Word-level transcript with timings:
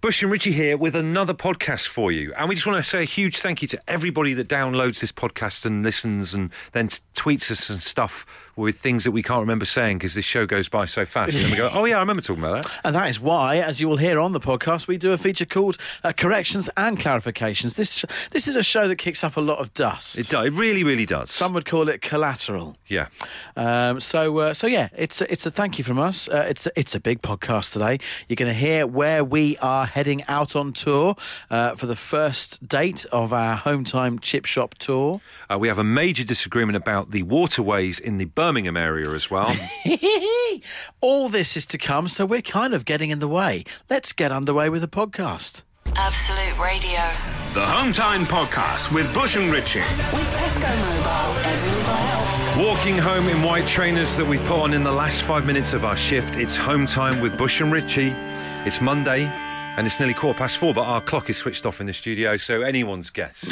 Bush 0.00 0.22
and 0.22 0.30
Richie 0.30 0.52
here 0.52 0.76
with 0.76 0.94
another 0.94 1.34
podcast 1.34 1.88
for 1.88 2.12
you. 2.12 2.32
And 2.34 2.48
we 2.48 2.54
just 2.54 2.68
want 2.68 2.78
to 2.82 2.88
say 2.88 3.00
a 3.00 3.04
huge 3.04 3.38
thank 3.38 3.62
you 3.62 3.68
to 3.68 3.80
everybody 3.88 4.32
that 4.34 4.46
downloads 4.46 5.00
this 5.00 5.10
podcast 5.10 5.66
and 5.66 5.82
listens 5.82 6.34
and 6.34 6.52
then 6.70 6.86
tweets 7.16 7.50
us 7.50 7.68
and 7.68 7.82
stuff 7.82 8.24
with 8.58 8.78
things 8.80 9.04
that 9.04 9.12
we 9.12 9.22
can't 9.22 9.40
remember 9.40 9.64
saying 9.64 9.98
because 9.98 10.14
this 10.14 10.24
show 10.24 10.44
goes 10.46 10.68
by 10.68 10.84
so 10.84 11.04
fast. 11.04 11.36
and 11.36 11.50
we 11.50 11.56
go, 11.56 11.70
oh, 11.72 11.84
yeah, 11.84 11.96
I 11.96 12.00
remember 12.00 12.22
talking 12.22 12.42
about 12.42 12.62
that. 12.62 12.80
And 12.84 12.94
that 12.94 13.08
is 13.08 13.20
why, 13.20 13.56
as 13.58 13.80
you 13.80 13.88
will 13.88 13.96
hear 13.96 14.18
on 14.20 14.32
the 14.32 14.40
podcast, 14.40 14.86
we 14.88 14.98
do 14.98 15.12
a 15.12 15.18
feature 15.18 15.46
called 15.46 15.78
uh, 16.04 16.12
Corrections 16.12 16.68
and 16.76 16.98
Clarifications. 16.98 17.76
This 17.76 18.04
this 18.32 18.48
is 18.48 18.56
a 18.56 18.62
show 18.62 18.88
that 18.88 18.96
kicks 18.96 19.22
up 19.24 19.36
a 19.36 19.40
lot 19.40 19.58
of 19.58 19.72
dust. 19.74 20.18
It, 20.18 20.28
do, 20.28 20.42
it 20.42 20.52
really, 20.52 20.84
really 20.84 21.06
does. 21.06 21.30
Some 21.30 21.54
would 21.54 21.64
call 21.64 21.88
it 21.88 22.02
collateral. 22.02 22.76
yeah. 22.88 23.06
Um, 23.56 24.00
so, 24.00 24.38
uh, 24.38 24.54
so 24.54 24.66
yeah, 24.66 24.88
it's 24.96 25.20
a, 25.20 25.30
it's 25.32 25.46
a 25.46 25.50
thank 25.50 25.78
you 25.78 25.84
from 25.84 25.98
us. 25.98 26.28
Uh, 26.28 26.46
it's 26.48 26.66
a, 26.66 26.72
it's 26.76 26.94
a 26.94 27.00
big 27.00 27.22
podcast 27.22 27.72
today. 27.72 27.98
You're 28.28 28.36
going 28.36 28.52
to 28.52 28.58
hear 28.58 28.86
where 28.86 29.22
we 29.22 29.56
are 29.58 29.86
heading 29.86 30.24
out 30.28 30.56
on 30.56 30.72
tour 30.72 31.14
uh, 31.50 31.74
for 31.76 31.86
the 31.86 31.96
first 31.96 32.66
date 32.66 33.04
of 33.12 33.32
our 33.32 33.56
home 33.56 33.84
time 33.84 34.18
chip 34.18 34.44
shop 34.44 34.74
tour. 34.74 35.20
Uh, 35.48 35.58
we 35.58 35.68
have 35.68 35.78
a 35.78 35.84
major 35.84 36.24
disagreement 36.24 36.76
about 36.76 37.12
the 37.12 37.22
waterways 37.22 37.98
in 37.98 38.18
the 38.18 38.24
Birmingham 38.24 38.47
area 38.56 39.10
as 39.10 39.30
well. 39.30 39.54
All 41.00 41.28
this 41.28 41.56
is 41.56 41.66
to 41.66 41.78
come, 41.78 42.08
so 42.08 42.24
we're 42.24 42.42
kind 42.42 42.74
of 42.74 42.84
getting 42.84 43.10
in 43.10 43.18
the 43.18 43.28
way. 43.28 43.64
Let's 43.90 44.12
get 44.12 44.32
underway 44.32 44.68
with 44.68 44.80
the 44.82 44.88
podcast. 44.88 45.62
Absolute 45.96 46.58
Radio. 46.58 47.00
The 47.54 47.64
Home 47.66 47.92
Time 47.92 48.24
Podcast 48.26 48.92
with 48.92 49.12
Bush 49.14 49.36
and 49.36 49.52
Ritchie. 49.52 49.80
With 49.80 50.34
Tesco 50.34 50.68
Mobile, 50.96 51.38
every 51.44 51.70
little. 51.70 52.72
Walking 52.72 52.98
home 52.98 53.28
in 53.28 53.42
white 53.42 53.66
trainers 53.66 54.16
that 54.16 54.26
we've 54.26 54.44
put 54.44 54.60
on 54.60 54.74
in 54.74 54.82
the 54.82 54.92
last 54.92 55.22
five 55.22 55.46
minutes 55.46 55.72
of 55.72 55.84
our 55.84 55.96
shift. 55.96 56.36
It's 56.36 56.56
home 56.56 56.86
time 56.86 57.20
with 57.20 57.36
Bush 57.38 57.60
and 57.60 57.72
Ritchie. 57.72 58.12
It's 58.66 58.80
Monday 58.80 59.30
and 59.78 59.86
it's 59.86 60.00
nearly 60.00 60.12
quarter 60.12 60.36
past 60.36 60.58
four, 60.58 60.74
but 60.74 60.82
our 60.82 61.00
clock 61.00 61.30
is 61.30 61.36
switched 61.36 61.64
off 61.64 61.80
in 61.80 61.86
the 61.86 61.92
studio, 61.92 62.36
so 62.36 62.62
anyone's 62.62 63.10
guess. 63.10 63.48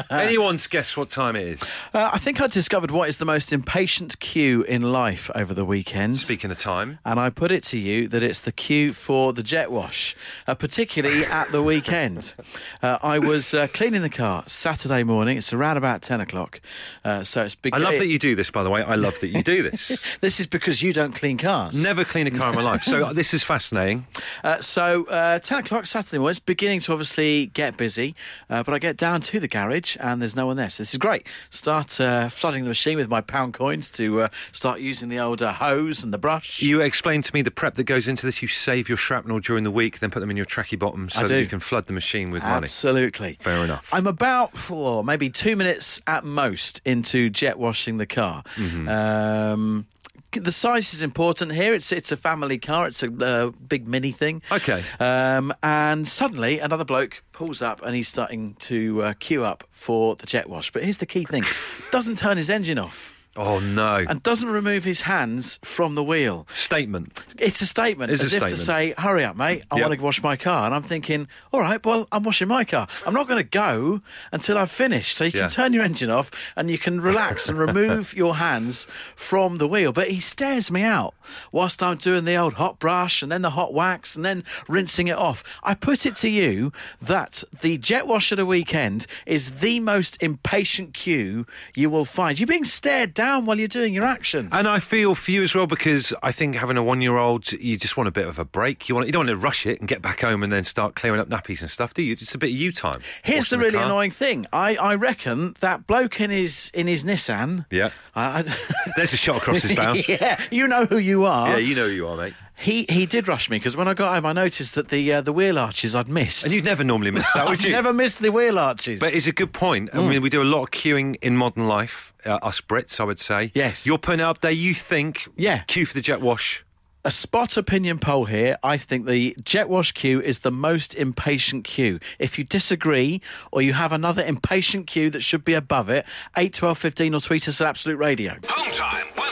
anyone's 0.10 0.66
guess 0.66 0.96
what 0.96 1.10
time 1.10 1.36
it 1.36 1.46
is. 1.46 1.62
Uh, 1.92 2.08
I 2.10 2.16
think 2.16 2.40
I 2.40 2.46
discovered 2.46 2.90
what 2.90 3.06
is 3.10 3.18
the 3.18 3.26
most 3.26 3.52
impatient 3.52 4.18
queue 4.18 4.62
in 4.62 4.80
life 4.80 5.30
over 5.34 5.52
the 5.52 5.66
weekend. 5.66 6.16
Speaking 6.16 6.50
of 6.50 6.56
time, 6.56 7.00
And 7.04 7.20
I 7.20 7.28
put 7.28 7.52
it 7.52 7.62
to 7.64 7.78
you 7.78 8.08
that 8.08 8.22
it's 8.22 8.40
the 8.40 8.50
queue 8.50 8.94
for 8.94 9.34
the 9.34 9.42
jet 9.42 9.70
wash, 9.70 10.16
uh, 10.46 10.54
particularly 10.54 11.26
at 11.26 11.52
the 11.52 11.62
weekend. 11.62 12.34
Uh, 12.82 12.98
I 13.00 13.20
was 13.20 13.54
uh, 13.54 13.68
cleaning 13.72 14.02
the 14.02 14.10
car 14.10 14.42
Saturday 14.46 15.04
morning. 15.04 15.36
It's 15.36 15.52
around 15.52 15.76
about 15.76 16.02
10 16.02 16.20
o'clock. 16.20 16.60
Uh, 17.04 17.22
so 17.22 17.44
it's 17.44 17.54
big. 17.54 17.74
I 17.74 17.78
love 17.78 17.94
that 17.94 18.08
you 18.08 18.18
do 18.18 18.34
this, 18.34 18.50
by 18.50 18.64
the 18.64 18.70
way. 18.70 18.82
I 18.82 18.96
love 18.96 19.20
that 19.20 19.28
you 19.28 19.42
do 19.42 19.62
this. 19.70 20.16
This 20.20 20.40
is 20.40 20.48
because 20.48 20.82
you 20.82 20.92
don't 20.92 21.14
clean 21.14 21.38
cars. 21.38 21.80
Never 21.80 22.04
clean 22.04 22.26
a 22.26 22.30
car 22.32 22.48
in 22.50 22.56
my 22.56 22.62
life. 22.62 22.82
So 22.82 23.12
this 23.12 23.34
is 23.34 23.44
fascinating. 23.44 24.06
Uh, 24.42 24.60
so, 24.60 25.04
uh, 25.04 25.38
10 25.42 25.60
o'clock 25.60 25.86
Saturday 25.86 26.18
morning, 26.18 26.30
it's 26.30 26.40
beginning 26.40 26.80
to 26.80 26.92
obviously 26.92 27.46
get 27.46 27.76
busy, 27.76 28.14
uh, 28.48 28.62
but 28.62 28.74
I 28.74 28.78
get 28.78 28.96
down 28.96 29.20
to 29.22 29.40
the 29.40 29.48
garage 29.48 29.96
and 30.00 30.20
there's 30.20 30.36
no 30.36 30.46
one 30.46 30.56
there. 30.56 30.70
So, 30.70 30.82
this 30.82 30.94
is 30.94 30.98
great. 30.98 31.26
Start 31.50 32.00
uh, 32.00 32.28
flooding 32.28 32.64
the 32.64 32.68
machine 32.68 32.96
with 32.96 33.08
my 33.08 33.20
pound 33.20 33.54
coins 33.54 33.90
to 33.92 34.22
uh, 34.22 34.28
start 34.52 34.80
using 34.80 35.08
the 35.08 35.18
old 35.18 35.42
uh, 35.42 35.52
hose 35.52 36.04
and 36.04 36.12
the 36.12 36.18
brush. 36.18 36.62
You 36.62 36.80
explained 36.80 37.24
to 37.24 37.34
me 37.34 37.42
the 37.42 37.50
prep 37.50 37.74
that 37.74 37.84
goes 37.84 38.06
into 38.08 38.26
this. 38.26 38.42
You 38.42 38.48
save 38.48 38.88
your 38.88 38.98
shrapnel 38.98 39.40
during 39.40 39.64
the 39.64 39.70
week, 39.70 39.98
then 39.98 40.10
put 40.10 40.20
them 40.20 40.30
in 40.30 40.36
your 40.36 40.46
tracky 40.46 40.78
bottom 40.78 41.10
so 41.10 41.26
that 41.26 41.40
you 41.40 41.46
can 41.46 41.60
flood 41.60 41.86
the 41.86 41.92
machine 41.92 42.30
with 42.30 42.42
money. 42.42 42.64
Absolutely. 42.64 43.38
Fair 43.40 43.64
enough. 43.64 43.88
I'm 43.92 44.06
about 44.06 44.56
for 44.56 45.02
maybe 45.02 45.30
two 45.30 45.56
minutes 45.56 46.00
at 46.06 46.24
most 46.24 46.80
into 46.84 47.30
jet 47.30 47.58
washing 47.58 47.98
the 47.98 48.06
car. 48.06 48.42
Mm-hmm. 48.56 48.88
Um, 48.88 49.86
the 50.32 50.52
size 50.52 50.94
is 50.94 51.02
important 51.02 51.52
here. 51.52 51.74
It's 51.74 51.92
it's 51.92 52.12
a 52.12 52.16
family 52.16 52.58
car. 52.58 52.86
It's 52.86 53.02
a 53.02 53.12
uh, 53.12 53.50
big 53.68 53.88
mini 53.88 54.12
thing. 54.12 54.42
Okay. 54.50 54.82
Um, 55.00 55.54
and 55.62 56.08
suddenly 56.08 56.58
another 56.58 56.84
bloke 56.84 57.22
pulls 57.32 57.62
up 57.62 57.82
and 57.82 57.94
he's 57.94 58.08
starting 58.08 58.54
to 58.60 59.02
uh, 59.02 59.14
queue 59.18 59.44
up 59.44 59.64
for 59.70 60.16
the 60.16 60.26
jet 60.26 60.48
wash. 60.48 60.70
But 60.70 60.84
here's 60.84 60.98
the 60.98 61.06
key 61.06 61.24
thing: 61.24 61.44
doesn't 61.90 62.18
turn 62.18 62.36
his 62.36 62.50
engine 62.50 62.78
off 62.78 63.11
Oh 63.34 63.58
no! 63.60 64.04
and 64.08 64.22
doesn't 64.22 64.50
remove 64.50 64.84
his 64.84 65.02
hands 65.02 65.58
from 65.62 65.94
the 65.94 66.04
wheel. 66.04 66.46
Statement. 66.54 67.24
It's 67.38 67.62
a 67.62 67.66
statement, 67.66 68.12
It's 68.12 68.22
a 68.22 68.26
as 68.26 68.32
if 68.34 68.42
to 68.44 68.56
say, 68.58 68.92
"Hurry 68.98 69.24
up, 69.24 69.36
mate! 69.36 69.62
I 69.70 69.76
Yep. 69.76 69.88
want 69.88 69.98
to 69.98 70.04
wash 70.04 70.22
my 70.22 70.36
car." 70.36 70.66
And 70.66 70.74
I'm 70.74 70.82
thinking, 70.82 71.28
"All 71.50 71.60
right, 71.60 71.82
well, 71.84 72.06
I'm 72.12 72.24
washing 72.24 72.48
my 72.48 72.64
car. 72.64 72.86
I'm 73.06 73.14
not 73.14 73.28
going 73.28 73.42
to 73.42 73.48
go 73.48 74.02
until 74.32 74.58
I've 74.58 74.70
finished." 74.70 75.16
So 75.16 75.24
you 75.24 75.30
Yeah. 75.34 75.40
can 75.42 75.48
turn 75.50 75.72
your 75.72 75.82
engine 75.82 76.10
off 76.10 76.30
and 76.56 76.70
you 76.70 76.76
can 76.78 77.00
relax 77.00 77.48
and 77.48 77.58
remove 77.68 78.12
your 78.14 78.36
hands 78.36 78.86
from 79.16 79.56
the 79.56 79.66
wheel. 79.66 79.92
But 79.92 80.08
he 80.08 80.20
stares 80.20 80.70
me 80.70 80.82
out 80.82 81.14
whilst 81.52 81.82
I'm 81.82 81.96
doing 81.96 82.26
the 82.26 82.36
old 82.36 82.54
hot 82.54 82.78
brush 82.78 83.22
and 83.22 83.32
then 83.32 83.40
the 83.40 83.50
hot 83.50 83.72
wax 83.72 84.14
and 84.14 84.26
then 84.26 84.44
rinsing 84.68 85.08
it 85.08 85.16
off. 85.16 85.42
I 85.62 85.72
put 85.72 86.04
it 86.04 86.16
to 86.16 86.28
you 86.28 86.70
that 87.00 87.44
the 87.62 87.78
jet 87.78 88.06
wash 88.06 88.30
at 88.30 88.38
a 88.38 88.44
weekend 88.44 89.06
is 89.24 89.52
the 89.60 89.80
most 89.80 90.18
impatient 90.22 90.92
queue 90.92 91.46
you 91.74 91.88
will 91.88 92.04
find. 92.04 92.38
You're 92.38 92.46
being 92.46 92.66
stared 92.66 93.14
down 93.14 93.21
while 93.40 93.58
you're 93.58 93.68
doing 93.68 93.94
your 93.94 94.04
action. 94.04 94.48
And 94.52 94.66
I 94.68 94.78
feel 94.78 95.14
for 95.14 95.30
you 95.30 95.42
as 95.42 95.54
well 95.54 95.66
because 95.66 96.12
I 96.22 96.32
think 96.32 96.56
having 96.56 96.76
a 96.76 96.82
one-year-old, 96.82 97.52
you 97.52 97.76
just 97.76 97.96
want 97.96 98.08
a 98.08 98.12
bit 98.12 98.26
of 98.26 98.38
a 98.38 98.44
break. 98.44 98.88
You 98.88 98.94
want 98.94 99.06
you 99.06 99.12
don't 99.12 99.26
want 99.26 99.30
to 99.30 99.36
rush 99.36 99.66
it 99.66 99.78
and 99.80 99.88
get 99.88 100.02
back 100.02 100.20
home 100.20 100.42
and 100.42 100.52
then 100.52 100.64
start 100.64 100.94
clearing 100.94 101.20
up 101.20 101.28
nappies 101.28 101.60
and 101.62 101.70
stuff, 101.70 101.94
do 101.94 102.02
you? 102.02 102.12
It's 102.12 102.34
a 102.34 102.38
bit 102.38 102.50
of 102.50 102.56
you 102.56 102.72
time. 102.72 103.00
Here's 103.22 103.48
the 103.48 103.58
really 103.58 103.72
car. 103.78 103.84
annoying 103.84 104.10
thing. 104.10 104.46
I, 104.52 104.76
I 104.76 104.94
reckon 104.94 105.54
that 105.60 105.86
bloke 105.86 106.20
in 106.20 106.30
his 106.30 106.70
in 106.74 106.86
his 106.86 107.04
Nissan. 107.04 107.66
Yeah. 107.70 107.90
I, 108.14 108.40
I, 108.40 108.56
There's 108.96 109.12
a 109.12 109.16
shot 109.16 109.38
across 109.38 109.62
his 109.62 109.74
bounce. 109.76 110.08
yeah, 110.08 110.40
you 110.50 110.68
know 110.68 110.84
who 110.86 110.98
you 110.98 111.24
are. 111.24 111.48
Yeah, 111.50 111.56
you 111.58 111.74
know 111.74 111.86
who 111.86 111.92
you 111.94 112.06
are, 112.08 112.16
mate. 112.16 112.34
He 112.62 112.86
he 112.88 113.06
did 113.06 113.26
rush 113.28 113.50
me 113.50 113.56
because 113.58 113.76
when 113.76 113.88
I 113.88 113.94
got 113.94 114.14
home, 114.14 114.24
I 114.26 114.32
noticed 114.32 114.74
that 114.76 114.88
the 114.88 115.12
uh, 115.12 115.20
the 115.20 115.32
wheel 115.32 115.58
arches 115.58 115.94
I'd 115.94 116.08
missed. 116.08 116.44
And 116.44 116.54
you'd 116.54 116.64
never 116.64 116.84
normally 116.84 117.10
miss 117.10 117.30
that, 117.34 117.48
would 117.48 117.62
you? 117.64 117.72
never 117.72 117.92
missed 117.92 118.20
the 118.20 118.30
wheel 118.30 118.58
arches. 118.58 119.00
But 119.00 119.14
it's 119.14 119.26
a 119.26 119.32
good 119.32 119.52
point. 119.52 119.90
I 119.92 119.98
Mm. 119.98 120.08
mean, 120.08 120.22
we 120.22 120.30
do 120.30 120.42
a 120.42 120.44
lot 120.44 120.62
of 120.62 120.70
queuing 120.70 121.16
in 121.22 121.36
modern 121.36 121.66
life, 121.66 122.12
uh, 122.24 122.38
us 122.42 122.60
Brits, 122.60 123.00
I 123.00 123.04
would 123.04 123.18
say. 123.20 123.50
Yes. 123.54 123.84
You're 123.86 123.98
putting 123.98 124.20
it 124.20 124.26
up 124.26 124.40
there, 124.42 124.50
you 124.52 124.74
think, 124.74 125.28
Yeah. 125.36 125.58
queue 125.66 125.86
for 125.86 125.94
the 125.94 126.00
jet 126.00 126.20
wash. 126.20 126.64
a 127.04 127.10
spot 127.10 127.56
opinion 127.56 127.98
poll 127.98 128.26
here. 128.26 128.56
I 128.62 128.76
think 128.76 129.06
the 129.08 129.34
jet 129.42 129.68
wash 129.68 129.90
queue 129.90 130.20
is 130.20 130.40
the 130.40 130.52
most 130.52 130.94
impatient 130.94 131.64
queue. 131.64 131.98
If 132.20 132.38
you 132.38 132.44
disagree 132.44 133.20
or 133.50 133.60
you 133.60 133.72
have 133.72 133.90
another 133.90 134.22
impatient 134.24 134.86
queue 134.86 135.10
that 135.10 135.20
should 135.22 135.44
be 135.44 135.54
above 135.54 135.90
it, 135.90 136.06
8, 136.36 136.54
12, 136.54 136.78
15 136.78 137.12
or 137.16 137.20
tweet 137.20 137.48
us 137.48 137.60
at 137.60 137.66
Absolute 137.66 137.96
Radio. 137.96 138.36
Home 138.48 138.70
Time 138.72 139.06
with 139.16 139.16
Bush 139.16 139.16
and 139.16 139.20
Richie. 139.20 139.31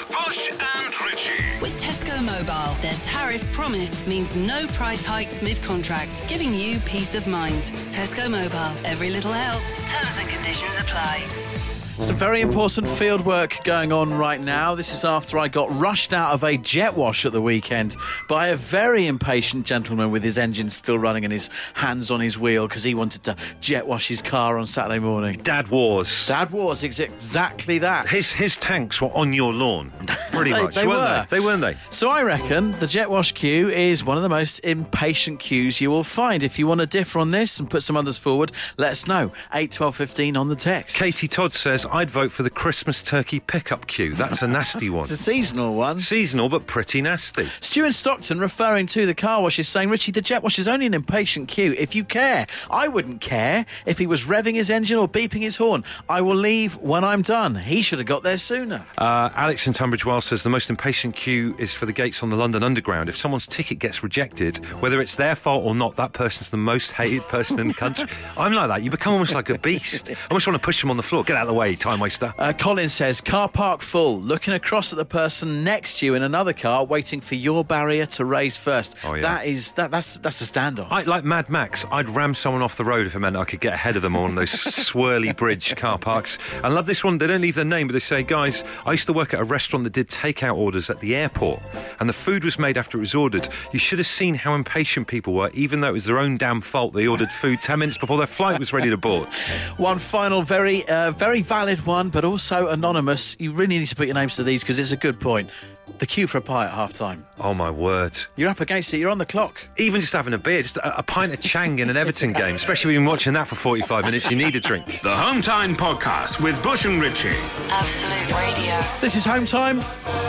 Tesco 2.20 2.26
Mobile, 2.26 2.74
their 2.82 2.94
tariff 3.02 3.52
promise 3.52 4.06
means 4.06 4.36
no 4.36 4.66
price 4.68 5.04
hikes 5.04 5.40
mid-contract, 5.40 6.28
giving 6.28 6.54
you 6.54 6.78
peace 6.80 7.14
of 7.14 7.26
mind. 7.26 7.62
Tesco 7.90 8.30
Mobile, 8.30 8.86
every 8.86 9.08
little 9.08 9.32
helps. 9.32 9.80
Terms 9.90 10.18
and 10.18 10.28
conditions 10.28 10.74
apply. 10.78 11.79
Some 12.00 12.16
very 12.16 12.40
important 12.40 12.88
field 12.88 13.24
work 13.26 13.62
going 13.62 13.92
on 13.92 14.12
right 14.14 14.40
now. 14.40 14.74
This 14.74 14.92
is 14.92 15.04
after 15.04 15.38
I 15.38 15.48
got 15.48 15.70
rushed 15.78 16.12
out 16.14 16.32
of 16.32 16.42
a 16.42 16.56
jet 16.56 16.94
wash 16.96 17.24
at 17.26 17.32
the 17.32 17.42
weekend 17.42 17.94
by 18.28 18.48
a 18.48 18.56
very 18.56 19.06
impatient 19.06 19.66
gentleman 19.66 20.10
with 20.10 20.22
his 20.24 20.36
engine 20.38 20.70
still 20.70 20.98
running 20.98 21.24
and 21.24 21.32
his 21.32 21.50
hands 21.74 22.10
on 22.10 22.18
his 22.20 22.38
wheel 22.38 22.66
because 22.66 22.82
he 22.82 22.94
wanted 22.94 23.22
to 23.24 23.36
jet 23.60 23.86
wash 23.86 24.08
his 24.08 24.22
car 24.22 24.58
on 24.58 24.66
Saturday 24.66 24.98
morning. 24.98 25.40
Dad 25.42 25.68
Wars. 25.68 26.26
Dad 26.26 26.50
was 26.50 26.82
ex- 26.82 26.98
exactly 26.98 27.78
that. 27.80 28.08
His 28.08 28.32
his 28.32 28.56
tanks 28.56 29.00
were 29.00 29.08
on 29.14 29.32
your 29.34 29.52
lawn, 29.52 29.92
pretty 30.32 30.52
They- 30.54 30.62
much, 30.62 30.74
they 30.74 30.86
weren't 30.86 31.00
were. 31.00 31.26
they? 31.30 31.36
They 31.36 31.44
weren't 31.44 31.60
they? 31.62 31.76
So 31.90 32.08
I 32.10 32.22
reckon 32.22 32.72
the 32.80 32.86
jet 32.86 33.10
wash 33.10 33.32
queue 33.32 33.68
is 33.68 34.02
one 34.02 34.16
of 34.16 34.22
the 34.24 34.28
most 34.30 34.58
impatient 34.60 35.38
queues 35.38 35.80
you 35.82 35.90
will 35.90 36.04
find. 36.04 36.42
If 36.42 36.58
you 36.58 36.66
want 36.66 36.80
to 36.80 36.86
differ 36.86 37.18
on 37.20 37.30
this 37.30 37.60
and 37.60 37.70
put 37.70 37.82
some 37.84 37.96
others 37.96 38.16
forward, 38.18 38.50
let 38.78 38.90
us 38.90 39.06
know. 39.06 39.32
Eight 39.54 39.70
twelve 39.70 39.94
fifteen 39.94 40.36
on 40.36 40.48
the 40.48 40.56
text. 40.56 40.96
Katie 40.96 41.28
Todd 41.28 41.52
says 41.52 41.86
I'd 41.92 42.10
vote 42.10 42.30
for 42.30 42.44
the 42.44 42.50
Christmas 42.50 43.02
turkey 43.02 43.40
pickup 43.40 43.88
queue. 43.88 44.14
That's 44.14 44.42
a 44.42 44.46
nasty 44.46 44.88
one. 44.90 45.02
It's 45.02 45.10
a 45.10 45.16
seasonal 45.16 45.74
one. 45.74 45.98
Seasonal, 45.98 46.48
but 46.48 46.68
pretty 46.68 47.02
nasty. 47.02 47.48
Stuart 47.60 47.94
Stockton 47.94 48.38
referring 48.38 48.86
to 48.86 49.06
the 49.06 49.14
car 49.14 49.42
wash 49.42 49.58
is 49.58 49.68
saying, 49.68 49.88
Richie, 49.90 50.12
the 50.12 50.20
jet 50.20 50.42
wash 50.44 50.60
is 50.60 50.68
only 50.68 50.86
an 50.86 50.94
impatient 50.94 51.48
queue 51.48 51.74
if 51.76 51.96
you 51.96 52.04
care. 52.04 52.46
I 52.70 52.86
wouldn't 52.86 53.20
care 53.20 53.66
if 53.86 53.98
he 53.98 54.06
was 54.06 54.24
revving 54.24 54.54
his 54.54 54.70
engine 54.70 54.98
or 54.98 55.08
beeping 55.08 55.40
his 55.40 55.56
horn. 55.56 55.82
I 56.08 56.20
will 56.20 56.36
leave 56.36 56.76
when 56.76 57.02
I'm 57.02 57.22
done. 57.22 57.56
He 57.56 57.82
should 57.82 57.98
have 57.98 58.06
got 58.06 58.22
there 58.22 58.38
sooner. 58.38 58.86
Uh, 58.96 59.30
Alex 59.34 59.66
in 59.66 59.72
Tunbridge 59.72 60.04
Wells 60.06 60.24
says 60.26 60.44
the 60.44 60.50
most 60.50 60.70
impatient 60.70 61.16
queue 61.16 61.56
is 61.58 61.74
for 61.74 61.86
the 61.86 61.92
gates 61.92 62.22
on 62.22 62.30
the 62.30 62.36
London 62.36 62.62
Underground. 62.62 63.08
If 63.08 63.16
someone's 63.16 63.48
ticket 63.48 63.80
gets 63.80 64.04
rejected, 64.04 64.58
whether 64.80 65.00
it's 65.00 65.16
their 65.16 65.34
fault 65.34 65.64
or 65.64 65.74
not, 65.74 65.96
that 65.96 66.12
person's 66.12 66.50
the 66.50 66.56
most 66.56 66.92
hated 66.92 67.22
person 67.22 67.58
in 67.58 67.66
the 67.68 67.74
country. 67.74 68.06
I'm 68.36 68.52
like 68.52 68.68
that. 68.68 68.82
You 68.84 68.92
become 68.92 69.12
almost 69.14 69.34
like 69.34 69.50
a 69.50 69.58
beast. 69.58 70.08
I 70.10 70.14
almost 70.30 70.46
want 70.46 70.54
to 70.54 70.64
push 70.64 70.80
them 70.80 70.90
on 70.90 70.96
the 70.96 71.02
floor. 71.02 71.24
Get 71.24 71.36
out 71.36 71.42
of 71.42 71.48
the 71.48 71.54
way. 71.54 71.69
Hey, 71.70 71.76
time 71.76 72.00
waster. 72.00 72.34
Uh, 72.36 72.52
Colin 72.52 72.88
says, 72.88 73.20
car 73.20 73.48
park 73.48 73.80
full, 73.80 74.20
looking 74.20 74.54
across 74.54 74.92
at 74.92 74.96
the 74.96 75.04
person 75.04 75.62
next 75.62 75.98
to 75.98 76.06
you 76.06 76.16
in 76.16 76.22
another 76.24 76.52
car, 76.52 76.84
waiting 76.84 77.20
for 77.20 77.36
your 77.36 77.64
barrier 77.64 78.06
to 78.06 78.24
raise 78.24 78.56
first. 78.56 78.96
Oh, 79.04 79.14
yeah. 79.14 79.22
That 79.22 79.46
is 79.46 79.70
that 79.74 79.92
that's 79.92 80.18
that's 80.18 80.40
a 80.40 80.52
standoff. 80.52 80.88
I, 80.90 81.02
like 81.02 81.22
Mad 81.22 81.48
Max, 81.48 81.86
I'd 81.92 82.08
ram 82.08 82.34
someone 82.34 82.60
off 82.60 82.76
the 82.76 82.82
road 82.84 83.06
if 83.06 83.14
it 83.14 83.20
meant 83.20 83.36
I 83.36 83.44
could 83.44 83.60
get 83.60 83.74
ahead 83.74 83.94
of 83.94 84.02
them 84.02 84.16
on 84.16 84.34
those 84.34 84.50
swirly 84.50 85.36
bridge 85.36 85.76
car 85.76 85.96
parks. 85.96 86.40
I 86.64 86.66
love 86.70 86.86
this 86.86 87.04
one. 87.04 87.18
They 87.18 87.28
don't 87.28 87.40
leave 87.40 87.54
their 87.54 87.64
name, 87.64 87.86
but 87.86 87.92
they 87.92 88.00
say, 88.00 88.24
guys, 88.24 88.64
I 88.84 88.90
used 88.90 89.06
to 89.06 89.12
work 89.12 89.32
at 89.32 89.38
a 89.38 89.44
restaurant 89.44 89.84
that 89.84 89.92
did 89.92 90.08
takeout 90.08 90.56
orders 90.56 90.90
at 90.90 90.98
the 90.98 91.14
airport, 91.14 91.60
and 92.00 92.08
the 92.08 92.12
food 92.12 92.42
was 92.42 92.58
made 92.58 92.78
after 92.78 92.98
it 92.98 93.02
was 93.02 93.14
ordered. 93.14 93.48
You 93.70 93.78
should 93.78 94.00
have 94.00 94.08
seen 94.08 94.34
how 94.34 94.56
impatient 94.56 95.06
people 95.06 95.34
were, 95.34 95.50
even 95.54 95.82
though 95.82 95.90
it 95.90 95.92
was 95.92 96.06
their 96.06 96.18
own 96.18 96.36
damn 96.36 96.62
fault 96.62 96.94
they 96.94 97.06
ordered 97.06 97.30
food 97.30 97.60
10 97.62 97.78
minutes 97.78 97.96
before 97.96 98.18
their 98.18 98.26
flight 98.26 98.58
was 98.58 98.72
ready 98.72 98.90
to 98.90 98.96
board. 98.96 99.32
One 99.76 100.00
final, 100.00 100.42
very, 100.42 100.84
uh, 100.88 101.12
very 101.12 101.42
valid 101.60 101.84
one, 101.84 102.08
but 102.08 102.24
also 102.24 102.68
anonymous. 102.68 103.36
You 103.38 103.52
really 103.52 103.78
need 103.78 103.88
to 103.88 103.94
put 103.94 104.06
your 104.06 104.14
names 104.14 104.36
to 104.36 104.42
these 104.42 104.62
because 104.62 104.78
it's 104.78 104.92
a 104.92 104.96
good 104.96 105.20
point. 105.20 105.50
The 105.98 106.06
queue 106.06 106.26
for 106.26 106.38
a 106.38 106.40
pie 106.40 106.66
at 106.66 106.72
half 106.72 106.92
time. 106.92 107.26
Oh, 107.38 107.54
my 107.54 107.70
word. 107.70 108.18
You're 108.36 108.48
up 108.48 108.60
against 108.60 108.92
it, 108.94 108.98
you're 108.98 109.10
on 109.10 109.18
the 109.18 109.26
clock. 109.26 109.60
Even 109.76 110.00
just 110.00 110.12
having 110.12 110.32
a 110.32 110.38
beer, 110.38 110.62
just 110.62 110.76
a, 110.78 110.98
a 110.98 111.02
pint 111.02 111.32
of 111.32 111.40
Chang 111.40 111.78
in 111.78 111.90
an 111.90 111.96
Everton 111.96 112.32
game, 112.32 112.54
especially 112.54 112.88
when 112.88 112.94
you've 112.94 113.00
been 113.02 113.10
watching 113.10 113.32
that 113.34 113.48
for 113.48 113.54
45 113.56 114.04
minutes, 114.04 114.30
you 114.30 114.36
need 114.36 114.56
a 114.56 114.60
drink. 114.60 115.00
The 115.02 115.14
Home 115.14 115.42
Time 115.42 115.76
Podcast 115.76 116.40
with 116.42 116.62
Bush 116.62 116.84
and 116.84 117.00
Ritchie. 117.00 117.30
Absolute 117.68 118.30
Radio. 118.32 118.80
This 119.00 119.16
is 119.16 119.24
home 119.24 119.46
time. 119.46 119.82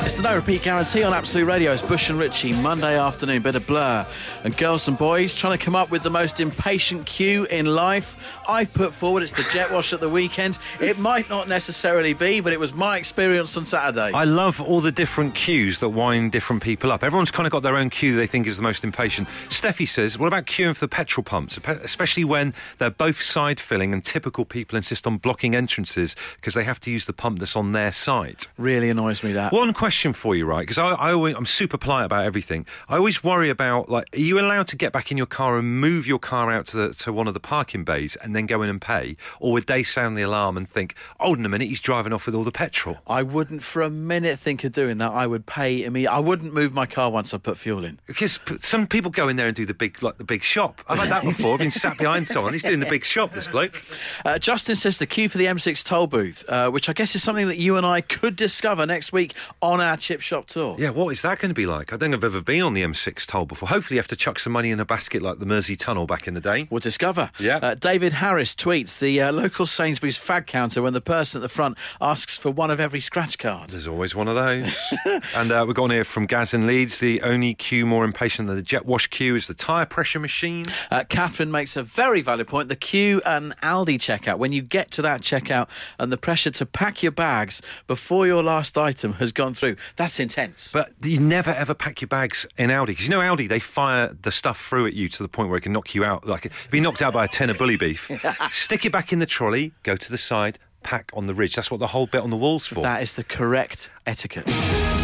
It's 0.04 0.16
the 0.16 0.24
no 0.24 0.36
repeat 0.36 0.64
guarantee 0.64 1.04
on 1.04 1.14
Absolute 1.14 1.46
Radio. 1.46 1.72
It's 1.72 1.82
Bush 1.82 2.10
and 2.10 2.18
Richie, 2.18 2.54
Monday 2.54 2.98
afternoon, 2.98 3.42
bit 3.42 3.56
of 3.56 3.68
blur. 3.68 4.06
And 4.44 4.56
girls 4.58 4.88
and 4.88 4.98
boys 4.98 5.36
trying 5.36 5.58
to 5.58 5.64
come 5.64 5.76
up 5.76 5.92
with 5.92 6.04
the 6.04 6.10
most 6.10 6.40
impatient 6.40 7.06
cue 7.06 7.46
in 7.46 7.68
life. 7.68 8.18
I've 8.50 8.74
put 8.74 8.94
forward 8.94 9.24
it's 9.24 9.32
the 9.32 9.48
jet 9.52 9.72
wash 9.72 9.94
at 9.94 10.00
the 10.00 10.10
weekend. 10.10 10.58
It 10.80 10.98
might 10.98 11.30
not 11.30 11.48
necessarily 11.48 12.14
be, 12.14 12.40
but 12.40 12.52
it 12.52 12.60
was 12.60 12.74
my 12.74 12.98
experience 12.98 13.56
on 13.58 13.66
Saturday. 13.66 14.12
I 14.14 14.24
love 14.24 14.60
all 14.60 14.82
the 14.82 14.92
different 14.92 15.36
cues 15.52 15.80
that 15.80 15.90
wind 15.90 16.32
different 16.32 16.64
people 16.64 16.94
up. 16.94 17.04
Everyone's 17.04 17.30
kind 17.30 17.46
of 17.46 17.52
got 17.52 17.62
their 17.62 17.76
own 17.76 17.90
cue 17.90 18.16
they 18.16 18.26
think 18.26 18.48
is 18.48 18.56
the 18.56 18.64
most 18.64 18.86
impatient. 18.86 19.28
Steffi 19.50 19.86
says, 19.86 20.18
what 20.18 20.28
about 20.28 20.46
queuing 20.46 20.74
for 20.74 20.80
the 20.80 20.88
petrol 20.88 21.26
pumps, 21.26 21.60
especially 21.68 22.24
when 22.24 22.54
they're 22.78 22.90
both 22.90 23.22
side 23.22 23.60
filling 23.60 23.92
and 23.92 24.06
typical 24.06 24.46
people 24.46 24.78
insist 24.78 25.06
on 25.06 25.18
blocking 25.18 25.54
entrances 25.54 26.16
because 26.38 26.54
they 26.54 26.64
have 26.64 26.80
to 26.80 26.90
use 26.90 27.04
the 27.04 27.12
pump 27.12 27.40
that's 27.40 27.58
on 27.58 27.74
their 27.74 27.92
side? 27.92 28.48
really 28.58 28.90
annoys 28.90 29.26
me 29.26 29.34
that. 29.34 29.52
One 29.52 29.74
question 29.74 30.14
for 30.14 30.38
you, 30.38 30.46
right? 30.46 30.62
Because 30.62 30.78
I, 30.78 30.92
I 30.92 31.12
always, 31.12 31.36
I'm 31.36 31.46
super 31.46 31.78
polite 31.78 32.06
about 32.06 32.24
everything. 32.24 32.66
I 32.88 32.96
always 32.96 33.22
worry 33.22 33.50
about 33.50 33.90
like, 33.90 34.06
are 34.16 34.20
you 34.20 34.40
allowed 34.40 34.68
to 34.68 34.78
get 34.78 34.94
back 34.94 35.12
in 35.12 35.18
your 35.18 35.28
car 35.28 35.58
and 35.58 35.82
move 35.82 36.08
your 36.08 36.20
car 36.20 36.50
out 36.50 36.66
to 36.68 36.78
the, 36.78 36.94
to 36.94 37.12
one 37.12 37.28
of 37.28 37.34
the 37.34 37.42
parking 37.42 37.84
bays 37.84 38.16
and 38.16 38.34
then 38.34 38.46
go 38.46 38.62
in 38.62 38.70
and 38.70 38.80
pay, 38.80 39.18
or 39.42 39.52
would 39.52 39.68
they 39.68 39.84
sound 39.84 40.16
the 40.16 40.22
alarm 40.22 40.56
and 40.56 40.70
think, 40.70 40.96
hold 41.20 41.40
on 41.40 41.46
a 41.46 41.50
minute, 41.50 41.68
he's 41.68 41.82
driving 41.82 42.14
off 42.14 42.26
with 42.26 42.36
all 42.36 42.46
the 42.46 42.54
petrol? 42.54 43.00
I 43.06 43.22
wouldn't 43.22 43.64
for 43.64 43.82
a 43.82 43.90
minute 43.90 44.40
think 44.40 44.64
of 44.64 44.72
doing 44.72 44.98
that. 45.00 45.12
I 45.12 45.28
would 45.28 45.41
pay 45.46 45.84
immediately. 45.84 46.08
I 46.08 46.20
wouldn't 46.20 46.54
move 46.54 46.74
my 46.74 46.86
car 46.86 47.10
once 47.10 47.34
I 47.34 47.38
put 47.38 47.58
fuel 47.58 47.84
in. 47.84 48.00
Because 48.08 48.40
some 48.60 48.88
people 48.88 49.12
go 49.12 49.28
in 49.28 49.36
there 49.36 49.48
and 49.48 49.56
do 49.56 49.66
the 49.66 49.74
big, 49.74 50.02
like 50.04 50.18
the 50.18 50.24
big 50.24 50.44
shop. 50.44 50.82
I've 50.88 51.00
had 51.00 51.10
that 51.10 51.24
before. 51.24 51.54
I've 51.54 51.60
been 51.60 51.72
sat 51.72 51.98
behind 51.98 52.28
someone. 52.28 52.54
He's 52.54 52.64
doing 52.64 52.80
the 52.80 52.86
big 52.90 53.06
shop. 53.06 53.34
This 53.34 53.48
bloke. 53.48 53.82
Uh, 54.24 54.38
Justin 54.38 54.76
says 54.76 55.00
the 55.00 55.06
queue 55.06 55.28
for 55.28 55.38
the 55.38 55.46
M6 55.46 55.84
toll 55.84 56.06
booth, 56.06 56.48
uh, 56.48 56.70
which 56.70 56.90
I 56.90 56.94
guess 56.94 57.16
is 57.16 57.24
something 57.24 57.48
that 57.48 57.58
you 57.58 57.76
and 57.78 57.86
I 57.86 58.02
could 58.02 58.36
discover 58.36 58.86
next 58.86 59.12
week 59.12 59.34
on 59.62 59.82
our 59.82 59.98
chip 59.98 60.22
shop 60.22 60.46
tour. 60.48 60.76
Yeah, 60.78 60.90
what 60.90 61.10
is 61.10 61.22
that 61.24 61.40
going 61.40 61.50
to 61.50 61.56
be 61.56 61.66
like? 61.66 61.92
I 61.92 61.98
don't 61.98 62.12
think 62.12 62.16
I've 62.16 62.24
ever 62.24 62.42
been 62.42 62.62
on 62.62 62.74
the 62.74 62.84
M6 62.84 63.26
toll 63.26 63.46
before. 63.46 63.70
Hopefully, 63.70 63.96
you 63.96 64.00
have 64.00 64.08
to 64.10 64.16
chuck 64.16 64.38
some 64.38 64.54
money 64.54 64.70
in 64.70 64.80
a 64.80 64.86
basket 64.86 65.22
like 65.22 65.40
the 65.40 65.46
Mersey 65.46 65.76
Tunnel 65.76 66.06
back 66.06 66.28
in 66.28 66.34
the 66.34 66.42
day. 66.42 66.68
We'll 66.70 66.80
discover. 66.80 67.32
Yeah. 67.40 67.58
Uh, 67.58 67.76
David 67.76 68.14
Harris 68.14 68.54
tweets 68.54 69.00
the 69.00 69.22
uh, 69.22 69.32
local 69.32 69.66
Sainsbury's 69.66 70.20
fag 70.20 70.46
counter 70.46 70.82
when 70.82 70.94
the 70.94 71.02
person 71.02 71.40
at 71.40 71.42
the 71.42 71.50
front 71.50 71.78
asks 72.00 72.38
for 72.38 72.52
one 72.52 72.70
of 72.70 72.80
every 72.80 73.00
scratch 73.00 73.38
card. 73.38 73.72
There's 73.72 73.88
always 73.88 74.14
one 74.14 74.28
of 74.28 74.36
those. 74.36 74.94
and 75.36 75.52
uh, 75.52 75.64
we've 75.66 75.76
got 75.76 75.84
on 75.84 75.92
here 75.92 76.04
from 76.04 76.26
Gaz 76.26 76.54
in 76.54 76.68
Leeds. 76.68 77.00
The 77.00 77.22
only 77.22 77.54
queue 77.54 77.86
more 77.86 78.06
impatient 78.06 78.48
than 78.48 78.56
the 78.56 78.62
jet 78.62 78.86
wash 78.86 79.08
queue 79.08 79.36
is 79.36 79.48
the 79.48 79.54
tyre 79.54 79.86
pressure 79.86 80.20
machine. 80.20 80.66
Uh, 80.90 81.04
Catherine 81.08 81.52
makes 81.52 81.76
a 81.76 81.84
very 81.84 82.22
valid 82.22 82.48
point. 82.48 82.70
The 82.70 82.76
queue 82.76 83.22
and 83.26 83.56
Aldi 83.58 83.96
checkout, 83.96 84.38
when 84.38 84.52
you 84.52 84.62
get 84.62 84.92
to 84.92 85.02
that 85.02 85.22
checkout 85.22 85.68
and 86.00 86.12
the 86.12 86.18
pressure 86.18 86.52
to 86.52 86.66
pack 86.66 87.04
your 87.04 87.12
bags 87.12 87.62
before 87.88 88.28
your 88.28 88.44
last 88.44 88.78
item 88.78 89.14
has 89.14 89.32
gone 89.32 89.54
through, 89.54 89.76
that's 89.96 90.20
intense. 90.20 90.72
But 90.72 90.94
you 91.02 91.20
never 91.20 91.52
ever 91.52 91.74
pack 91.74 92.02
your 92.02 92.08
bags 92.08 92.46
in 92.58 92.70
Aldi 92.70 92.88
because 92.88 93.06
you 93.06 93.12
know 93.12 93.20
Aldi 93.20 93.50
they 93.50 93.60
fire 93.60 94.16
the 94.22 94.32
stuff 94.32 94.60
through 94.66 94.88
at 94.88 94.94
you 94.94 95.10
to 95.10 95.24
the 95.24 95.30
point 95.30 95.50
where 95.50 95.58
it 95.58 95.62
can 95.62 95.74
knock 95.74 95.94
you 95.96 96.04
out. 96.04 96.26
Like 96.28 96.52
be 96.70 96.80
knocked 96.80 97.02
out 97.02 97.14
by 97.14 97.26
a 97.26 97.28
tin 97.28 97.50
of 97.50 97.58
bully 97.58 97.78
beef, 97.78 98.12
stick 98.52 98.86
it 98.86 98.92
back 98.92 99.12
in 99.14 99.20
the 99.20 99.26
trolley, 99.26 99.74
go 99.84 99.96
to 99.96 100.12
the 100.12 100.18
side, 100.18 100.60
pack 100.84 101.12
on 101.14 101.28
the 101.28 101.34
ridge. 101.34 101.56
That's 101.56 101.72
what 101.72 101.80
the 101.80 101.88
whole 101.88 102.08
bit 102.08 102.22
on 102.22 102.30
the 102.30 102.38
walls 102.38 102.68
for. 102.68 102.82
that 102.82 103.02
is 103.02 103.16
the 103.16 103.24
correct 103.24 103.90
etiquette. 104.06 105.01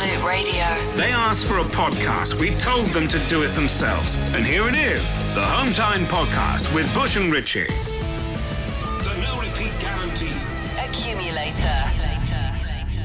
Absolute 0.00 0.26
Radio. 0.26 0.96
They 0.96 1.12
asked 1.12 1.44
for 1.44 1.58
a 1.58 1.64
podcast. 1.64 2.40
We 2.40 2.54
told 2.54 2.86
them 2.86 3.06
to 3.08 3.18
do 3.28 3.42
it 3.42 3.48
themselves. 3.48 4.18
And 4.34 4.46
here 4.46 4.66
it 4.66 4.74
is 4.74 5.18
the 5.34 5.42
Home 5.42 5.74
Time 5.74 6.06
Podcast 6.06 6.74
with 6.74 6.92
Bush 6.94 7.16
and 7.16 7.30
Ritchie. 7.30 7.66
The 7.66 9.20
no 9.20 9.40
repeat 9.42 9.72
guarantee. 9.78 10.32
Accumulator. 10.78 11.84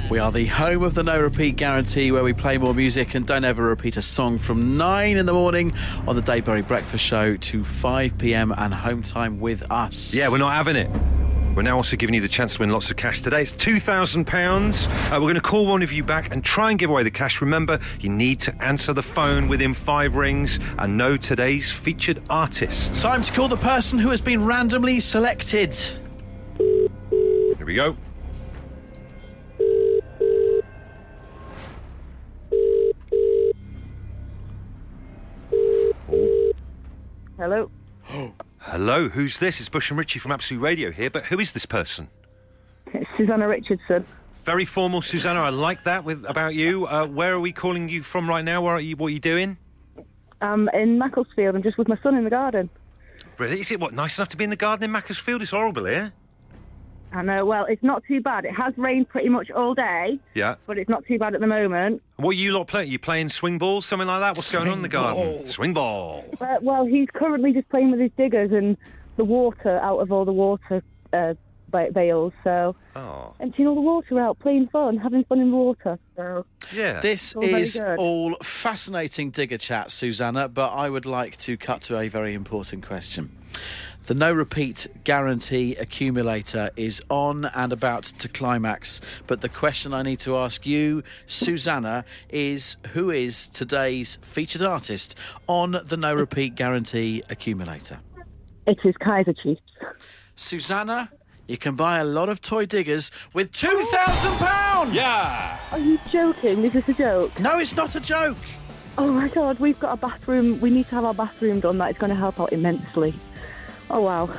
We 0.10 0.20
are 0.20 0.32
the 0.32 0.46
home 0.46 0.84
of 0.84 0.94
the 0.94 1.04
no 1.04 1.20
repeat 1.20 1.58
guarantee 1.58 2.14
where 2.14 2.24
we 2.24 2.32
play 2.32 2.58
more 2.58 2.74
music 2.74 3.14
and 3.14 3.28
don't 3.28 3.44
ever 3.44 3.64
repeat 3.64 3.98
a 3.98 4.02
song 4.02 4.38
from 4.38 4.78
9 4.78 5.18
in 5.18 5.26
the 5.26 5.34
morning 5.34 5.74
on 6.08 6.16
the 6.16 6.22
Dave 6.22 6.46
Berry 6.46 6.62
Breakfast 6.62 7.04
Show 7.04 7.36
to 7.36 7.64
5 7.66 8.18
pm 8.18 8.54
and 8.56 8.74
home 8.74 9.04
time 9.04 9.42
with 9.42 9.70
us. 9.70 10.14
Yeah, 10.14 10.30
we're 10.30 10.38
not 10.38 10.54
having 10.54 10.78
it. 10.78 10.90
We're 11.56 11.62
now 11.62 11.78
also 11.78 11.96
giving 11.96 12.14
you 12.14 12.20
the 12.20 12.28
chance 12.28 12.56
to 12.56 12.60
win 12.60 12.70
lots 12.70 12.92
of 12.92 12.98
cash 12.98 13.22
today. 13.22 13.42
It's 13.42 13.54
£2,000. 13.54 14.88
Uh, 15.08 15.12
we're 15.14 15.22
going 15.22 15.36
to 15.36 15.42
call 15.42 15.68
one 15.68 15.84
of 15.84 15.94
you 15.94 16.04
back 16.04 16.34
and 16.34 16.44
try 16.44 16.70
and 16.70 16.78
give 16.78 16.90
away 16.90 17.04
the 17.04 17.12
cash. 17.12 17.40
Remember, 17.40 17.80
you 18.02 18.10
need 18.10 18.42
to 18.42 18.62
answer 18.62 18.92
the 18.92 19.02
phone 19.02 19.48
within 19.48 19.74
five 19.74 20.16
rings 20.16 20.60
and 20.78 20.98
know 20.98 21.16
today's 21.16 21.72
featured 21.72 22.22
artist. 22.30 23.00
Time 23.00 23.22
to 23.22 23.32
call 23.32 23.48
the 23.48 23.56
person 23.56 23.98
who 23.98 24.10
has 24.10 24.20
been 24.20 24.44
randomly 24.44 25.00
selected. 25.00 25.74
Here 26.58 27.66
we 27.66 27.76
go. 27.76 27.96
Hello. 37.38 37.70
Hello, 38.76 39.08
who's 39.08 39.40
this? 39.40 39.62
It's 39.62 39.70
Bush 39.70 39.90
and 39.90 39.98
Ritchie 39.98 40.20
from 40.20 40.34
Absolute 40.34 40.60
Radio 40.60 40.92
here, 40.92 41.10
but 41.10 41.24
who 41.24 41.40
is 41.40 41.54
this 41.54 41.66
person? 41.66 42.10
It's 42.88 43.10
Susanna 43.16 43.48
Richardson. 43.48 44.06
Very 44.44 44.66
formal, 44.66 45.02
Susanna. 45.02 45.40
I 45.40 45.48
like 45.48 45.86
that 45.86 46.04
with 46.04 46.26
about 46.26 46.56
you. 46.56 46.86
Uh, 46.86 47.08
where 47.08 47.32
are 47.32 47.40
we 47.40 47.54
calling 47.54 47.88
you 47.88 48.04
from 48.04 48.30
right 48.30 48.44
now? 48.44 48.64
Where 48.64 48.74
are 48.74 48.82
you? 48.82 48.98
What 48.98 49.08
are 49.08 49.12
you 49.12 49.22
doing? 49.22 49.56
I'm 50.42 50.68
in 50.74 51.00
Macclesfield. 51.00 51.56
I'm 51.56 51.64
just 51.64 51.78
with 51.78 51.88
my 51.88 51.98
son 52.04 52.16
in 52.16 52.26
the 52.26 52.30
garden. 52.30 52.70
Really? 53.38 53.62
Is 53.62 53.72
it 53.72 53.80
what 53.80 53.94
nice 53.94 54.18
enough 54.18 54.28
to 54.28 54.38
be 54.38 54.44
in 54.44 54.50
the 54.50 54.58
garden 54.58 54.84
in 54.84 54.92
Macclesfield? 54.92 55.42
It's 55.42 55.52
horrible 55.52 55.86
here. 55.86 56.12
I 57.16 57.22
know. 57.22 57.46
Well, 57.46 57.66
it's 57.66 57.82
not 57.82 58.04
too 58.08 58.20
bad. 58.22 58.44
It 58.46 58.52
has 58.54 58.74
rained 58.78 59.08
pretty 59.10 59.30
much 59.30 59.50
all 59.50 59.74
day, 59.74 60.20
Yeah. 60.34 60.56
but 60.68 60.78
it's 60.78 60.90
not 60.90 61.06
too 61.06 61.18
bad 61.18 61.34
at 61.34 61.40
the 61.42 61.48
moment. 61.48 62.02
What 62.18 62.32
are 62.32 62.34
you 62.40 62.52
lot 62.52 62.68
playing? 62.68 62.92
You 62.92 63.00
playing 63.00 63.30
swing 63.30 63.58
ball, 63.58 63.82
something 63.82 64.08
like 64.08 64.20
that? 64.20 64.36
What's 64.36 64.52
going 64.52 64.68
on 64.68 64.78
in 64.78 64.82
the 64.84 64.90
garden? 64.90 65.46
Swing 65.46 65.74
ball. 65.74 66.26
But, 66.38 66.62
well, 66.64 66.86
he's 66.86 67.08
currently 67.14 67.54
just 67.54 67.70
playing 67.70 67.92
with 67.92 68.00
his 68.02 68.12
diggers 68.18 68.52
and 68.52 68.76
the 69.16 69.24
water 69.24 69.80
out 69.80 70.00
of 70.00 70.12
all 70.12 70.26
the 70.26 70.34
water 70.34 70.84
uh, 71.14 71.36
ba- 71.70 71.90
bales. 71.94 72.34
So 72.44 72.76
Oh, 72.98 73.34
emptying 73.40 73.68
all 73.68 73.76
the 73.76 73.82
water 73.82 74.20
out, 74.20 74.40
playing 74.40 74.68
fun, 74.70 74.98
having 74.98 75.24
fun 75.26 75.40
in 75.40 75.52
the 75.52 75.56
water. 75.58 75.98
So 76.18 76.46
yeah. 76.74 77.00
This 77.00 77.34
All 77.36 77.44
is 77.44 77.80
all 77.98 78.36
fascinating 78.42 79.30
digger 79.32 79.58
chat, 79.58 79.92
Susanna, 79.92 80.50
but 80.50 80.70
I 80.74 80.90
would 80.90 81.06
like 81.06 81.38
to 81.40 81.56
cut 81.58 81.82
to 81.84 81.98
a 81.98 82.08
very 82.10 82.34
important 82.34 82.86
question. 82.86 83.32
The 84.06 84.14
no 84.14 84.32
repeat 84.32 84.86
guarantee 85.04 85.76
accumulator 85.78 86.70
is 86.76 87.02
on 87.10 87.46
and 87.46 87.74
about 87.74 88.04
to 88.04 88.28
climax, 88.28 89.02
but 89.26 89.42
the 89.42 89.50
question 89.50 89.96
I 89.96 90.04
need 90.04 90.20
to 90.20 90.38
ask 90.38 90.64
you, 90.68 91.02
Susanna, 91.26 92.06
is 92.30 92.78
who 92.94 93.10
is 93.10 93.48
today's 93.48 94.20
featured 94.22 94.62
artist 94.62 95.16
on 95.48 95.82
the 95.84 95.98
no 95.98 96.14
repeat 96.14 96.54
guarantee 96.54 97.24
accumulator? 97.32 98.00
it 98.68 98.78
is 98.84 98.96
Kaiser 98.98 99.34
Chiefs. 99.34 99.62
Susanna, 100.36 101.10
you 101.48 101.58
can 101.58 101.76
buy 101.76 101.98
a 101.98 102.04
lot 102.04 102.30
of 102.30 102.42
toy 102.42 102.68
diggers 102.68 103.10
with 103.34 103.52
£2,000! 103.52 104.94
yeah. 104.94 105.60
Are 105.72 105.80
you 105.80 106.00
joking? 106.12 106.64
Is 106.64 106.74
this 106.74 106.88
a 106.90 106.94
joke? 106.94 107.40
No, 107.40 107.58
it's 107.58 107.76
not 107.76 107.96
a 107.96 108.00
joke. 108.00 108.38
Oh 109.00 109.12
my 109.12 109.30
god, 109.30 109.60
we've 109.60 109.80
got 109.80 109.94
a 109.94 109.98
bathroom. 109.98 110.60
We 110.62 110.70
need 110.70 110.88
to 110.90 110.96
have 110.96 111.06
our 111.06 111.14
bathroom 111.14 111.60
done. 111.60 111.80
That 111.80 111.92
is 111.92 111.98
going 111.98 112.12
to 112.12 112.16
help 112.16 112.40
out 112.40 112.54
immensely. 112.54 113.14
Oh 113.90 114.02
wow. 114.02 114.30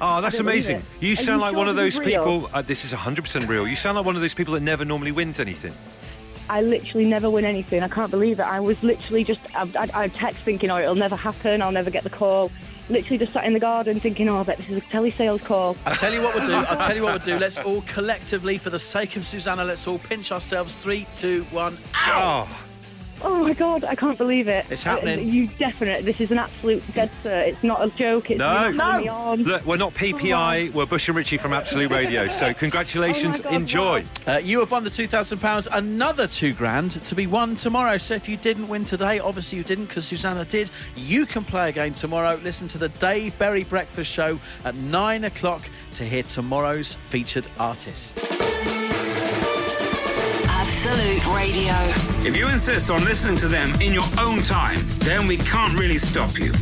Oh, 0.00 0.20
that's 0.20 0.38
amazing. 0.38 0.82
You 1.00 1.16
sound 1.16 1.38
you 1.38 1.42
like 1.42 1.52
sure 1.52 1.58
one 1.58 1.68
of 1.68 1.76
those 1.76 1.98
people. 1.98 2.50
Uh, 2.52 2.62
this 2.62 2.84
is 2.84 2.92
100% 2.92 3.48
real. 3.48 3.66
You 3.66 3.76
sound 3.76 3.96
like 3.96 4.04
one 4.04 4.16
of 4.16 4.20
those 4.22 4.34
people 4.34 4.54
that 4.54 4.60
never 4.60 4.84
normally 4.84 5.12
wins 5.12 5.38
anything. 5.38 5.72
I 6.50 6.60
literally 6.60 7.06
never 7.06 7.30
win 7.30 7.44
anything. 7.44 7.82
I 7.82 7.88
can't 7.88 8.10
believe 8.10 8.38
it. 8.38 8.42
I 8.42 8.60
was 8.60 8.80
literally 8.82 9.24
just, 9.24 9.40
I, 9.54 9.62
I, 9.78 10.04
I 10.04 10.08
text 10.08 10.40
thinking, 10.40 10.70
oh, 10.70 10.78
it'll 10.78 10.94
never 10.94 11.16
happen. 11.16 11.62
I'll 11.62 11.72
never 11.72 11.90
get 11.90 12.02
the 12.02 12.10
call. 12.10 12.50
literally 12.90 13.16
just 13.16 13.32
sat 13.32 13.44
in 13.44 13.54
the 13.54 13.60
garden 13.60 13.98
thinking, 13.98 14.28
oh, 14.28 14.40
I 14.40 14.42
bet 14.42 14.58
this 14.58 14.68
is 14.68 14.78
a 14.78 14.80
telesales 14.82 15.42
call. 15.42 15.76
I'll 15.86 15.94
tell 15.94 16.12
you 16.12 16.20
what 16.20 16.34
we'll 16.34 16.44
do. 16.44 16.52
I'll 16.52 16.76
tell 16.76 16.94
you 16.94 17.02
what 17.02 17.12
we'll 17.12 17.38
do. 17.38 17.38
Let's 17.40 17.58
all 17.58 17.82
collectively, 17.82 18.58
for 18.58 18.70
the 18.70 18.78
sake 18.78 19.16
of 19.16 19.24
Susanna, 19.24 19.64
let's 19.64 19.86
all 19.86 19.98
pinch 19.98 20.32
ourselves. 20.32 20.76
Three, 20.76 21.06
two, 21.16 21.44
one. 21.50 21.78
Ow! 21.94 22.46
Oh, 22.50 22.63
Oh 23.26 23.42
my 23.42 23.54
god, 23.54 23.84
I 23.84 23.94
can't 23.94 24.18
believe 24.18 24.48
it. 24.48 24.66
It's 24.70 24.82
happening. 24.82 25.26
You 25.32 25.46
definite. 25.58 26.04
This 26.04 26.20
is 26.20 26.30
an 26.30 26.38
absolute 26.38 26.82
dead 26.92 27.10
cert. 27.22 27.48
It's 27.48 27.62
not 27.62 27.82
a 27.84 27.88
joke. 27.96 28.30
It's 28.30 28.38
No. 28.38 28.64
you're 28.64 28.72
not 28.74 28.90
putting 28.92 29.04
me 29.04 29.08
on. 29.08 29.42
look, 29.44 29.64
we're 29.66 29.76
not 29.78 29.94
PPI. 29.94 30.72
We're 30.74 30.84
Bush 30.86 31.08
and 31.08 31.16
Richie 31.16 31.38
from 31.38 31.52
Absolute 31.54 31.90
Radio. 31.90 32.28
So 32.28 32.52
congratulations. 32.64 33.40
Oh 33.40 33.42
God, 33.44 33.54
Enjoy. 33.54 34.04
wow. 34.26 34.34
Uh, 34.34 34.38
you 34.38 34.60
have 34.60 34.70
won 34.70 34.84
the 34.84 34.90
two 34.90 35.06
thousand 35.06 35.38
pounds. 35.38 35.66
Another 35.72 36.26
two 36.26 36.52
grand 36.52 36.90
to 37.02 37.14
be 37.14 37.26
won 37.26 37.54
tomorrow. 37.56 37.96
So 37.96 38.14
if 38.14 38.28
you 38.28 38.36
didn't 38.36 38.68
win 38.68 38.84
today, 38.84 39.18
obviously 39.20 39.56
you 39.58 39.64
didn't 39.64 39.86
because 39.86 40.04
Susanna 40.04 40.44
did. 40.44 40.70
You 40.94 41.24
can 41.24 41.44
play 41.44 41.70
again 41.70 41.94
tomorrow. 41.94 42.38
Listen 42.42 42.68
to 42.68 42.78
the 42.78 42.88
Dave 42.90 43.38
Berry 43.38 43.64
Breakfast 43.64 44.10
Show 44.12 44.38
at 44.64 44.74
nine 44.74 45.24
o'clock 45.24 45.62
to 45.92 46.04
hear 46.04 46.22
tomorrow's 46.24 46.92
featured 46.94 47.46
artist. 47.58 48.33
Absolute 50.86 51.34
Radio. 51.34 51.72
If 52.28 52.36
you 52.36 52.46
insist 52.48 52.90
on 52.90 53.02
listening 53.06 53.38
to 53.38 53.48
them 53.48 53.72
in 53.80 53.94
your 53.94 54.04
own 54.18 54.42
time, 54.42 54.78
then 54.98 55.26
we 55.26 55.38
can't 55.38 55.72
really 55.80 55.96
stop 55.96 56.38
you. 56.38 56.52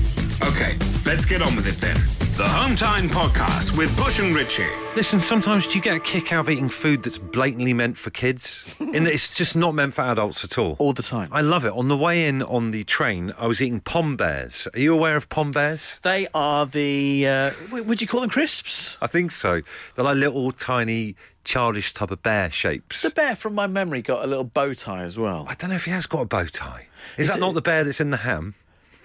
Okay, 0.41 0.77
let's 1.05 1.25
get 1.25 1.43
on 1.43 1.57
with 1.57 1.67
it 1.67 1.75
then. 1.81 1.97
The 2.37 2.49
Home 2.49 2.77
Time 2.77 3.09
Podcast 3.09 3.77
with 3.77 3.95
Bush 3.97 4.21
and 4.21 4.35
Richie. 4.35 4.69
Listen, 4.95 5.21
sometimes 5.21 5.67
do 5.67 5.75
you 5.75 5.81
get 5.83 5.97
a 5.97 6.01
kick 6.01 6.33
out 6.33 6.41
of 6.41 6.51
eating 6.51 6.69
food 6.69 7.03
that's 7.03 7.19
blatantly 7.19 7.75
meant 7.75 7.99
for 7.99 8.11
kids? 8.11 8.65
In 8.81 9.03
that 9.05 9.13
it's 9.13 9.37
just 9.37 9.57
not 9.57 9.75
meant 9.75 9.93
for 9.93 10.03
adults 10.03 10.45
at 10.45 10.57
all. 10.57 10.77
All 10.79 10.93
the 10.93 11.03
time. 11.03 11.29
I 11.33 11.41
love 11.41 11.65
it. 11.65 11.73
On 11.73 11.89
the 11.89 11.97
way 11.97 12.27
in 12.27 12.43
on 12.43 12.71
the 12.71 12.85
train, 12.85 13.35
I 13.39 13.49
was 13.49 13.61
eating 13.61 13.81
pom 13.81 14.17
bears. 14.17 14.69
Are 14.73 14.79
you 14.79 14.95
aware 14.95 15.17
of 15.17 15.29
pom 15.31 15.51
bears? 15.51 15.99
They 16.03 16.29
are 16.33 16.65
the. 16.65 17.27
Uh, 17.27 17.51
w- 17.67 17.85
would 17.85 18.01
you 18.01 18.07
call 18.07 18.21
them 18.21 18.31
crisps? 18.31 18.99
I 19.03 19.09
think 19.09 19.33
so. 19.33 19.63
They're 19.95 20.05
like 20.05 20.17
little 20.17 20.53
tiny 20.53 21.17
childish 21.45 21.93
type 21.95 22.11
of 22.11 22.23
bear 22.23 22.51
shapes. 22.51 23.03
The 23.03 23.11
bear 23.11 23.35
from 23.37 23.55
my 23.55 23.67
memory 23.67 24.03
got 24.03 24.25
a 24.25 24.27
little 24.27 24.45
bow 24.45 24.75
tie 24.75 25.03
as 25.03 25.19
well. 25.19 25.47
I 25.49 25.55
don't 25.55 25.71
know 25.71 25.77
if 25.77 25.85
he 25.85 25.91
has 25.91 26.07
got 26.07 26.21
a 26.21 26.27
bow 26.27 26.45
tie. 26.47 26.87
Is, 27.17 27.27
Is 27.27 27.29
that 27.29 27.39
it- 27.39 27.41
not 27.41 27.55
the 27.55 27.63
bear 27.63 27.85
that's 27.85 28.01
in 28.01 28.11
the 28.11 28.17
ham? 28.19 28.55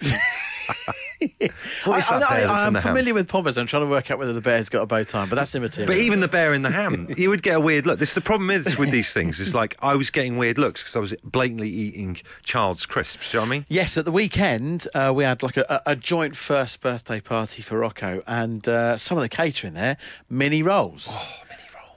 what 1.84 1.98
is 1.98 2.10
I, 2.10 2.18
that 2.20 2.30
I, 2.30 2.34
bear 2.40 2.46
that's 2.46 2.60
am 2.60 2.66
in 2.68 2.72
the 2.74 2.80
ham? 2.80 2.90
familiar 2.94 3.14
with 3.14 3.28
pom 3.28 3.44
bears. 3.44 3.56
I'm 3.58 3.66
trying 3.66 3.82
to 3.84 3.88
work 3.88 4.10
out 4.10 4.18
whether 4.18 4.32
the 4.32 4.40
bear's 4.40 4.68
got 4.68 4.82
a 4.82 4.86
bow 4.86 5.02
tie, 5.02 5.26
but 5.26 5.36
that's 5.36 5.54
immaterial. 5.54 5.88
But 5.88 5.96
even 5.96 6.20
the 6.20 6.28
bear 6.28 6.52
in 6.54 6.62
the 6.62 6.70
ham, 6.70 7.08
you 7.16 7.30
would 7.30 7.42
get 7.42 7.56
a 7.56 7.60
weird 7.60 7.86
look. 7.86 7.98
This 7.98 8.14
the 8.14 8.20
problem 8.20 8.50
is 8.50 8.78
with 8.78 8.90
these 8.90 9.12
things. 9.12 9.40
It's 9.40 9.54
like 9.54 9.76
I 9.80 9.96
was 9.96 10.10
getting 10.10 10.36
weird 10.36 10.58
looks 10.58 10.82
because 10.82 10.96
I 10.96 11.00
was 11.00 11.14
blatantly 11.24 11.68
eating 11.70 12.18
child's 12.42 12.86
crisps. 12.86 13.32
Do 13.32 13.38
you 13.38 13.40
know 13.40 13.46
what 13.48 13.54
I 13.54 13.58
mean? 13.58 13.66
Yes, 13.68 13.96
at 13.96 14.04
the 14.04 14.12
weekend 14.12 14.86
uh, 14.94 15.12
we 15.14 15.24
had 15.24 15.42
like 15.42 15.56
a, 15.56 15.82
a 15.86 15.96
joint 15.96 16.36
first 16.36 16.80
birthday 16.80 17.20
party 17.20 17.62
for 17.62 17.78
Rocco, 17.78 18.22
and 18.26 18.66
uh, 18.68 18.96
some 18.98 19.16
of 19.18 19.22
the 19.22 19.28
catering 19.28 19.74
there 19.74 19.96
mini 20.28 20.62
rolls. 20.62 21.08
Oh, 21.10 21.16
mini 21.16 21.32
rolls! 21.32 21.47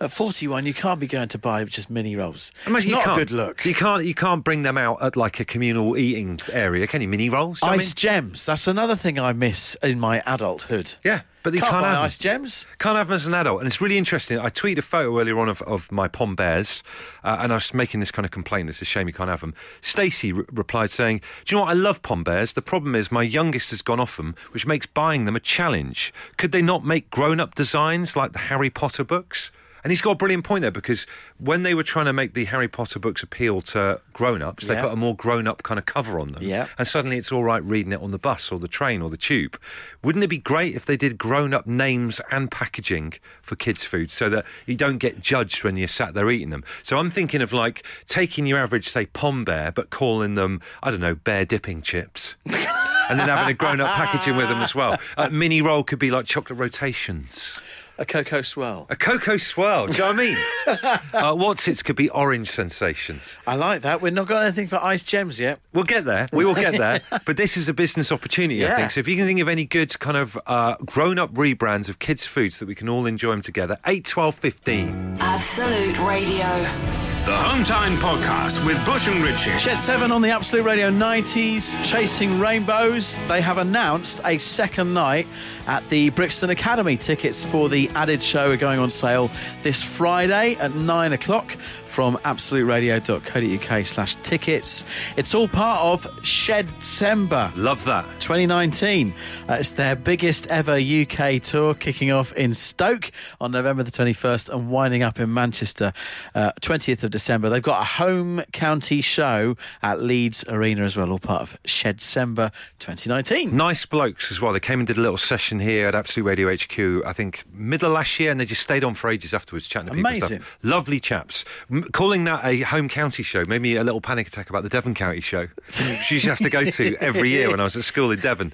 At 0.02 0.12
forty-one, 0.12 0.66
you 0.66 0.74
can't 0.74 1.00
be 1.00 1.06
going 1.06 1.28
to 1.30 1.38
buy 1.38 1.64
just 1.66 1.92
mini 1.92 2.16
rolls. 2.16 2.52
Imagine 2.66 2.76
it's 2.78 2.86
you 2.88 3.06
not 3.06 3.16
a 3.16 3.20
good 3.20 3.30
look. 3.32 3.64
You 3.64 3.76
can't. 3.76 4.04
You 4.04 4.16
can't 4.16 4.44
bring 4.44 4.64
them 4.64 4.76
out 4.76 5.00
at 5.02 5.16
like 5.16 5.40
a 5.40 5.46
communal 5.46 5.96
eating 5.96 6.40
area, 6.52 6.88
can 6.88 7.02
you? 7.02 7.08
Mini 7.08 7.30
rolls. 7.30 7.62
You 7.62 7.68
know 7.68 7.74
what 7.74 7.76
I 7.76 7.84
Ice 7.84 7.90
mean? 7.92 7.96
gems. 7.98 8.46
That's 8.48 8.68
another 8.68 8.96
thing 8.96 9.20
I 9.20 9.32
miss 9.34 9.76
in 9.84 10.00
my 10.00 10.24
adulthood. 10.26 10.96
Yeah, 11.04 11.22
but 11.44 11.54
you 11.54 11.60
can't, 11.60 11.70
can't 11.72 11.84
buy 11.84 11.90
have 11.90 11.98
them. 12.00 12.06
ice 12.06 12.18
gems. 12.18 12.66
Can't 12.80 12.98
have 12.98 13.10
them 13.10 13.16
as 13.16 13.28
an 13.28 13.36
adult, 13.36 13.60
and 13.60 13.68
it's 13.68 13.80
really 13.80 14.00
interesting. 14.00 14.40
I 14.40 14.50
tweeted 14.50 14.80
a 14.80 14.82
photo 14.82 15.20
earlier 15.20 15.38
on 15.38 15.50
of, 15.50 15.62
of 15.62 15.92
my 15.92 16.08
pom 16.08 16.36
bears, 16.36 16.82
uh, 17.24 17.38
and 17.40 17.52
I 17.52 17.56
was 17.58 17.72
making 17.72 18.00
this 18.00 18.10
kind 18.10 18.26
of 18.26 18.32
complaint. 18.32 18.70
It's 18.70 18.82
a 18.82 18.86
shame 18.86 19.08
you 19.08 19.14
can't 19.14 19.30
have 19.30 19.42
them. 19.42 19.54
Stacey 19.82 20.34
re- 20.34 20.46
replied 20.52 20.90
saying, 20.90 21.22
"Do 21.46 21.54
you 21.54 21.60
know 21.60 21.66
what? 21.66 21.70
I 21.70 21.74
love 21.74 22.02
pom 22.02 22.24
bears. 22.24 22.54
The 22.54 22.64
problem 22.64 22.96
is 22.96 23.12
my 23.12 23.22
youngest 23.22 23.70
has 23.70 23.84
gone 23.84 24.00
off 24.00 24.18
them, 24.18 24.34
which 24.50 24.66
makes 24.66 24.88
buying 24.88 25.26
them 25.26 25.36
a 25.36 25.40
challenge. 25.40 26.12
Could 26.38 26.54
they 26.54 26.64
not 26.64 26.84
make 26.84 27.12
grown-up 27.12 27.54
designs 27.54 28.16
like 28.16 28.32
the 28.34 28.40
Harry 28.40 28.72
Potter 28.72 29.04
books?" 29.04 29.52
And 29.84 29.92
he's 29.92 30.02
got 30.02 30.12
a 30.12 30.16
brilliant 30.16 30.44
point 30.44 30.62
there 30.62 30.72
because 30.72 31.08
when 31.40 31.64
they 31.64 31.74
were 31.74 31.84
trying 31.84 32.06
to 32.06 32.14
make 32.14 32.34
the 32.34 32.46
Harry 32.46 32.68
Potter 32.68 33.00
books 33.00 33.24
appeal 33.24 33.62
to 33.62 34.00
grown-ups, 34.14 34.68
they 34.68 34.76
Yeah. 34.76 34.84
put 34.84 34.94
a 34.94 34.96
more 34.96 35.16
grown-up 35.16 35.64
kind 35.64 35.80
of 35.80 35.86
cover 35.86 36.20
on 36.20 36.34
them. 36.34 36.44
Yeah. 36.44 36.68
And 36.78 36.88
suddenly 36.88 37.18
it's 37.18 37.32
all 37.32 37.44
right 37.44 37.64
reading 37.64 37.92
it 37.92 38.02
on 38.02 38.12
the 38.12 38.20
bus 38.20 38.52
or 38.52 38.60
the 38.60 38.68
train 38.68 39.02
or 39.02 39.10
the 39.10 39.18
tube. 39.18 39.60
Wouldn't 40.04 40.24
it 40.24 40.28
be 40.28 40.38
great 40.38 40.76
if 40.76 40.86
they 40.86 40.98
did 40.98 41.18
grown 41.18 41.54
up 41.54 41.66
names 41.66 42.22
and 42.32 42.52
packaging 42.52 43.14
for 43.42 43.56
kids' 43.56 43.84
food 43.84 44.12
so 44.12 44.30
that 44.30 44.46
you 44.66 44.76
don't 44.76 44.98
get 44.98 45.20
judged 45.22 45.64
when 45.64 45.78
you're 45.78 45.88
sat 45.88 46.14
there 46.14 46.30
eating 46.30 46.52
them? 46.52 46.64
So 46.84 46.98
I'm 46.98 47.10
thinking 47.10 47.42
of 47.42 47.52
like 47.54 47.84
taking 48.08 48.46
your 48.46 48.60
average, 48.60 48.88
say, 48.90 49.08
pom 49.08 49.44
bear, 49.44 49.72
but 49.72 49.90
calling 49.90 50.36
them, 50.36 50.62
I 50.84 50.92
don't 50.92 51.02
know, 51.02 51.16
bear 51.16 51.44
dipping 51.46 51.82
chips. 51.82 52.36
and 52.46 53.20
then 53.20 53.28
having 53.28 53.50
a 53.50 53.54
grown 53.54 53.82
up 53.82 53.96
packaging 53.96 54.36
with 54.38 54.48
them 54.48 54.60
as 54.62 54.74
well. 54.76 54.98
A 55.18 55.30
mini 55.30 55.62
roll 55.62 55.84
could 55.84 56.00
be 56.00 56.12
like 56.12 56.26
chocolate 56.26 56.60
rotations. 56.60 57.60
A 57.98 58.06
cocoa 58.06 58.42
swirl. 58.42 58.88
A 58.90 58.96
cocoa 58.96 59.38
swirl, 59.38 59.88
do 59.88 59.94
you 59.94 60.00
know 60.00 60.08
what 60.08 60.16
I 60.16 60.80
mean? 60.80 61.00
uh, 61.14 61.36
what's 61.36 61.68
its 61.68 61.84
could 61.84 61.96
be 61.96 62.10
orange 62.10 62.50
sensations. 62.50 63.38
I 63.46 63.56
like 63.56 63.82
that. 63.84 64.02
We've 64.02 64.14
not 64.14 64.28
got 64.28 64.44
anything 64.44 64.68
for 64.68 64.84
ice 64.84 65.04
gems 65.04 65.40
yet. 65.40 65.60
We'll 65.74 65.84
get 65.84 66.06
there. 66.06 66.28
We 66.34 66.46
will 66.46 66.56
get 66.56 66.78
there. 66.78 67.02
but 67.26 67.38
this 67.38 67.58
is 67.58 67.70
a 67.70 67.74
business 67.74 68.12
opportunity, 68.12 68.66
I 68.66 68.76
think. 68.76 68.92
So 68.92 69.00
if 69.00 69.08
you 69.08 69.16
can 69.16 69.26
think 69.26 69.40
of 69.40 69.48
any 69.48 69.66
good 69.66 69.98
kind 70.00 70.18
of 70.18 70.38
uh, 70.48 70.76
grown-up 70.86 71.34
rebrands 71.34 71.90
of 71.90 72.00
kids' 72.00 72.26
foods 72.26 72.60
that 72.60 72.68
we 72.68 72.76
can 72.76 72.90
all 72.90 73.06
enjoy 73.06 73.32
them 73.32 73.42
together, 73.42 73.78
8, 73.86 74.06
12, 74.06 74.36
15. 74.36 75.18
Absolute 75.20 76.00
Radio. 76.00 77.11
The 77.24 77.38
Home 77.38 77.64
Time 77.64 77.98
Podcast 77.98 78.66
with 78.66 78.84
Bush 78.84 79.08
and 79.08 79.24
Richie. 79.24 79.56
Shed 79.60 79.78
7 79.78 80.12
on 80.12 80.24
the 80.24 80.32
Absolute 80.32 80.64
Radio 80.66 80.90
90s, 80.90 81.80
Chasing 81.86 82.40
Rainbows. 82.40 83.20
They 83.28 83.42
have 83.42 83.60
announced 83.60 84.22
a 84.26 84.40
second 84.40 84.96
night 84.96 85.28
at 85.68 85.88
the 85.90 86.10
Brixton 86.10 86.50
Academy. 86.50 86.98
Tickets 86.98 87.46
for 87.46 87.70
the 87.70 87.90
added 87.90 88.24
show 88.24 88.50
are 88.50 88.58
going 88.58 88.80
on 88.80 88.90
sale 88.90 89.30
this 89.62 89.84
Friday 89.84 90.56
at 90.56 90.74
9 90.74 91.14
o'clock 91.14 91.56
from 91.92 92.16
absoluteradio.co.uk 92.20 93.86
slash 93.86 94.16
tickets. 94.24 94.86
It's 95.18 95.36
all 95.36 95.50
part 95.50 95.82
of 95.82 96.26
Shed 96.26 96.68
Sember. 96.80 97.52
Love 97.58 97.84
that. 97.84 98.06
2019. 98.22 99.14
Uh, 99.50 99.54
it's 99.60 99.72
their 99.72 99.96
biggest 99.96 100.48
ever 100.48 100.76
UK 100.76 101.42
tour, 101.42 101.74
kicking 101.74 102.12
off 102.12 102.32
in 102.34 102.54
Stoke 102.54 103.12
on 103.42 103.52
November 103.52 103.84
the 103.84 103.92
21st 103.92 104.54
and 104.54 104.70
winding 104.70 105.04
up 105.04 105.20
in 105.20 105.34
Manchester 105.34 105.92
uh, 106.34 106.54
20th 106.62 107.04
of 107.04 107.12
December. 107.12 107.50
They've 107.50 107.62
got 107.62 107.82
a 107.82 107.86
home 107.86 108.42
county 108.54 109.02
show 109.02 109.58
at 109.84 110.02
Leeds 110.02 110.46
Arena 110.48 110.84
as 110.84 110.96
well, 110.96 111.12
all 111.12 111.20
part 111.20 111.42
of 111.42 111.58
Shed 111.66 111.98
Sember 111.98 112.52
2019. 112.80 113.56
Nice 113.56 113.86
blokes 113.86 114.32
as 114.32 114.40
well. 114.40 114.54
They 114.54 114.60
came 114.62 114.80
and 114.80 114.88
did 114.88 114.98
a 114.98 115.02
little 115.02 115.18
session 115.18 115.60
here 115.60 115.88
at 115.88 115.96
Absolute 115.96 116.26
Radio 116.26 116.56
HQ, 116.56 117.06
I 117.06 117.12
think, 117.12 117.44
middle 117.54 117.90
of 117.90 117.94
last 117.96 118.18
year, 118.18 118.32
and 118.32 118.40
they 118.40 118.46
just 118.46 118.62
stayed 118.62 118.86
on 118.86 118.94
for 118.94 119.10
ages 119.10 119.34
afterwards, 119.34 119.68
chatting 119.68 119.90
to 119.90 119.96
people. 119.96 120.10
Amazing. 120.10 120.40
Stuff. 120.40 120.58
Lovely 120.64 121.00
chaps. 121.02 121.44
M- 121.82 121.90
calling 121.92 122.24
that 122.26 122.44
a 122.46 122.62
home 122.62 122.90
county 122.90 123.24
show 123.24 123.44
made 123.46 123.62
me 123.62 123.76
a 123.76 123.84
little 123.84 124.02
panic 124.02 124.28
attack 124.28 124.50
about 124.50 124.64
the 124.64 124.70
Devon 124.70 124.94
County 124.94 125.22
show, 125.22 125.48
which 125.66 126.12
you 126.12 126.16
used 126.16 126.26
to 126.26 126.30
have 126.32 126.40
to 126.40 126.50
go 126.50 126.64
to 126.66 126.96
every 126.98 127.30
year 127.30 127.50
when 127.50 127.60
I 127.60 127.64
was 127.64 127.76
at 127.76 127.84
school 127.84 128.12
in 128.12 128.20
Devon. 128.20 128.52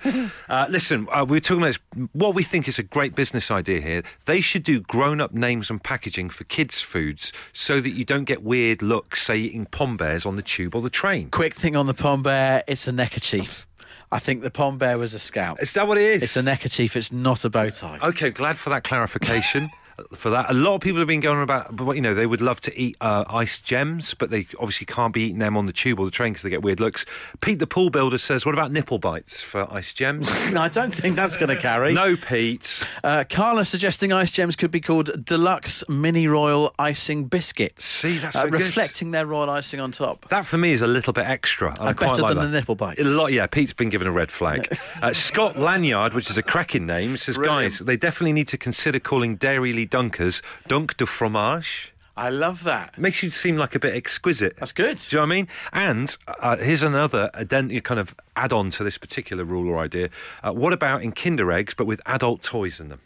Uh, 0.50 0.68
listen, 0.70 1.08
uh, 1.12 1.26
we 1.28 1.38
are 1.38 1.40
talking 1.42 1.64
about 1.64 1.78
this, 1.96 2.08
what 2.14 2.36
we 2.36 2.44
think 2.44 2.68
is 2.68 2.80
a 2.80 2.84
great 2.84 3.16
business 3.16 3.52
idea 3.52 3.82
here. 3.82 4.04
They 4.26 4.42
should 4.42 4.64
do 4.64 4.80
grown 4.82 5.20
up 5.22 5.34
names 5.34 5.70
and 5.70 5.84
packaging 5.84 6.30
for 6.30 6.44
kids' 6.46 6.82
foods 6.82 7.34
so 7.54 7.80
that 7.82 7.92
you 7.92 8.06
don't 8.06 8.26
get 8.26 8.44
weird 8.44 8.82
looks, 8.82 9.22
say, 9.24 9.36
eating 9.38 9.66
pom 9.66 9.98
bears 9.98 10.26
on 10.26 10.36
the 10.36 10.42
tube 10.42 10.76
or 10.76 10.82
the 10.82 10.90
train. 10.90 11.30
Quick 11.30 11.54
thing 11.54 11.76
on 11.76 11.86
the 11.86 11.94
Pom 11.94 12.24
Bear 12.24 12.64
it's 12.68 12.88
a 12.88 12.92
neckerchief. 12.92 13.68
I 14.12 14.20
think 14.20 14.42
the 14.42 14.52
Pom 14.52 14.78
Bear 14.78 14.98
was 14.98 15.14
a 15.14 15.20
scout. 15.20 15.62
Is 15.62 15.74
that 15.74 15.88
what 15.88 15.98
it 15.98 16.04
is? 16.04 16.24
It's 16.24 16.38
a 16.38 16.44
neckerchief, 16.44 16.96
it's 16.96 17.12
not 17.12 17.44
a 17.44 17.50
bow 17.50 17.70
tie. 17.70 18.00
Okay, 18.02 18.30
glad 18.30 18.58
for 18.58 18.70
that 18.70 18.84
clarification. 18.84 19.70
For 20.14 20.30
that, 20.30 20.50
a 20.50 20.54
lot 20.54 20.76
of 20.76 20.82
people 20.82 21.00
have 21.00 21.08
been 21.08 21.20
going 21.22 21.42
about, 21.42 21.76
but 21.76 21.96
you 21.96 22.02
know, 22.02 22.14
they 22.14 22.28
would 22.28 22.42
love 22.42 22.62
to 22.62 22.80
eat 22.80 22.96
uh, 23.02 23.26
ice 23.28 23.60
gems, 23.60 24.14
but 24.14 24.30
they 24.30 24.48
obviously 24.60 24.86
can't 24.86 25.14
be 25.14 25.24
eating 25.24 25.40
them 25.40 25.58
on 25.58 25.66
the 25.66 25.74
tube 25.74 26.00
or 26.00 26.06
the 26.06 26.12
train 26.12 26.34
because 26.34 26.44
they 26.44 26.50
get 26.50 26.62
weird 26.62 26.80
looks. 26.80 27.06
Pete, 27.42 27.60
the 27.60 27.68
pool 27.68 27.90
builder, 27.90 28.18
says, 28.18 28.46
"What 28.46 28.54
about 28.54 28.72
nipple 28.72 29.00
bites 29.00 29.42
for 29.42 29.68
ice 29.74 29.94
gems?" 29.94 30.30
I 30.56 30.70
don't 30.70 30.94
think 30.94 31.16
that's 31.16 31.38
going 31.38 31.50
to 31.50 31.62
carry. 31.62 31.94
no, 31.94 32.16
Pete. 32.16 32.86
Uh, 33.04 33.24
Carla 33.30 33.66
suggesting 33.66 34.14
ice 34.14 34.32
gems 34.32 34.56
could 34.56 34.72
be 34.72 34.82
called 34.82 35.26
deluxe 35.26 35.84
mini 35.90 36.28
royal 36.28 36.74
icing 36.78 37.26
biscuits. 37.26 37.84
See, 37.86 38.18
that's 38.20 38.36
uh, 38.36 38.44
so 38.44 38.50
good. 38.50 38.62
reflecting 38.62 39.12
their 39.12 39.26
royal 39.26 39.50
icing 39.50 39.80
on 39.80 39.92
top. 39.92 40.30
That 40.30 40.46
for 40.46 40.58
me 40.58 40.72
is 40.72 40.82
a 40.82 40.88
little 40.88 41.14
bit 41.14 41.26
extra. 41.26 41.72
I 41.80 41.94
quite 41.94 42.12
better 42.12 42.22
like 42.22 42.36
than 42.36 42.44
that. 42.44 42.52
the 42.52 42.58
nipple 42.60 42.76
bites. 42.76 43.02
A 43.02 43.04
lot, 43.04 43.32
yeah. 43.32 43.48
Pete's 43.48 43.74
been 43.74 43.90
given 43.90 44.08
a 44.08 44.12
red 44.12 44.32
flag. 44.32 44.78
uh, 45.02 45.14
Scott 45.14 45.58
Lanyard, 45.58 46.14
which 46.14 46.30
is 46.30 46.38
a 46.38 46.44
cracking 46.44 46.86
name, 46.86 47.18
says, 47.18 47.38
Brilliant. 47.38 47.74
"Guys, 47.74 47.80
they 47.80 47.98
definitely 47.98 48.34
need 48.34 48.48
to 48.50 48.58
consider 48.58 49.00
calling 49.00 49.36
Dairy 49.38 49.74
Dunkers 49.90 50.42
Dunk 50.68 50.98
de 50.98 51.06
Fromage." 51.06 51.94
I 52.16 52.30
love 52.32 52.64
that. 52.64 52.98
Makes 52.98 53.22
you 53.22 53.30
seem 53.30 53.58
like 53.58 53.76
a 53.76 53.80
bit 53.80 53.94
exquisite. 53.94 54.56
That's 54.58 54.72
good. 54.72 54.98
Do 54.98 55.16
you 55.16 55.18
know 55.18 55.28
what 55.28 55.32
I 55.32 55.36
mean? 55.36 55.48
And 55.72 56.18
uh, 56.28 56.58
here's 56.58 56.82
another 56.82 57.30
addend- 57.36 57.84
kind 57.84 58.00
of 58.00 58.16
add 58.36 58.52
on 58.52 58.72
to 58.72 58.84
this 58.84 58.98
particular 58.98 59.44
rule 59.44 59.70
or 59.70 59.78
idea. 59.78 60.10
Uh, 60.44 60.52
what 60.52 60.74
about 60.74 61.04
in 61.04 61.12
Kinder 61.12 61.52
eggs, 61.52 61.76
but 61.76 61.86
with 61.86 62.02
adult 62.08 62.42
toys 62.42 62.80
in 62.80 62.90
them? 62.90 63.02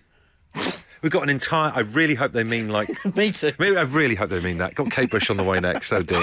We've 1.01 1.11
got 1.11 1.23
an 1.23 1.29
entire. 1.29 1.73
I 1.75 1.81
really 1.81 2.15
hope 2.15 2.31
they 2.31 2.43
mean 2.45 2.69
like. 2.69 2.89
Me 3.15 3.31
too. 3.33 3.51
Maybe 3.59 3.75
I 3.75 3.81
really 3.81 4.15
hope 4.15 4.29
they 4.29 4.39
mean 4.39 4.59
that. 4.59 4.75
Got 4.75 4.91
Kate 4.91 5.09
Bush 5.09 5.29
on 5.29 5.35
the 5.37 5.43
way 5.43 5.59
next. 5.59 5.91
Oh 5.91 6.01
dear. 6.01 6.21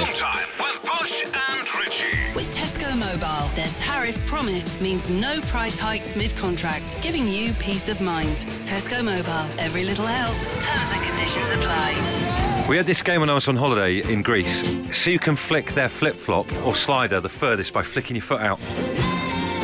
Mobile. 2.98 3.48
Their 3.54 3.68
tariff 3.78 4.24
promise 4.26 4.80
means 4.80 5.08
no 5.08 5.40
price 5.42 5.78
hikes 5.78 6.16
mid-contract, 6.16 7.00
giving 7.00 7.28
you 7.28 7.52
peace 7.54 7.88
of 7.88 8.00
mind. 8.00 8.36
Tesco 8.64 9.04
Mobile. 9.04 9.60
Every 9.60 9.84
little 9.84 10.06
helps. 10.06 10.54
Terms 10.54 10.90
and 10.92 11.02
conditions 11.04 11.48
apply. 11.52 12.66
We 12.68 12.76
had 12.76 12.86
this 12.86 13.00
game 13.00 13.20
when 13.20 13.30
I 13.30 13.34
was 13.34 13.48
on 13.48 13.56
holiday 13.56 14.02
in 14.12 14.22
Greece. 14.22 14.62
See 14.92 15.12
who 15.12 15.18
can 15.18 15.36
flick 15.36 15.72
their 15.72 15.88
flip 15.88 16.16
flop 16.16 16.52
or 16.64 16.74
slider 16.74 17.20
the 17.20 17.28
furthest 17.28 17.72
by 17.72 17.82
flicking 17.82 18.16
your 18.16 18.22
foot 18.22 18.40
out. 18.40 18.60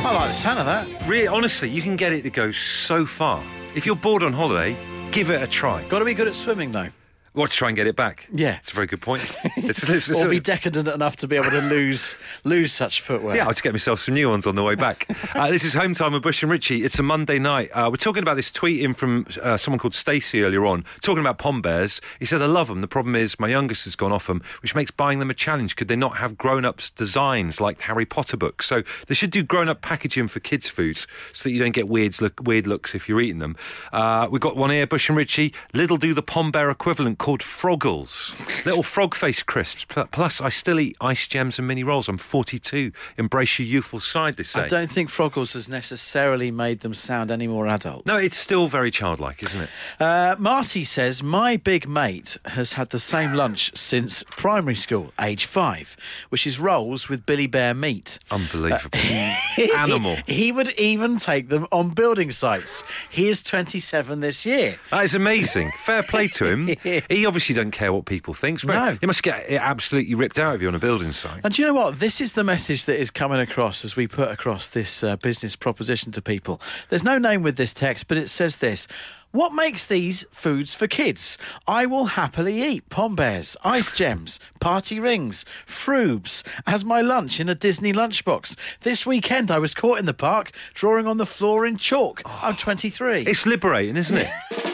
I 0.06 0.14
like 0.14 0.28
the 0.28 0.34
sound 0.34 0.58
of 0.58 0.66
that. 0.66 0.86
Really, 1.08 1.26
honestly, 1.26 1.68
you 1.68 1.82
can 1.82 1.96
get 1.96 2.12
it 2.12 2.22
to 2.22 2.30
go 2.30 2.52
so 2.52 3.04
far. 3.04 3.42
If 3.74 3.84
you're 3.86 3.96
bored 3.96 4.22
on 4.22 4.32
holiday, 4.32 4.76
give 5.10 5.30
it 5.30 5.42
a 5.42 5.46
try. 5.46 5.82
Got 5.88 5.98
to 5.98 6.04
be 6.04 6.14
good 6.14 6.28
at 6.28 6.34
swimming, 6.34 6.72
though. 6.72 6.88
What 7.34 7.50
to 7.50 7.56
try 7.56 7.68
and 7.68 7.76
get 7.76 7.86
it 7.88 7.96
back? 7.96 8.28
Yeah. 8.32 8.56
it's 8.58 8.70
a 8.70 8.74
very 8.74 8.86
good 8.86 9.00
point. 9.02 9.20
It's, 9.56 9.82
it's- 9.82 10.08
it's- 10.08 10.24
or 10.24 10.28
be 10.28 10.40
decadent 10.40 10.86
enough 10.88 11.16
to 11.16 11.26
be 11.28 11.36
able 11.36 11.50
to 11.50 11.60
lose 11.60 12.14
lose 12.44 12.72
such 12.72 13.00
footwear. 13.00 13.34
Yeah, 13.36 13.42
I'll 13.44 13.50
just 13.50 13.62
get 13.62 13.72
myself 13.72 13.98
some 14.00 14.14
new 14.14 14.28
ones 14.28 14.46
on 14.46 14.54
the 14.54 14.62
way 14.62 14.74
back. 14.74 15.06
uh, 15.34 15.50
this 15.50 15.64
is 15.64 15.74
Home 15.74 15.94
Time 15.94 16.12
with 16.12 16.22
Bush 16.22 16.42
and 16.42 16.50
Richie. 16.52 16.84
It's 16.84 16.98
a 16.98 17.02
Monday 17.02 17.38
night. 17.38 17.70
Uh, 17.72 17.88
we're 17.90 17.96
talking 17.96 18.22
about 18.22 18.34
this 18.36 18.50
tweet 18.52 18.82
in 18.82 18.94
from 18.94 19.26
uh, 19.42 19.56
someone 19.56 19.78
called 19.78 19.94
Stacey 19.94 20.42
earlier 20.44 20.64
on, 20.66 20.84
talking 21.02 21.20
about 21.20 21.38
pom 21.38 21.60
bears. 21.62 22.00
He 22.20 22.24
said, 22.24 22.40
I 22.42 22.46
love 22.46 22.68
them. 22.68 22.80
The 22.82 22.88
problem 22.88 23.16
is 23.16 23.38
my 23.40 23.48
youngest 23.48 23.84
has 23.84 23.96
gone 23.96 24.12
off 24.12 24.26
them, 24.28 24.42
which 24.62 24.74
makes 24.74 24.90
buying 24.90 25.18
them 25.18 25.30
a 25.30 25.34
challenge. 25.34 25.76
Could 25.76 25.88
they 25.88 25.96
not 25.96 26.16
have 26.18 26.36
grown 26.36 26.64
ups 26.64 26.90
designs 26.90 27.60
like 27.60 27.80
Harry 27.80 28.06
Potter 28.06 28.36
books? 28.36 28.66
So 28.66 28.82
they 29.08 29.14
should 29.14 29.30
do 29.30 29.42
grown 29.42 29.68
up 29.68 29.80
packaging 29.82 30.28
for 30.28 30.38
kids' 30.40 30.68
foods 30.68 31.06
so 31.32 31.44
that 31.44 31.52
you 31.52 31.58
don't 31.58 31.72
get 31.72 31.88
weird, 31.88 32.20
look, 32.20 32.38
weird 32.44 32.66
looks 32.66 32.94
if 32.94 33.08
you're 33.08 33.20
eating 33.20 33.38
them. 33.38 33.56
Uh, 33.92 34.28
we've 34.30 34.40
got 34.42 34.56
one 34.56 34.70
here, 34.70 34.86
Bush 34.86 35.08
and 35.08 35.16
Richie. 35.18 35.52
Little 35.72 35.96
do 35.96 36.14
the 36.14 36.22
pom 36.22 36.50
bear 36.52 36.70
equivalent 36.70 37.18
called 37.24 37.40
Froggles. 37.40 38.34
Little 38.66 38.82
frog 38.82 39.14
face 39.14 39.42
crisps. 39.42 39.86
Plus, 39.86 40.42
I 40.42 40.50
still 40.50 40.78
eat 40.78 40.94
ice 41.00 41.26
gems 41.26 41.58
and 41.58 41.66
mini 41.66 41.82
rolls. 41.82 42.06
I'm 42.06 42.18
42. 42.18 42.92
Embrace 43.16 43.58
your 43.58 43.66
youthful 43.66 43.98
side, 44.00 44.36
they 44.36 44.42
say. 44.42 44.60
I 44.60 44.68
don't 44.68 44.90
think 44.90 45.08
Froggles 45.08 45.54
has 45.54 45.66
necessarily 45.66 46.50
made 46.50 46.80
them 46.80 46.92
sound 46.92 47.30
any 47.30 47.46
more 47.48 47.66
adult. 47.66 48.04
No, 48.04 48.18
it's 48.18 48.36
still 48.36 48.68
very 48.68 48.90
childlike, 48.90 49.42
isn't 49.42 49.62
it? 49.62 49.70
Uh, 49.98 50.36
Marty 50.38 50.84
says, 50.84 51.22
My 51.22 51.56
big 51.56 51.88
mate 51.88 52.36
has 52.44 52.74
had 52.74 52.90
the 52.90 52.98
same 52.98 53.32
lunch 53.32 53.74
since 53.74 54.22
primary 54.28 54.74
school, 54.74 55.14
age 55.18 55.46
five, 55.46 55.96
which 56.28 56.46
is 56.46 56.60
rolls 56.60 57.08
with 57.08 57.24
Billy 57.24 57.46
Bear 57.46 57.72
meat. 57.72 58.18
Unbelievable. 58.30 58.98
Animal. 59.74 60.16
He 60.26 60.52
would 60.52 60.78
even 60.78 61.16
take 61.16 61.48
them 61.48 61.66
on 61.72 61.94
building 61.94 62.32
sites. 62.32 62.84
He 63.08 63.30
is 63.30 63.42
27 63.42 64.20
this 64.20 64.44
year. 64.44 64.78
That 64.90 65.04
is 65.04 65.14
amazing. 65.14 65.70
Fair 65.84 66.02
play 66.02 66.28
to 66.28 66.44
him. 66.44 66.68
He 67.14 67.26
obviously 67.26 67.54
doesn't 67.54 67.70
care 67.70 67.92
what 67.92 68.06
people 68.06 68.34
think. 68.34 68.64
No. 68.64 68.98
He 69.00 69.06
must 69.06 69.22
get 69.22 69.48
it 69.48 69.60
absolutely 69.60 70.16
ripped 70.16 70.36
out 70.36 70.56
of 70.56 70.62
you 70.62 70.66
on 70.66 70.74
a 70.74 70.80
building 70.80 71.12
site. 71.12 71.40
And 71.44 71.54
do 71.54 71.62
you 71.62 71.68
know 71.68 71.74
what? 71.74 72.00
This 72.00 72.20
is 72.20 72.32
the 72.32 72.42
message 72.42 72.86
that 72.86 72.98
is 72.98 73.12
coming 73.12 73.38
across 73.38 73.84
as 73.84 73.94
we 73.94 74.08
put 74.08 74.32
across 74.32 74.68
this 74.68 75.04
uh, 75.04 75.14
business 75.16 75.54
proposition 75.54 76.10
to 76.10 76.20
people. 76.20 76.60
There's 76.88 77.04
no 77.04 77.18
name 77.18 77.42
with 77.42 77.56
this 77.56 77.72
text, 77.72 78.08
but 78.08 78.18
it 78.18 78.30
says 78.30 78.58
this. 78.58 78.88
What 79.30 79.52
makes 79.52 79.86
these 79.86 80.24
foods 80.30 80.74
for 80.74 80.88
kids? 80.88 81.38
I 81.68 81.86
will 81.86 82.06
happily 82.06 82.62
eat 82.64 82.88
pom 82.88 83.14
bears, 83.14 83.56
ice 83.62 83.92
gems, 83.96 84.40
party 84.60 84.98
rings, 84.98 85.44
froobs 85.66 86.42
as 86.66 86.84
my 86.84 87.00
lunch 87.00 87.38
in 87.38 87.48
a 87.48 87.54
Disney 87.54 87.92
lunchbox. 87.92 88.56
This 88.80 89.06
weekend 89.06 89.52
I 89.52 89.60
was 89.60 89.72
caught 89.72 89.98
in 90.00 90.06
the 90.06 90.14
park 90.14 90.50
drawing 90.72 91.06
on 91.06 91.18
the 91.18 91.26
floor 91.26 91.64
in 91.64 91.76
chalk. 91.76 92.22
I'm 92.26 92.56
23. 92.56 93.22
It's 93.22 93.46
liberating, 93.46 93.96
isn't 93.96 94.18
it? 94.18 94.28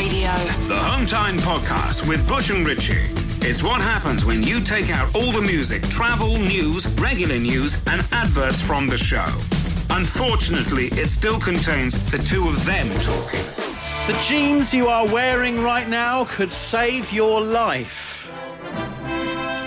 Radio. 0.00 0.32
The 0.66 0.80
Hometime 0.80 1.36
Podcast 1.40 2.08
with 2.08 2.26
Bush 2.26 2.48
and 2.48 2.66
Richie. 2.66 3.04
It's 3.46 3.62
what 3.62 3.82
happens 3.82 4.24
when 4.24 4.42
you 4.42 4.58
take 4.58 4.88
out 4.88 5.14
all 5.14 5.30
the 5.30 5.42
music, 5.42 5.82
travel, 5.90 6.38
news, 6.38 6.90
regular 6.94 7.38
news, 7.38 7.82
and 7.86 8.00
adverts 8.10 8.62
from 8.62 8.86
the 8.86 8.96
show. 8.96 9.26
Unfortunately, 9.90 10.86
it 10.92 11.08
still 11.08 11.38
contains 11.38 12.00
the 12.10 12.16
two 12.16 12.48
of 12.48 12.64
them 12.64 12.88
talking. 13.00 13.44
The 14.06 14.18
jeans 14.26 14.72
you 14.72 14.86
are 14.88 15.06
wearing 15.06 15.62
right 15.62 15.86
now 15.86 16.24
could 16.24 16.50
save 16.50 17.12
your 17.12 17.42
life. 17.42 18.32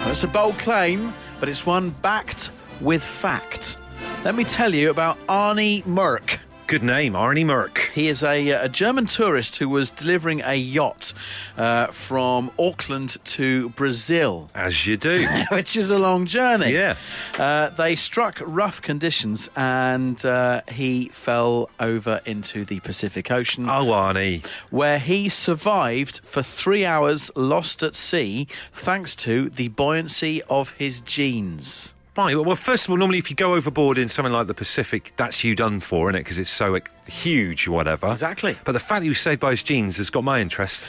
That's 0.03 0.23
a 0.23 0.27
bold 0.27 0.57
claim, 0.57 1.13
but 1.39 1.47
it's 1.47 1.63
one 1.63 1.91
backed 2.01 2.49
with 2.81 3.03
fact. 3.03 3.77
Let 4.25 4.33
me 4.33 4.45
tell 4.45 4.73
you 4.73 4.89
about 4.89 5.19
Arne 5.29 5.83
Murke. 5.85 6.39
Good 6.73 6.81
name, 6.81 7.15
Arne 7.15 7.45
Murke. 7.45 7.91
He 7.93 8.07
is 8.07 8.23
a, 8.23 8.49
a 8.49 8.67
German 8.67 9.05
tourist 9.05 9.57
who 9.57 9.69
was 9.69 9.91
delivering 9.91 10.41
a 10.41 10.55
yacht 10.55 11.13
uh, 11.55 11.85
from 11.91 12.49
Auckland 12.57 13.23
to 13.25 13.69
Brazil. 13.69 14.49
As 14.55 14.87
you 14.87 14.97
do. 14.97 15.27
Which 15.51 15.77
is 15.77 15.91
a 15.91 15.99
long 15.99 16.25
journey. 16.25 16.73
Yeah. 16.73 16.95
Uh, 17.37 17.69
they 17.69 17.95
struck 17.95 18.41
rough 18.43 18.81
conditions 18.81 19.51
and 19.55 20.25
uh, 20.25 20.61
he 20.67 21.09
fell 21.09 21.69
over 21.79 22.21
into 22.25 22.65
the 22.65 22.79
Pacific 22.79 23.29
Ocean. 23.29 23.69
Oh, 23.69 23.85
Arnie. 23.91 24.43
where 24.71 24.97
he 24.97 25.29
survived 25.29 26.21
for 26.23 26.41
three 26.41 26.87
hours 26.87 27.29
lost 27.35 27.83
at 27.83 27.95
sea 27.95 28.47
thanks 28.71 29.15
to 29.17 29.51
the 29.51 29.67
buoyancy 29.67 30.41
of 30.49 30.71
his 30.71 31.01
genes. 31.01 31.92
Right. 32.15 32.35
Well, 32.35 32.55
first 32.55 32.85
of 32.85 32.91
all, 32.91 32.97
normally 32.97 33.17
if 33.17 33.31
you 33.31 33.35
go 33.35 33.55
overboard 33.55 33.97
in 33.97 34.07
something 34.07 34.33
like 34.33 34.45
the 34.45 34.53
Pacific, 34.53 35.13
that's 35.17 35.43
you 35.43 35.55
done 35.55 35.79
for, 35.79 36.09
isn't 36.09 36.15
it? 36.15 36.23
Because 36.23 36.37
it's 36.37 36.49
so 36.49 36.71
like, 36.71 36.91
huge 37.07 37.67
or 37.67 37.71
whatever. 37.71 38.11
Exactly. 38.11 38.55
But 38.65 38.73
the 38.73 38.79
fact 38.79 38.99
that 38.99 39.03
he 39.03 39.09
was 39.09 39.19
saved 39.19 39.39
by 39.39 39.51
his 39.51 39.63
jeans 39.63 39.97
has 39.97 40.11
got 40.11 40.23
my 40.23 40.39
interest. 40.39 40.87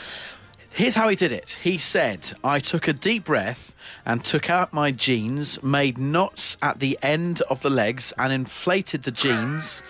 Here's 0.71 0.97
how 0.97 1.09
he 1.09 1.15
did 1.17 1.31
it. 1.31 1.57
He 1.63 1.79
said, 1.79 2.33
I 2.43 2.59
took 2.59 2.89
a 2.89 2.93
deep 2.93 3.25
breath 3.25 3.75
and 4.05 4.25
took 4.25 4.51
out 4.51 4.73
my 4.73 4.91
jeans, 4.91 5.63
made 5.63 5.99
knots 5.99 6.57
at 6.61 6.81
the 6.81 6.99
end 7.01 7.41
of 7.43 7.63
the 7.63 7.71
legs, 7.71 8.13
and 8.19 8.33
inflated 8.33 9.05
the 9.05 9.13
jeans, 9.13 9.83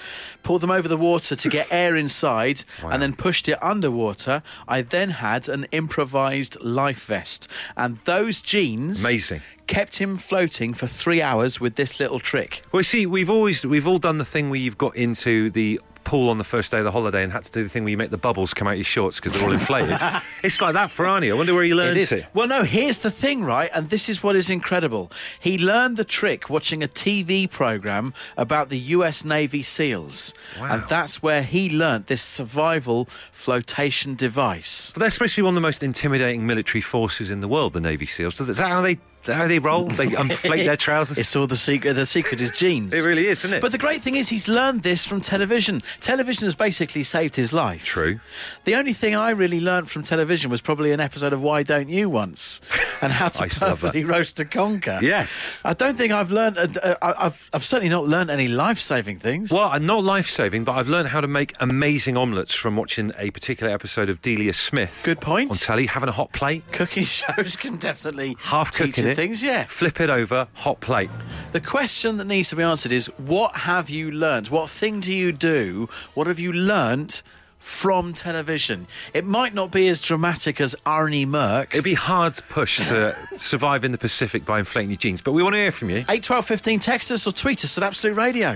pulled 0.45 0.61
them 0.61 0.71
over 0.71 0.87
the 0.87 0.97
water 0.97 1.35
to 1.35 1.49
get 1.49 1.67
air 1.73 1.97
inside, 1.97 2.63
and 2.85 3.03
then 3.03 3.15
pushed 3.15 3.49
it 3.49 3.61
underwater. 3.63 4.43
I 4.69 4.83
then 4.83 5.11
had 5.11 5.49
an 5.49 5.67
improvised 5.73 6.63
life 6.63 7.05
vest. 7.07 7.49
And 7.77 7.99
those 8.05 8.41
jeans 8.41 9.05
Amazing. 9.05 9.41
kept 9.67 9.97
him 9.97 10.17
floating 10.17 10.75
for 10.75 10.87
three 10.87 11.21
hours 11.21 11.61
with 11.61 11.75
this 11.75 11.99
little 11.99 12.21
trick. 12.21 12.63
Well, 12.71 12.85
see, 12.85 13.07
we've 13.07 13.31
always 13.31 13.67
we've 13.67 13.89
all 13.89 13.99
done 13.99 14.19
the 14.19 14.25
thing 14.25 14.51
where 14.51 14.61
you've 14.61 14.79
got 14.79 14.95
into 14.95 15.51
the 15.51 15.81
pool 16.05 16.29
on 16.29 16.39
the 16.39 16.45
first 16.45 16.71
day 16.71 16.79
of 16.79 16.85
the 16.85 16.91
holiday 16.91 17.23
and 17.23 17.33
had 17.33 17.45
to 17.45 17.51
do 17.51 17.63
the 17.63 17.69
thing 17.69 17.83
where 17.83 17.91
you 17.91 17.97
make 17.97 18.11
the 18.11 18.19
bubbles 18.19 18.53
come 18.55 18.69
out 18.69 18.77
your 18.77 18.85
shorts 18.85 19.19
because 19.19 19.33
they're 19.33 19.43
all 19.45 19.53
inflated. 19.53 19.99
it's 20.43 20.61
like 20.61 20.75
that 20.75 20.91
for 20.91 21.07
Arnie. 21.07 21.31
I 21.31 21.35
wonder 21.35 21.55
where 21.55 21.65
he 21.65 21.75
learned 21.75 21.97
It 21.97 22.13
it. 22.13 22.27
Well, 22.35 22.47
no, 22.47 22.63
here's 22.63 22.99
the 22.99 23.11
thing, 23.11 23.43
right? 23.43 23.71
And 23.73 23.89
this 23.89 24.09
is 24.09 24.23
what 24.23 24.37
is 24.37 24.51
incredible. 24.51 25.11
He 25.41 25.57
learned 25.57 25.97
the 25.97 26.05
trick 26.05 26.51
watching 26.51 26.83
a 26.83 26.89
TV 26.89 27.51
program 27.51 28.13
about 28.37 28.69
the 28.69 28.79
US 28.79 29.25
Navy 29.25 29.63
SEALs. 29.63 30.34
Wow. 30.59 30.75
And 30.75 30.83
that's 30.85 31.23
where 31.23 31.43
he 31.43 31.71
learned 31.71 32.07
this 32.07 32.23
survival 32.23 33.07
flotation 33.33 34.15
device. 34.15 34.93
But 34.95 35.01
they're 35.01 35.11
supposed 35.11 35.35
to 35.35 35.43
be 35.43 35.45
one 35.45 35.53
of 35.53 35.57
the 35.57 35.61
most 35.61 35.83
intimidating 35.83 36.47
military 36.47 36.81
forces 36.83 37.31
in 37.31 37.41
the 37.41 37.49
world, 37.49 37.73
the 37.73 37.81
Navy 37.81 38.07
SEALs. 38.07 38.41
Is 38.41 38.59
that 38.59 38.69
how 38.69 38.83
they 38.83 38.99
how 39.27 39.47
they 39.47 39.59
roll? 39.59 39.85
They 39.95 40.07
inflate 40.17 40.67
their 40.67 40.77
trousers. 40.77 41.19
It's 41.19 41.35
all 41.37 41.47
the 41.47 41.57
secret. 41.57 41.95
The 41.95 42.07
secret 42.07 42.41
is 42.41 42.51
jeans. 42.51 42.93
It 42.93 43.05
really 43.05 43.27
is, 43.27 43.39
isn't 43.41 43.55
it? 43.55 43.61
But 43.63 43.73
the 43.73 43.79
great 43.79 44.03
thing 44.03 44.17
is, 44.17 44.29
he's 44.29 44.49
learned 44.49 44.83
this 44.83 45.05
from 45.05 45.21
television. 45.21 45.83
Television 46.01 46.45
has 46.47 46.55
basically 46.55 47.03
saved 47.05 47.37
his 47.37 47.53
life. 47.53 47.85
True. 47.85 48.21
The 48.65 48.75
only 48.75 48.93
thing 48.93 49.15
I 49.15 49.31
really 49.31 49.61
learned 49.61 49.91
from 49.91 50.03
television 50.03 50.51
was 50.51 50.61
probably 50.61 50.93
an 50.93 51.01
episode 51.01 51.33
of 51.33 51.43
Why 51.43 51.63
Don't 51.63 51.89
You 51.89 52.11
once, 52.11 52.61
and 53.03 53.13
how 53.13 53.29
to 53.29 53.43
I 53.43 53.45
used 53.45 53.59
to 53.59 53.67
love 53.67 53.81
that. 53.83 53.87
perfectly 53.93 54.05
roast 54.05 54.41
a 54.41 54.45
conker. 54.45 55.01
Yes. 55.01 55.61
I 55.65 55.75
don't 55.75 55.97
think 55.97 56.13
I've 56.13 56.31
learned. 56.31 56.59
Uh, 56.59 56.69
uh, 56.83 56.95
I- 57.03 57.27
I've, 57.27 57.49
I've 57.53 57.65
certainly 57.65 57.91
not 57.91 58.07
learned 58.07 58.31
any 58.31 58.49
life-saving 58.49 59.19
things. 59.21 59.51
Well, 59.53 59.69
I'm 59.71 59.87
not 59.87 60.03
life 60.05 60.29
saving, 60.29 60.65
but 60.65 60.73
I've 60.73 60.89
learned 60.89 61.09
how 61.09 61.21
to 61.21 61.29
make 61.29 61.53
amazing 61.61 62.17
omelettes 62.17 62.55
from 62.55 62.77
watching 62.77 63.13
a 63.19 63.31
particular 63.31 63.73
episode 63.73 64.11
of 64.11 64.21
Delia 64.23 64.53
Smith. 64.53 65.03
Good 65.05 65.21
point. 65.21 65.51
On 65.51 65.57
telly, 65.57 65.87
having 65.87 66.09
a 66.09 66.13
hot 66.13 66.33
plate, 66.33 66.65
Cooking 66.73 67.05
shows 67.05 67.57
can 67.57 67.77
definitely 67.77 68.37
half 68.41 68.73
cooking 68.73 69.07
you 69.07 69.14
it, 69.15 69.23
things. 69.23 69.43
Yeah. 69.43 69.65
flip 69.67 70.01
it 70.01 70.11
over, 70.11 70.47
hot 70.55 70.81
plate. 70.81 71.11
The 71.53 71.61
question 71.61 72.17
that 72.19 72.27
needs 72.27 72.49
to 72.51 72.57
be 72.57 72.63
answered 72.63 72.93
is: 72.93 73.07
What 73.19 73.57
have 73.59 73.89
you 73.91 74.11
learned? 74.11 74.49
What 74.49 74.71
thing 74.71 75.01
do 75.01 75.13
you 75.15 75.33
do? 75.33 75.89
What 76.15 76.27
have 76.27 76.39
you 76.39 76.53
learnt 76.53 77.23
from 77.59 78.13
television? 78.13 78.87
It 79.15 79.25
might 79.25 79.55
not 79.55 79.71
be 79.71 79.89
as 79.89 80.01
dramatic 80.01 80.61
as 80.61 80.77
Arne 80.85 81.27
Murke. 81.27 81.73
It'd 81.73 81.83
be 81.85 81.95
hard 81.95 82.35
to 82.35 82.43
push 82.45 82.77
to 82.89 83.17
survive 83.39 83.85
in 83.85 83.93
the 83.93 83.99
Pacific 83.99 84.45
by 84.45 84.59
inflating 84.59 84.91
your 84.91 84.99
jeans, 84.99 85.21
but 85.23 85.33
we 85.33 85.43
want 85.43 85.55
to 85.55 85.59
hear 85.61 85.73
from 85.73 85.89
you. 85.91 86.05
Eight, 86.09 86.23
twelve, 86.23 86.45
fifteen. 86.47 86.79
text 86.81 87.11
us 87.11 87.27
or 87.27 87.33
tweet 87.33 87.65
us 87.65 87.79
at 87.79 87.85
Absolute 87.85 88.17
Radio. 88.17 88.55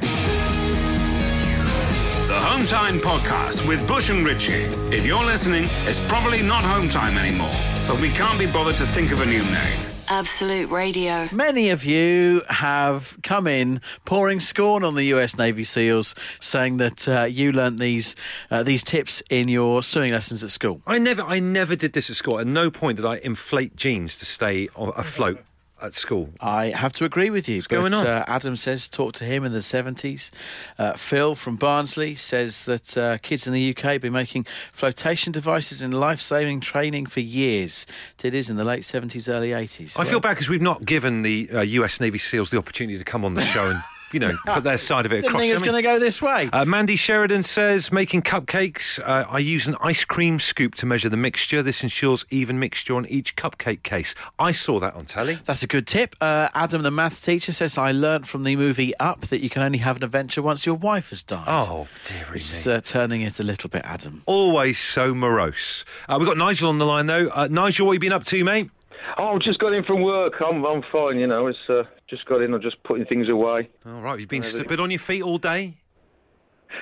The 2.28 2.34
Hometime 2.44 3.00
Podcast 3.00 3.66
with 3.66 3.86
Bush 3.88 4.10
and 4.10 4.24
Richie. 4.26 4.64
If 4.94 5.06
you're 5.06 5.24
listening, 5.24 5.68
it's 5.86 6.04
probably 6.04 6.42
not 6.42 6.62
home 6.64 6.88
time 6.88 7.16
anymore, 7.16 7.54
but 7.86 7.98
we 8.00 8.10
can't 8.10 8.38
be 8.38 8.46
bothered 8.46 8.76
to 8.76 8.86
think 8.86 9.12
of 9.12 9.22
a 9.22 9.26
new 9.26 9.42
name. 9.42 9.87
Absolute 10.10 10.70
Radio. 10.70 11.28
Many 11.32 11.68
of 11.68 11.84
you 11.84 12.42
have 12.48 13.18
come 13.22 13.46
in 13.46 13.80
pouring 14.06 14.40
scorn 14.40 14.82
on 14.82 14.94
the 14.94 15.04
US 15.04 15.36
Navy 15.36 15.64
SEALs, 15.64 16.14
saying 16.40 16.78
that 16.78 17.06
uh, 17.06 17.24
you 17.24 17.52
learnt 17.52 17.78
these 17.78 18.16
uh, 18.50 18.62
these 18.62 18.82
tips 18.82 19.22
in 19.28 19.48
your 19.48 19.82
swimming 19.82 20.12
lessons 20.12 20.42
at 20.42 20.50
school. 20.50 20.80
I 20.86 20.98
never, 20.98 21.22
I 21.22 21.40
never 21.40 21.76
did 21.76 21.92
this 21.92 22.08
at 22.08 22.16
school. 22.16 22.40
At 22.40 22.46
no 22.46 22.70
point 22.70 22.96
did 22.96 23.04
I 23.04 23.18
inflate 23.18 23.76
jeans 23.76 24.16
to 24.18 24.24
stay 24.24 24.68
afloat. 24.76 25.40
At 25.82 25.94
school? 25.94 26.30
I 26.40 26.66
have 26.66 26.92
to 26.94 27.04
agree 27.04 27.30
with 27.30 27.48
you. 27.48 27.56
What's 27.56 27.66
going 27.66 27.94
on? 27.94 28.06
Uh, 28.06 28.24
Adam 28.26 28.56
says 28.56 28.88
talk 28.88 29.12
to 29.14 29.24
him 29.24 29.44
in 29.44 29.52
the 29.52 29.58
70s. 29.58 30.30
Uh, 30.78 30.94
Phil 30.94 31.34
from 31.34 31.56
Barnsley 31.56 32.14
says 32.14 32.64
that 32.66 32.96
uh, 32.96 33.18
kids 33.18 33.46
in 33.46 33.52
the 33.52 33.70
UK 33.70 33.82
have 33.82 34.02
been 34.02 34.12
making 34.12 34.46
flotation 34.72 35.32
devices 35.32 35.82
in 35.82 35.92
life 35.92 36.20
saving 36.20 36.60
training 36.60 37.06
for 37.06 37.20
years. 37.20 37.86
Did 38.16 38.34
It 38.34 38.38
is 38.38 38.50
in 38.50 38.56
the 38.56 38.64
late 38.64 38.82
70s, 38.82 39.32
early 39.32 39.50
80s. 39.50 39.98
I 39.98 40.04
feel 40.04 40.20
bad 40.20 40.34
because 40.34 40.48
we've 40.48 40.62
not 40.62 40.84
given 40.84 41.22
the 41.22 41.48
uh, 41.52 41.60
US 41.62 42.00
Navy 42.00 42.18
SEALs 42.18 42.50
the 42.50 42.58
opportunity 42.58 42.98
to 42.98 43.04
come 43.04 43.24
on 43.24 43.34
the 43.34 43.44
show 43.44 43.70
and, 43.70 43.82
you 44.12 44.20
know, 44.20 44.36
put 44.46 44.64
their 44.64 44.78
side 44.78 45.06
of 45.06 45.12
it 45.12 45.16
Didn't 45.16 45.28
across. 45.30 45.40
think 45.40 45.50
it 45.50 45.54
was 45.54 45.62
I 45.62 45.66
mean- 45.66 45.72
going 45.72 45.82
to 45.84 45.88
go 45.88 45.98
this 45.98 46.22
way. 46.22 46.48
Uh, 46.52 46.64
Mandy 46.64 46.96
Sheridan 46.96 47.42
says, 47.42 47.92
making 47.92 48.22
cupcakes, 48.22 49.00
uh, 49.00 49.26
I 49.28 49.38
use 49.38 49.66
an 49.66 49.76
ice 49.80 50.04
cream 50.04 50.40
scoop 50.40 50.74
to 50.76 50.86
measure 50.86 51.08
the 51.08 51.16
mixture. 51.16 51.62
This 51.62 51.82
ensures 51.82 52.24
even 52.30 52.58
mixture 52.58 52.94
on 52.94 53.06
each 53.06 53.36
cupcake 53.36 53.82
case. 53.82 54.14
I 54.38 54.52
saw 54.52 54.78
that 54.80 54.94
on 54.94 55.04
telly. 55.04 55.38
That's 55.44 55.62
a 55.62 55.66
good 55.66 55.86
tip. 55.86 56.14
Uh, 56.20 56.48
Adam, 56.54 56.82
the 56.82 56.90
maths 56.90 57.20
teacher, 57.20 57.52
says 57.52 57.76
I 57.78 57.92
learnt 57.92 58.26
from 58.26 58.44
the 58.44 58.56
movie 58.56 58.96
Up 58.98 59.20
that 59.28 59.40
you 59.40 59.50
can 59.50 59.62
only 59.62 59.78
have 59.78 59.96
an 59.98 60.04
adventure 60.04 60.42
once 60.42 60.64
your 60.66 60.74
wife 60.76 61.10
has 61.10 61.22
died. 61.22 61.44
Oh, 61.46 61.86
dearie 62.04 62.30
me. 62.30 62.36
It's 62.36 62.66
uh, 62.66 62.80
turning 62.82 63.22
it 63.22 63.38
a 63.40 63.42
little 63.42 63.68
bit, 63.70 63.82
Adam. 63.84 64.22
Always 64.26 64.78
so 64.78 65.14
morose. 65.14 65.84
Uh, 66.08 66.16
we've 66.18 66.28
got 66.28 66.36
Nigel 66.36 66.68
on 66.68 66.78
the 66.78 66.86
line, 66.86 67.06
though. 67.06 67.28
Uh, 67.28 67.48
Nigel, 67.50 67.86
what 67.86 67.92
have 67.92 68.02
you 68.02 68.08
been 68.10 68.12
up 68.16 68.24
to, 68.24 68.42
mate? 68.44 68.70
Oh, 69.16 69.34
I've 69.34 69.40
just 69.40 69.58
got 69.58 69.72
in 69.72 69.84
from 69.84 70.02
work. 70.02 70.34
I'm 70.40 70.64
I'm 70.64 70.82
fine. 70.92 71.18
You 71.18 71.26
know, 71.26 71.46
it's 71.46 71.58
uh, 71.68 71.84
just 72.08 72.24
got 72.26 72.42
in. 72.42 72.54
I'm 72.54 72.62
just 72.62 72.82
putting 72.84 73.06
things 73.06 73.28
away. 73.28 73.68
All 73.86 74.00
right, 74.00 74.18
you've 74.18 74.28
been 74.28 74.42
stood 74.42 74.80
on 74.80 74.90
your 74.90 74.98
feet 74.98 75.22
all 75.22 75.38
day? 75.38 75.76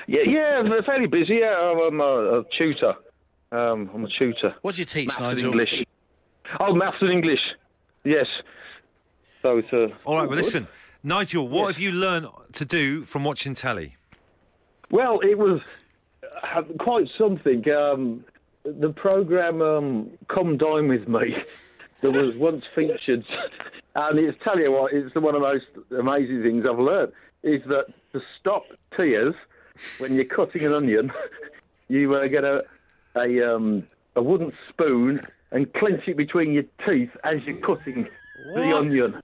Yeah, 0.07 0.22
yeah, 0.26 0.62
I'm 0.64 0.85
fairly 0.85 1.07
busy. 1.07 1.37
Yeah, 1.37 1.57
I'm, 1.57 2.00
a, 2.00 2.40
a 2.40 2.44
tutor. 2.59 2.94
Um, 3.52 3.90
I'm 3.94 4.05
a 4.05 4.09
tutor. 4.18 4.55
What 4.62 4.74
do 4.74 4.83
you 4.83 4.85
teach, 4.85 5.09
Maths 5.09 5.20
and 5.20 5.37
Nigel? 5.37 5.50
English. 5.52 5.85
Oh, 6.61 6.74
maths 6.74 6.96
and 7.00 7.11
English. 7.11 7.40
Yes. 8.05 8.26
So 9.42 9.59
it's 9.59 9.72
uh, 9.72 9.88
All 10.05 10.18
right, 10.18 10.29
well, 10.29 10.37
listen. 10.37 10.66
Nigel, 11.02 11.48
what 11.48 11.68
have 11.68 11.79
you 11.79 11.92
learned 11.92 12.26
to 12.55 12.64
do 12.64 13.05
from 13.05 13.22
watching 13.22 13.55
telly? 13.55 13.96
Well, 14.90 15.20
it 15.20 15.38
was 15.38 15.61
uh, 16.42 16.62
quite 16.81 17.07
something. 17.16 17.68
Um, 17.70 18.24
the 18.64 18.90
program 18.90 19.62
um, 19.62 20.11
"Come 20.29 20.57
Dine 20.57 20.88
with 20.88 21.07
Me" 21.07 21.37
that 22.00 22.11
was 22.11 22.37
once 22.37 22.64
featured, 22.74 23.24
and 23.94 24.18
it's 24.18 24.38
tell 24.42 24.59
you 24.59 24.72
what, 24.72 24.92
it's 24.92 25.14
one 25.14 25.35
of 25.35 25.40
the 25.40 25.46
most 25.46 25.66
amazing 25.98 26.42
things 26.42 26.64
I've 26.68 26.78
learned 26.78 27.12
is 27.42 27.62
that 27.68 27.87
to 28.12 28.20
stop 28.40 28.64
tears 28.96 29.35
when 29.98 30.14
you're 30.14 30.24
cutting 30.24 30.64
an 30.64 30.72
onion, 30.72 31.12
you 31.88 32.14
uh, 32.14 32.26
get 32.26 32.44
a 32.44 32.64
a, 33.16 33.54
um, 33.54 33.87
a 34.14 34.22
wooden 34.22 34.52
spoon 34.68 35.26
and 35.50 35.72
clench 35.74 36.06
it 36.06 36.16
between 36.16 36.52
your 36.52 36.64
teeth 36.87 37.11
as 37.24 37.37
you're 37.46 37.56
cutting 37.59 38.09
the 38.54 38.76
onion, 38.76 39.22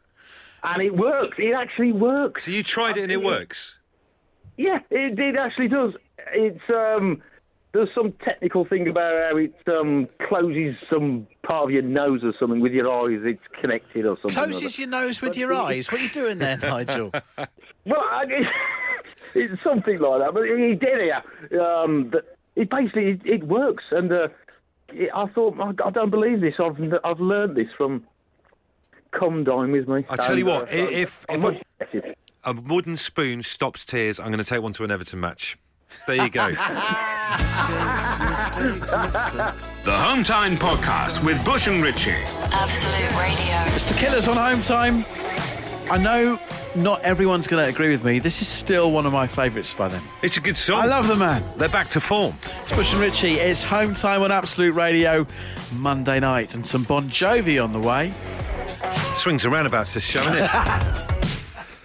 and 0.62 0.82
it 0.82 0.96
works. 0.96 1.37
It 1.38 1.54
actually 1.54 1.92
works. 1.92 2.44
So 2.44 2.50
you 2.50 2.62
tried 2.62 2.96
it 2.96 3.02
and 3.02 3.12
it 3.12 3.22
works? 3.22 3.76
Yeah, 4.56 4.78
it, 4.90 5.18
it 5.18 5.37
actually 5.37 5.68
does. 5.68 5.92
It's 6.35 6.61
um, 6.70 7.22
there's 7.72 7.88
some 7.94 8.12
technical 8.24 8.64
thing 8.64 8.87
about 8.88 9.30
how 9.30 9.37
it 9.38 9.54
um, 9.68 10.06
closes 10.28 10.76
some 10.90 11.26
part 11.42 11.64
of 11.64 11.70
your 11.70 11.82
nose 11.82 12.20
or 12.22 12.35
something 12.38 12.61
with 12.61 12.72
your 12.72 12.90
eyes. 12.90 13.20
It's 13.24 13.42
connected 13.61 14.04
or 14.06 14.16
something. 14.20 14.35
Closes 14.37 14.74
other. 14.74 14.82
your 14.82 14.90
nose 14.90 15.22
with 15.22 15.37
your 15.37 15.54
eyes. 15.54 15.90
What 15.90 16.00
are 16.00 16.04
you 16.04 16.11
doing 16.11 16.38
there, 16.38 16.56
Nigel? 16.62 17.11
Well, 17.87 18.00
I, 18.11 18.24
it's 19.35 19.62
something 19.62 19.98
like 19.98 20.20
that. 20.20 20.35
But 20.35 20.44
he 20.44 20.74
did 20.74 21.00
it. 21.00 21.58
Um, 21.61 22.11
but 22.11 22.37
it 22.56 22.68
basically 22.68 23.12
it, 23.12 23.20
it 23.24 23.44
works, 23.44 23.85
and 23.90 24.12
uh, 24.12 24.28
it, 24.90 25.11
I 25.14 25.26
thought 25.28 25.58
I, 25.58 25.70
I 25.87 25.90
don't 25.90 26.11
believe 26.11 26.40
this. 26.42 26.54
I've 26.58 26.76
I've 27.04 27.20
learned 27.20 27.56
this 27.56 27.68
from. 27.76 28.04
Come 29.18 29.44
dine 29.44 29.72
with 29.72 29.88
me. 29.88 30.06
I 30.08 30.16
tell 30.16 30.38
you 30.38 30.46
what, 30.46 30.62
uh, 30.62 30.70
i- 30.70 30.90
if- 30.90 31.26
I'm 31.28 31.37
if 31.37 31.42
much 31.42 31.62
I- 31.94 32.14
A 32.44 32.54
wooden 32.54 32.96
spoon 32.96 33.42
stops 33.42 33.85
tears. 33.85 34.18
I'm 34.18 34.28
going 34.28 34.38
to 34.38 34.44
take 34.44 34.62
one 34.62 34.72
to 34.72 34.85
an 34.85 34.90
Everton 34.90 35.20
match. 35.20 35.58
There 36.06 36.16
you 36.16 36.30
go. 36.30 36.48
The 39.85 39.97
Home 39.97 40.23
Time 40.23 40.57
Podcast 40.59 41.25
with 41.25 41.42
Bush 41.45 41.66
and 41.66 41.83
Ritchie. 41.83 42.11
Absolute 42.11 43.11
Radio. 43.18 43.75
It's 43.75 43.88
the 43.88 43.95
Killers 43.95 44.29
on 44.29 44.37
home 44.37 44.61
time. 44.61 45.07
I 45.90 45.97
know 45.97 46.38
not 46.75 47.01
everyone's 47.03 47.47
going 47.47 47.64
to 47.64 47.68
agree 47.71 47.88
with 47.88 48.05
me. 48.05 48.18
This 48.18 48.42
is 48.42 48.49
still 48.49 48.92
one 48.92 49.07
of 49.07 49.12
my 49.14 49.27
favourites 49.27 49.73
by 49.73 49.88
them. 49.88 50.03
it's 50.23 50.37
a 50.37 50.40
good 50.40 50.57
song. 50.59 50.83
I 50.83 50.87
love 50.87 51.09
the 51.09 51.16
man. 51.16 51.42
They're 51.57 51.68
back 51.71 51.88
to 51.90 52.01
form. 52.01 52.37
It's 52.45 52.73
Bush 52.73 52.92
and 52.92 53.01
Richie. 53.01 53.35
It's 53.35 53.62
home 53.62 53.95
time 53.95 54.23
on 54.23 54.31
Absolute 54.31 54.75
Radio 54.75 55.27
Monday 55.73 56.21
night 56.21 56.55
and 56.55 56.64
some 56.66 56.83
Bon 56.83 57.09
Jovi 57.09 57.62
on 57.62 57.73
the 57.73 57.81
way. 57.81 58.12
Swings 59.14 59.45
and 59.45 59.55
roundabouts 59.55 59.95
this 59.95 60.05
show, 60.05 60.21
isn't 60.21 60.37
it? 60.37 61.09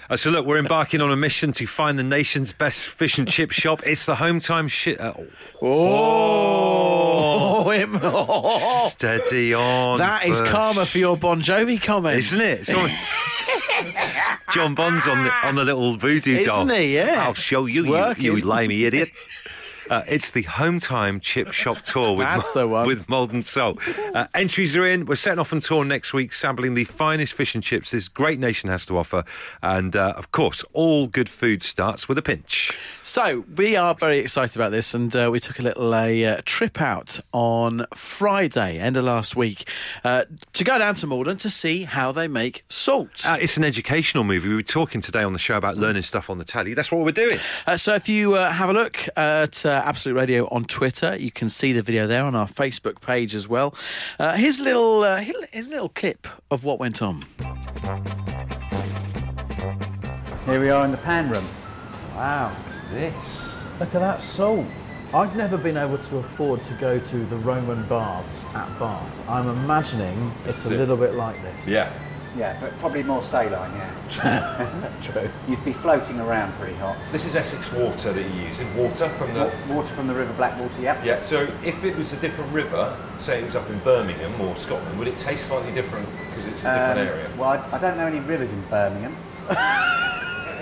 Uh, 0.09 0.15
so 0.17 0.29
look, 0.29 0.45
we're 0.45 0.57
embarking 0.59 1.01
on 1.01 1.11
a 1.11 1.15
mission 1.17 1.51
to 1.51 1.65
find 1.67 1.99
the 1.99 2.03
nation's 2.03 2.53
best 2.53 2.87
fish 2.87 3.17
and 3.17 3.27
chip 3.27 3.51
shop. 3.51 3.81
It's 3.85 4.05
the 4.05 4.15
home 4.15 4.39
time 4.39 4.67
shit. 4.67 4.99
Uh, 5.01 5.13
Oh, 5.61 7.63
oh. 8.03 8.87
steady 8.89 9.53
on. 9.53 9.99
That 9.99 10.25
is 10.25 10.39
Bush. 10.39 10.49
karma 10.49 10.85
for 10.85 10.97
your 10.97 11.17
Bon 11.17 11.41
Jovi 11.41 11.81
comment. 11.81 12.17
isn't 12.17 12.39
it? 12.41 12.69
It's 12.69 14.53
John 14.53 14.75
Bond's 14.75 15.07
on 15.07 15.23
the 15.23 15.31
on 15.43 15.55
the 15.55 15.63
little 15.65 15.97
voodoo 15.97 16.41
doll. 16.43 16.69
Isn't 16.69 16.81
he? 16.81 16.95
Yeah. 16.95 17.23
I'll 17.25 17.33
show 17.33 17.65
It's 17.65 17.75
you, 17.75 17.85
you, 17.85 17.91
working. 17.91 18.23
you 18.25 18.35
limey 18.37 18.85
idiot. 18.85 19.09
Uh, 19.89 20.01
it's 20.09 20.31
the 20.31 20.43
home 20.43 20.79
time 20.79 21.19
chip 21.19 21.51
shop 21.51 21.81
tour 21.81 22.15
with 22.15 22.25
That's 22.25 22.51
the 22.51 22.67
one. 22.67 22.87
with 22.87 23.07
Maldon 23.07 23.43
Salt. 23.43 23.79
Uh, 24.13 24.27
entries 24.33 24.75
are 24.75 24.85
in. 24.85 25.05
We're 25.05 25.15
setting 25.15 25.39
off 25.39 25.53
on 25.53 25.59
tour 25.59 25.85
next 25.85 26.13
week, 26.13 26.33
sampling 26.33 26.73
the 26.73 26.83
finest 26.83 27.33
fish 27.33 27.55
and 27.55 27.63
chips 27.63 27.91
this 27.91 28.07
great 28.07 28.39
nation 28.39 28.69
has 28.69 28.85
to 28.87 28.97
offer. 28.97 29.23
And 29.61 29.95
uh, 29.95 30.13
of 30.17 30.31
course, 30.31 30.63
all 30.73 31.07
good 31.07 31.29
food 31.29 31.63
starts 31.63 32.09
with 32.09 32.17
a 32.17 32.21
pinch. 32.21 32.77
So 33.03 33.45
we 33.55 33.75
are 33.75 33.93
very 33.93 34.19
excited 34.19 34.55
about 34.55 34.71
this, 34.71 34.93
and 34.93 35.15
uh, 35.15 35.29
we 35.31 35.39
took 35.39 35.59
a 35.59 35.61
little 35.61 35.95
a 35.95 36.25
uh, 36.25 36.41
trip 36.45 36.81
out 36.81 37.19
on 37.31 37.85
Friday, 37.93 38.79
end 38.79 38.97
of 38.97 39.05
last 39.05 39.35
week, 39.35 39.69
uh, 40.03 40.25
to 40.53 40.63
go 40.63 40.77
down 40.77 40.95
to 40.95 41.07
Maldon 41.07 41.37
to 41.37 41.49
see 41.49 41.83
how 41.83 42.11
they 42.11 42.27
make 42.27 42.63
salt. 42.69 43.25
Uh, 43.25 43.37
it's 43.39 43.57
an 43.57 43.63
educational 43.63 44.23
movie. 44.23 44.49
We 44.49 44.55
were 44.55 44.61
talking 44.61 45.01
today 45.01 45.23
on 45.23 45.33
the 45.33 45.39
show 45.39 45.57
about 45.57 45.77
learning 45.77 46.03
stuff 46.03 46.29
on 46.29 46.37
the 46.37 46.43
telly. 46.43 46.73
That's 46.73 46.91
what 46.91 47.05
we're 47.05 47.11
doing. 47.11 47.39
Uh, 47.65 47.77
so 47.77 47.93
if 47.95 48.09
you 48.09 48.35
uh, 48.35 48.51
have 48.51 48.69
a 48.69 48.73
look 48.73 49.07
at 49.15 49.65
uh, 49.65 49.76
Absolute 49.85 50.15
Radio 50.15 50.47
on 50.49 50.65
Twitter, 50.65 51.15
you 51.17 51.31
can 51.31 51.49
see 51.49 51.73
the 51.73 51.81
video 51.81 52.07
there 52.07 52.23
on 52.23 52.35
our 52.35 52.47
Facebook 52.47 53.01
page 53.01 53.35
as 53.35 53.47
well. 53.47 53.75
Uh, 54.19 54.33
here's 54.33 54.59
a 54.59 54.63
little, 54.63 55.03
uh, 55.03 55.17
here's 55.17 55.67
a 55.67 55.71
little 55.71 55.89
clip 55.89 56.27
of 56.51 56.63
what 56.63 56.79
went 56.79 57.01
on. 57.01 57.25
Here 60.45 60.59
we 60.59 60.69
are 60.69 60.85
in 60.85 60.91
the 60.91 60.97
pan 60.97 61.29
room. 61.29 61.45
Wow. 62.15 62.55
This. 62.91 63.63
Look 63.79 63.93
at 63.93 63.99
that 63.99 64.21
salt. 64.21 64.65
I've 65.13 65.35
never 65.35 65.57
been 65.57 65.77
able 65.77 65.97
to 65.97 66.17
afford 66.17 66.63
to 66.65 66.73
go 66.75 66.99
to 66.99 67.25
the 67.25 67.37
Roman 67.37 67.83
baths 67.87 68.45
at 68.53 68.67
Bath. 68.79 69.29
I'm 69.29 69.47
imagining 69.47 70.33
it's 70.45 70.65
a 70.65 70.69
little 70.69 70.97
bit 70.97 71.15
like 71.15 71.41
this. 71.41 71.67
Yeah. 71.67 71.91
Yeah, 72.37 72.55
but 72.61 72.77
probably 72.79 73.01
more 73.03 73.23
saline, 73.23 73.71
yeah. 73.73 74.89
True. 75.01 75.27
You'd 75.47 75.65
be 75.65 75.73
floating 75.73 76.19
around 76.19 76.53
pretty 76.53 76.75
hot. 76.75 76.95
This 77.11 77.25
is 77.25 77.35
Essex 77.35 77.71
water 77.71 78.13
that 78.13 78.21
you're 78.21 78.45
using, 78.47 78.73
water 78.77 79.09
from 79.09 79.33
the. 79.33 79.45
Wa- 79.67 79.75
Water 79.75 79.93
from 79.93 80.07
the 80.07 80.13
River 80.13 80.33
Blackwater, 80.33 80.79
yep. 80.81 81.03
Yeah, 81.03 81.19
so 81.19 81.41
if 81.65 81.83
it 81.83 81.95
was 81.97 82.13
a 82.13 82.17
different 82.17 82.51
river, 82.53 82.95
say 83.19 83.41
it 83.41 83.45
was 83.45 83.55
up 83.55 83.67
in 83.69 83.79
Birmingham 83.79 84.39
or 84.41 84.55
Scotland, 84.55 84.99
would 84.99 85.07
it 85.07 85.17
taste 85.17 85.47
slightly 85.47 85.71
different 85.71 86.07
because 86.29 86.47
it's 86.47 86.63
a 86.63 86.67
different 86.73 86.99
Um, 86.99 87.07
area? 87.07 87.31
Well, 87.37 87.49
I, 87.49 87.75
I 87.75 87.79
don't 87.79 87.97
know 87.97 88.05
any 88.07 88.19
rivers 88.19 88.51
in 88.53 88.61
Birmingham. 88.69 89.15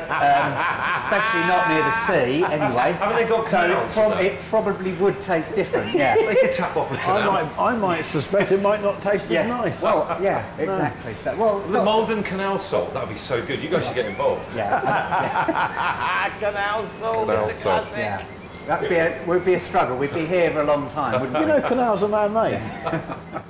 um, 0.10 0.96
especially 0.96 1.42
not 1.42 1.70
near 1.70 1.84
the 1.84 1.92
sea, 1.92 2.44
anyway. 2.44 2.94
Haven't 3.00 3.16
they 3.18 3.26
got 3.28 3.46
So 3.48 3.60
it, 3.60 3.68
canals 3.68 3.94
prob- 3.94 4.20
it 4.20 4.40
probably 4.42 4.94
would 4.94 5.20
taste 5.22 5.56
different, 5.56 5.94
yeah. 5.94 6.16
They 6.26 6.36
could 6.36 6.52
tap 6.52 6.76
off 6.78 6.92
a 6.92 6.96
I 6.96 6.98
canal. 6.98 7.32
might, 7.32 7.58
I 7.60 7.76
might 7.78 8.02
suspect 8.06 8.52
it 8.52 8.62
might 8.62 8.82
not 8.82 9.02
taste 9.02 9.30
yeah. 9.30 9.42
as 9.42 9.48
nice. 9.48 9.82
Well, 9.82 10.18
yeah, 10.22 10.46
exactly. 10.58 11.14
So, 11.14 11.36
well, 11.38 11.60
The 11.60 11.68
look- 11.74 11.86
Maldon 11.86 12.24
Canal 12.24 12.58
salt, 12.60 12.94
that'd 12.94 13.10
be 13.10 13.18
so 13.18 13.46
good. 13.46 13.62
You 13.62 13.70
guys 13.70 13.86
should 13.86 13.96
get 13.96 14.06
involved. 14.06 14.56
yeah, 14.56 16.30
Canal 16.40 16.86
salt. 17.00 17.88
yeah. 17.96 18.26
That'd 18.68 18.90
be 18.90 18.96
a, 18.96 19.24
would 19.28 19.46
be 19.46 19.54
a 19.54 19.60
struggle. 19.60 19.98
We'd 19.98 20.14
be 20.14 20.26
here 20.26 20.52
for 20.52 20.62
a 20.62 20.66
long 20.66 20.88
time, 20.90 21.20
wouldn't 21.22 21.34
we? 21.38 21.42
you 21.42 21.48
know, 21.48 21.62
canals 21.68 22.02
are 22.04 22.08
man-made. 22.10 22.60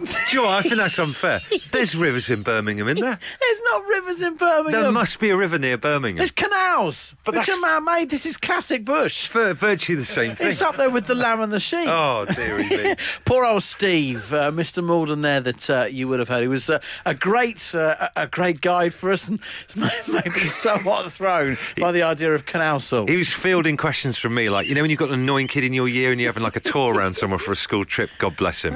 Do 0.04 0.12
you 0.32 0.42
know 0.42 0.48
what? 0.48 0.58
I 0.58 0.62
think 0.62 0.76
that's 0.76 1.00
unfair. 1.00 1.40
There's 1.72 1.96
rivers 1.96 2.30
in 2.30 2.44
Birmingham, 2.44 2.88
isn't 2.88 3.00
there? 3.02 3.18
There's 3.40 3.62
not 3.72 3.86
rivers 3.88 4.22
in 4.22 4.36
Birmingham. 4.36 4.82
There 4.84 4.92
must 4.92 5.20
be 5.20 5.30
a 5.30 5.38
river 5.38 5.58
near 5.58 5.78
Birmingham. 5.78 6.18
There's 6.18 6.32
canals, 6.32 7.16
But 7.24 7.36
which 7.36 7.46
that's- 7.48 7.64
are 7.64 7.82
man-made. 7.82 8.10
This 8.10 8.26
is 8.26 8.36
classic 8.38 8.84
bush. 8.84 9.28
Vir- 9.30 9.54
virtually 9.54 9.96
the 9.98 10.06
same 10.06 10.36
thing. 10.36 10.48
It's 10.48 10.62
up 10.62 10.76
there 10.78 10.90
with 10.90 11.08
the 11.08 11.16
lamb 11.16 11.40
and 11.42 11.52
the 11.52 11.60
sheep. 11.60 11.88
Oh, 11.88 12.26
dearie 12.26 12.68
me. 12.70 12.96
Poor 13.26 13.46
old 13.46 13.64
Steve, 13.64 14.34
uh, 14.34 14.52
Mr. 14.52 14.84
Maldon 14.84 15.22
there 15.22 15.40
that 15.42 15.70
uh, 15.70 15.88
you 15.90 16.08
would 16.08 16.20
have 16.20 16.28
heard. 16.30 16.42
He 16.42 16.48
was 16.48 16.70
uh, 16.70 16.80
a 17.06 17.16
great, 17.16 17.74
uh, 17.74 18.10
a 18.16 18.24
a 18.24 18.28
great 18.28 18.60
guide 18.62 18.94
for 18.94 19.12
us, 19.12 19.28
and 19.28 19.40
maybe 20.08 20.40
somewhat 20.48 21.12
thrown 21.12 21.58
by 21.80 21.92
the 21.92 22.02
idea 22.04 22.34
of 22.34 22.46
canal 22.46 22.80
salt. 22.80 23.10
He 23.10 23.18
was 23.18 23.32
fielding 23.32 23.78
questions 23.78 24.18
from 24.18 24.34
me, 24.34 24.50
like, 24.50 24.68
you 24.68 24.74
know, 24.76 24.82
when 24.82 24.90
you've 24.90 25.00
got 25.00 25.05
an 25.12 25.20
annoying 25.22 25.48
kid 25.48 25.64
in 25.64 25.74
your 25.74 25.88
year 25.88 26.12
and 26.12 26.20
you're 26.22 26.30
having 26.30 26.44
like 26.44 26.56
a 26.56 26.60
tour 26.60 26.94
around 26.96 27.14
somewhere 27.16 27.40
for 27.40 27.52
a 27.52 27.56
school 27.56 27.86
trip, 27.86 28.10
God 28.18 28.36
bless 28.38 28.64
him. 28.64 28.74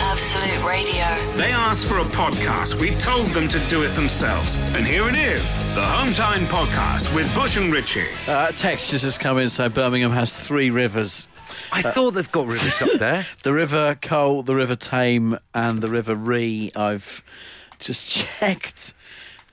Absolute 0.00 0.66
Radio. 0.68 1.04
They 1.36 1.52
asked 1.52 1.86
for 1.86 1.98
a 1.98 2.04
podcast. 2.04 2.80
We 2.80 2.90
told 2.96 3.28
them 3.28 3.48
to 3.48 3.58
do 3.68 3.82
it 3.82 3.88
themselves. 3.94 4.60
And 4.74 4.86
here 4.86 5.08
it 5.08 5.14
is 5.16 5.58
the 5.74 5.82
Home 5.84 6.12
Time 6.12 6.44
Podcast 6.46 7.14
with 7.14 7.32
Bush 7.34 7.56
and 7.56 7.72
Ritchie. 7.72 8.06
Uh, 8.26 8.50
text 8.52 8.90
just 8.90 9.20
come 9.20 9.38
in 9.38 9.50
saying 9.50 9.72
Birmingham 9.72 10.10
has 10.12 10.34
three 10.34 10.70
rivers. 10.70 11.26
I 11.72 11.82
thought 11.82 12.12
they've 12.12 12.30
got 12.32 12.46
rivers 12.46 12.80
up 12.82 12.98
there. 12.98 13.26
The 13.42 13.52
River 13.52 13.96
Cole, 14.00 14.42
the 14.42 14.54
River 14.54 14.76
Tame, 14.76 15.38
and 15.54 15.80
the 15.80 15.90
River 15.90 16.14
Rea. 16.14 16.70
I've 16.76 17.22
just 17.78 18.08
checked 18.40 18.94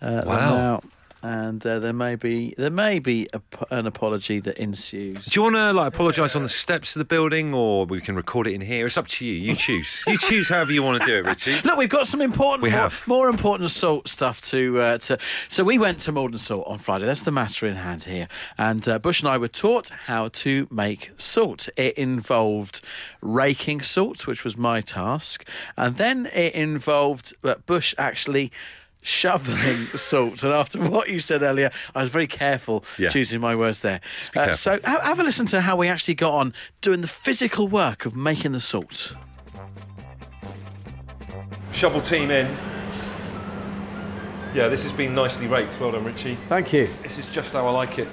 uh, 0.02 0.22
them 0.22 0.28
Wow. 0.28 0.56
out, 0.56 0.84
and 1.26 1.66
uh, 1.66 1.80
there 1.80 1.92
may 1.92 2.16
be 2.16 2.54
there 2.56 2.70
may 2.70 3.00
be 3.00 3.28
a, 3.34 3.42
an 3.72 3.88
apology 3.88 4.40
that 4.42 4.60
ensues. 4.60 5.26
Do 5.26 5.40
you 5.40 5.42
want 5.42 5.56
to 5.56 5.74
like 5.74 5.88
apologise 5.88 6.36
on 6.36 6.44
the 6.44 6.50
steps 6.50 6.96
of 6.96 7.00
the 7.00 7.06
building, 7.06 7.52
or 7.52 7.88
we 7.88 8.00
can 8.00 8.16
record 8.16 8.46
it 8.46 8.54
in 8.54 8.62
here? 8.62 8.86
It's 8.86 8.96
up 8.96 9.08
to 9.08 9.26
you. 9.26 9.34
You 9.34 9.56
choose. 9.56 10.04
You 10.06 10.20
choose 10.20 10.50
however 10.50 10.72
you 10.72 10.84
want 10.84 11.02
to 11.02 11.08
do 11.08 11.18
it, 11.18 11.26
Richie. 11.26 11.56
Look, 11.68 11.78
we've 11.78 11.90
got 11.90 12.06
some 12.06 12.22
important, 12.22 12.62
We 12.62 12.70
more, 12.70 12.80
have. 12.80 13.08
more 13.08 13.28
important 13.28 13.72
salt 13.72 14.08
stuff 14.08 14.40
to, 14.42 14.80
uh, 14.80 14.98
to. 15.00 15.18
So 15.50 15.64
we 15.64 15.80
went 15.80 16.00
to 16.02 16.12
Maldon 16.12 16.38
Salt 16.38 16.68
on 16.68 16.78
Friday. 16.78 17.06
That's 17.06 17.24
the 17.24 17.32
matter 17.32 17.66
in 17.66 17.78
hand 17.78 18.04
here. 18.04 18.28
And 18.56 18.88
uh, 18.88 19.00
Bush 19.00 19.22
and 19.22 19.30
I 19.30 19.40
were 19.40 19.48
taught 19.48 19.90
how 19.90 20.28
to 20.28 20.68
make 20.70 21.10
salt. 21.18 21.70
It 21.76 21.98
involved 21.98 22.82
raking 23.22 23.82
salt, 23.82 24.28
which 24.28 24.44
was 24.44 24.58
my 24.58 24.80
task, 24.82 25.44
and 25.76 25.96
then 25.96 26.28
it 26.28 26.54
involved 26.54 27.34
uh, 27.44 27.56
Bush 27.66 27.96
actually. 27.98 28.52
Shoveling 29.08 29.86
salt, 29.96 30.42
and 30.44 30.52
after 30.52 30.80
what 30.80 31.10
you 31.10 31.20
said 31.20 31.44
earlier, 31.44 31.70
I 31.94 32.02
was 32.02 32.10
very 32.10 32.26
careful 32.26 32.84
Yeah. 32.98 33.10
choosing 33.10 33.40
my 33.40 33.56
words 33.56 33.82
there. 33.82 34.00
be 34.34 34.40
Uh, 34.40 34.46
careful. 34.46 34.58
so, 34.58 34.80
have 34.84 35.20
a 35.20 35.24
listen 35.24 35.46
to 35.48 35.62
how 35.62 35.76
we 35.76 35.88
actually 35.88 36.16
got 36.16 36.34
on 36.34 36.54
doing 36.82 37.02
the 37.02 37.08
physical 37.08 37.68
work 37.68 38.08
of 38.08 38.16
making 38.16 38.54
the 38.54 38.60
salt. 38.60 39.14
Shovel 41.72 42.02
team 42.02 42.32
in. 42.32 42.48
Yeah, 44.56 44.70
this 44.70 44.82
has 44.82 44.92
been 44.92 45.14
nicely 45.14 45.46
raked. 45.46 45.80
Well 45.80 45.92
done, 45.92 46.04
Richie. 46.04 46.38
Thank 46.50 46.74
you. 46.74 46.88
This 47.04 47.20
is 47.20 47.32
just 47.32 47.54
how 47.54 47.68
I 47.68 47.70
like 47.72 48.00
it. 48.00 48.08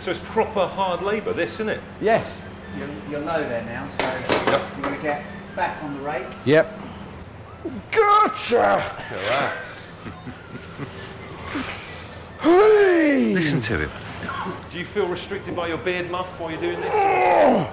So 0.00 0.10
it's 0.10 0.18
proper 0.20 0.66
hard 0.66 1.02
labour, 1.02 1.32
this, 1.32 1.54
isn't 1.54 1.68
it? 1.68 1.80
Yes. 2.00 2.40
You'll, 2.76 2.88
you'll 3.08 3.20
know 3.24 3.46
there 3.48 3.62
now, 3.62 3.86
so 3.86 4.04
you're 4.50 4.82
going 4.82 4.96
to 4.96 5.02
get 5.02 5.22
back 5.54 5.80
on 5.84 5.94
the 5.94 6.00
rake. 6.00 6.26
Yep. 6.44 6.80
Gotcha! 7.92 8.96
Correct. 9.08 9.87
Listen 12.44 13.60
to 13.60 13.76
him. 13.78 13.90
Do 14.70 14.78
you 14.78 14.84
feel 14.84 15.08
restricted 15.08 15.54
by 15.56 15.68
your 15.68 15.78
beard 15.78 16.10
muff 16.10 16.40
while 16.40 16.50
you're 16.50 16.60
doing 16.60 16.80
this? 16.80 16.94
or- 16.94 17.72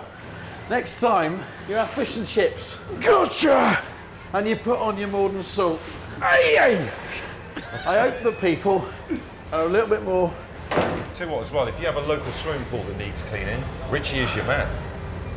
Next 0.70 1.00
time, 1.00 1.44
you 1.70 1.76
have 1.76 1.90
fish 1.92 2.18
and 2.18 2.28
chips. 2.28 2.76
Gotcha! 3.00 3.80
And 4.34 4.48
you 4.48 4.56
put 4.56 4.80
on 4.80 4.98
your 4.98 5.08
Maldon 5.10 5.44
salt. 5.44 5.80
Ay, 6.22 6.58
ay. 6.60 6.92
I 7.86 8.00
hope 8.10 8.24
that 8.24 8.40
people 8.42 8.88
are 9.54 9.62
a 9.62 9.68
little 9.68 9.88
bit 9.88 10.04
more. 10.04 10.34
Tell 11.14 11.28
you 11.28 11.34
what, 11.34 11.42
as 11.46 11.52
well, 11.52 11.68
if 11.68 11.80
you 11.80 11.86
have 11.86 11.98
a 11.98 12.02
local 12.02 12.32
swimming 12.32 12.66
pool 12.66 12.82
that 12.84 12.98
needs 12.98 13.22
cleaning, 13.24 13.64
Richie 13.90 14.20
is 14.20 14.36
your 14.36 14.46
man. 14.46 14.68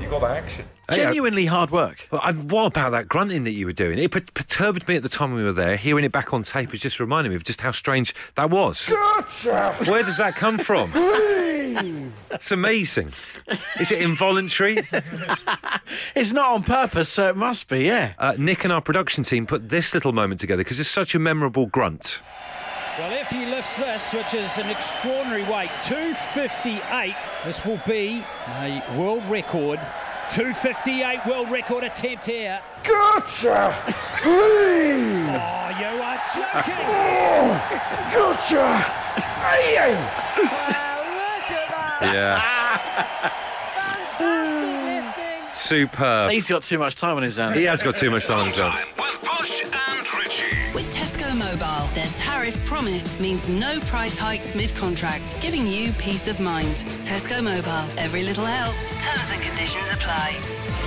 You 0.01 0.09
got 0.09 0.21
that 0.21 0.37
action. 0.37 0.65
Genuinely 0.93 1.47
hard 1.47 1.71
work. 1.71 2.09
Well, 2.11 2.21
I, 2.25 2.33
what 2.33 2.67
about 2.67 2.91
that 2.93 3.09
grunting 3.09 3.45
that 3.45 3.51
you 3.53 3.67
were 3.67 3.73
doing? 3.73 3.99
It 3.99 4.11
per- 4.11 4.21
perturbed 4.21 4.89
me 4.89 4.97
at 4.97 5.03
the 5.03 5.09
time 5.09 5.35
we 5.35 5.43
were 5.45 5.53
there. 5.53 5.77
Hearing 5.77 6.05
it 6.05 6.13
back 6.13 6.33
on 6.33 6.45
tape 6.45 6.73
was 6.73 6.81
just 6.81 6.99
reminding 6.99 7.31
me 7.31 7.37
of 7.37 7.45
just 7.45 7.61
how 7.61 7.73
strange 7.73 8.15
that 8.37 8.51
was. 8.51 8.87
Where 8.87 10.03
does 10.03 10.17
that 10.17 10.35
come 10.37 10.57
from? 10.59 10.91
it's 12.31 12.51
amazing. 12.51 13.13
Is 13.81 13.93
it 13.93 14.03
involuntary? 14.03 14.83
It's 16.15 16.33
not 16.33 16.51
on 16.53 16.63
purpose, 16.65 17.09
so 17.09 17.29
it 17.29 17.37
must 17.37 17.69
be, 17.69 17.85
yeah. 17.85 18.13
Uh, 18.19 18.35
Nick 18.39 18.65
and 18.65 18.73
our 18.73 18.81
production 18.83 19.25
team 19.25 19.47
put 19.47 19.69
this 19.69 19.95
little 19.95 20.13
moment 20.13 20.41
together 20.41 20.63
because 20.63 20.79
it's 20.81 20.89
such 20.89 21.15
a 21.15 21.19
memorable 21.19 21.67
grunt. 21.67 22.21
Well, 22.99 23.13
if 23.13 23.29
he 23.29 23.47
lifts 23.59 23.77
this, 23.77 24.13
which 24.15 24.35
is 24.35 24.57
an 24.59 24.71
extraordinary 24.71 25.43
weight, 25.51 25.71
258, 25.87 27.17
this 27.45 27.65
will 27.65 27.81
be 27.89 28.23
a 28.61 28.81
world 28.97 29.25
record. 29.29 29.81
258 30.31 31.27
world 31.27 31.51
record 31.51 31.83
attempt 31.83 32.25
here. 32.25 32.61
Gotcha! 32.85 33.75
oh, 34.25 35.71
you 35.77 35.87
are 36.01 36.21
joking! 36.37 36.87
Oh, 36.87 37.59
oh, 38.21 38.79
yes. 42.01 42.47
Superb. 45.53 46.31
He's 46.31 46.47
got 46.47 46.63
too 46.63 46.79
much 46.79 46.95
time 46.95 47.17
on 47.17 47.25
his 47.25 47.39
hands. 47.39 47.59
He 47.59 47.65
has 47.65 47.83
got 47.83 47.97
too 47.97 48.13
much 48.13 48.25
time 48.27 48.39
on 48.39 48.47
his 48.47 48.59
hands. 48.59 48.79
With 50.75 50.87
Bush 50.87 51.23
and 51.23 51.41
Richie. 51.41 51.49
With 51.49 51.57
Tesco 51.57 51.59
Mobile, 51.59 51.95
their 51.95 52.07
tariff 52.17 52.65
promise 52.65 53.19
means 53.21 53.49
no 53.49 53.81
price 53.81 54.17
hikes 54.17 54.55
mid-contract, 54.55 55.41
giving 55.41 55.67
you 55.67 55.93
peace 55.93 56.29
of 56.29 56.41
mind. 56.41 56.75
Tesco 57.05 57.43
Mobile, 57.43 57.99
every 57.99 58.23
little 58.23 58.45
helps. 58.45 58.93
Terms 59.05 59.31
and 59.33 59.43
conditions 59.43 59.87
apply. 59.93 60.37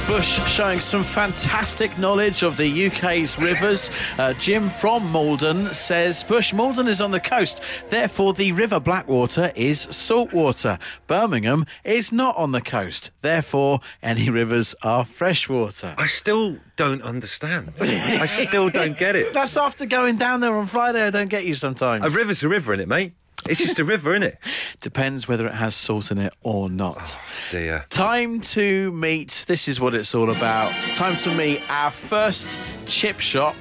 Bush 0.07 0.39
showing 0.49 0.79
some 0.79 1.03
fantastic 1.03 1.95
knowledge 1.97 2.43
of 2.43 2.57
the 2.57 2.87
UK's 2.87 3.37
rivers. 3.37 3.89
Uh, 4.17 4.33
Jim 4.33 4.67
from 4.67 5.09
Maldon 5.11 5.67
says 5.73 6.23
Bush, 6.23 6.53
Maldon 6.53 6.87
is 6.87 6.99
on 6.99 7.11
the 7.11 7.19
coast, 7.19 7.61
therefore 7.89 8.33
the 8.33 8.51
River 8.51 8.79
Blackwater 8.79 9.53
is 9.55 9.81
saltwater. 9.91 10.79
Birmingham 11.07 11.65
is 11.83 12.11
not 12.11 12.35
on 12.35 12.51
the 12.51 12.61
coast, 12.61 13.11
therefore 13.21 13.79
any 14.01 14.29
rivers 14.29 14.75
are 14.81 15.05
freshwater. 15.05 15.95
I 15.97 16.07
still 16.07 16.57
don't 16.81 17.03
understand. 17.03 17.73
I 17.79 18.25
still 18.25 18.71
don't 18.71 18.97
get 18.97 19.15
it. 19.15 19.33
That's 19.33 19.55
after 19.55 19.85
going 19.85 20.17
down 20.17 20.39
there 20.39 20.55
on 20.55 20.65
Friday. 20.65 21.05
I 21.05 21.11
don't 21.11 21.27
get 21.27 21.45
you 21.45 21.53
sometimes. 21.53 22.03
A 22.03 22.09
river's 22.09 22.41
a 22.41 22.49
river, 22.49 22.75
innit, 22.75 22.87
mate? 22.87 23.13
It's 23.47 23.59
just 23.59 23.77
a 23.77 23.83
river, 23.85 24.17
innit? 24.17 24.37
Depends 24.81 25.27
whether 25.27 25.45
it 25.45 25.53
has 25.53 25.75
salt 25.75 26.09
in 26.09 26.17
it 26.17 26.33
or 26.41 26.71
not. 26.71 26.97
Oh, 26.99 27.21
dear. 27.51 27.85
Time 27.89 28.41
to 28.41 28.91
meet, 28.93 29.45
this 29.47 29.67
is 29.67 29.79
what 29.79 29.93
it's 29.93 30.15
all 30.15 30.31
about. 30.31 30.71
Time 30.95 31.17
to 31.17 31.31
meet 31.35 31.61
our 31.69 31.91
first 31.91 32.57
chip 32.87 33.19
shop 33.19 33.55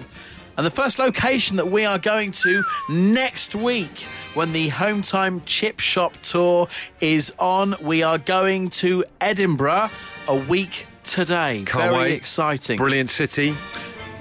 and 0.57 0.65
the 0.65 0.71
first 0.71 0.99
location 0.99 1.59
that 1.59 1.71
we 1.71 1.85
are 1.85 1.99
going 1.99 2.33
to 2.33 2.65
next 2.89 3.55
week 3.55 4.07
when 4.33 4.55
the 4.55 4.69
Home 4.69 5.03
Time 5.03 5.43
Chip 5.45 5.79
Shop 5.79 6.17
Tour 6.23 6.69
is 7.01 7.35
on. 7.39 7.75
We 7.83 8.03
are 8.03 8.17
going 8.17 8.71
to 8.71 9.05
Edinburgh 9.21 9.91
a 10.27 10.35
week 10.37 10.87
today. 11.05 11.65
Can't 11.67 11.91
Very 11.91 11.97
wait. 11.97 12.13
exciting. 12.15 12.77
Brilliant 12.77 13.11
city. 13.11 13.55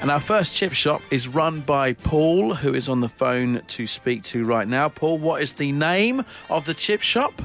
And 0.01 0.09
our 0.09 0.21
first 0.21 0.55
chip 0.55 0.71
shop 0.71 1.01
is 1.11 1.27
run 1.27 1.59
by 1.61 1.93
Paul, 1.93 2.53
who 2.53 2.73
is 2.73 2.87
on 2.87 3.01
the 3.01 3.09
phone 3.09 3.61
to 3.67 3.85
speak 3.85 4.23
to 4.25 4.45
right 4.45 4.67
now. 4.67 4.87
Paul, 4.87 5.17
what 5.17 5.41
is 5.41 5.55
the 5.55 5.73
name 5.73 6.23
of 6.49 6.65
the 6.65 6.73
chip 6.73 7.01
shop? 7.01 7.41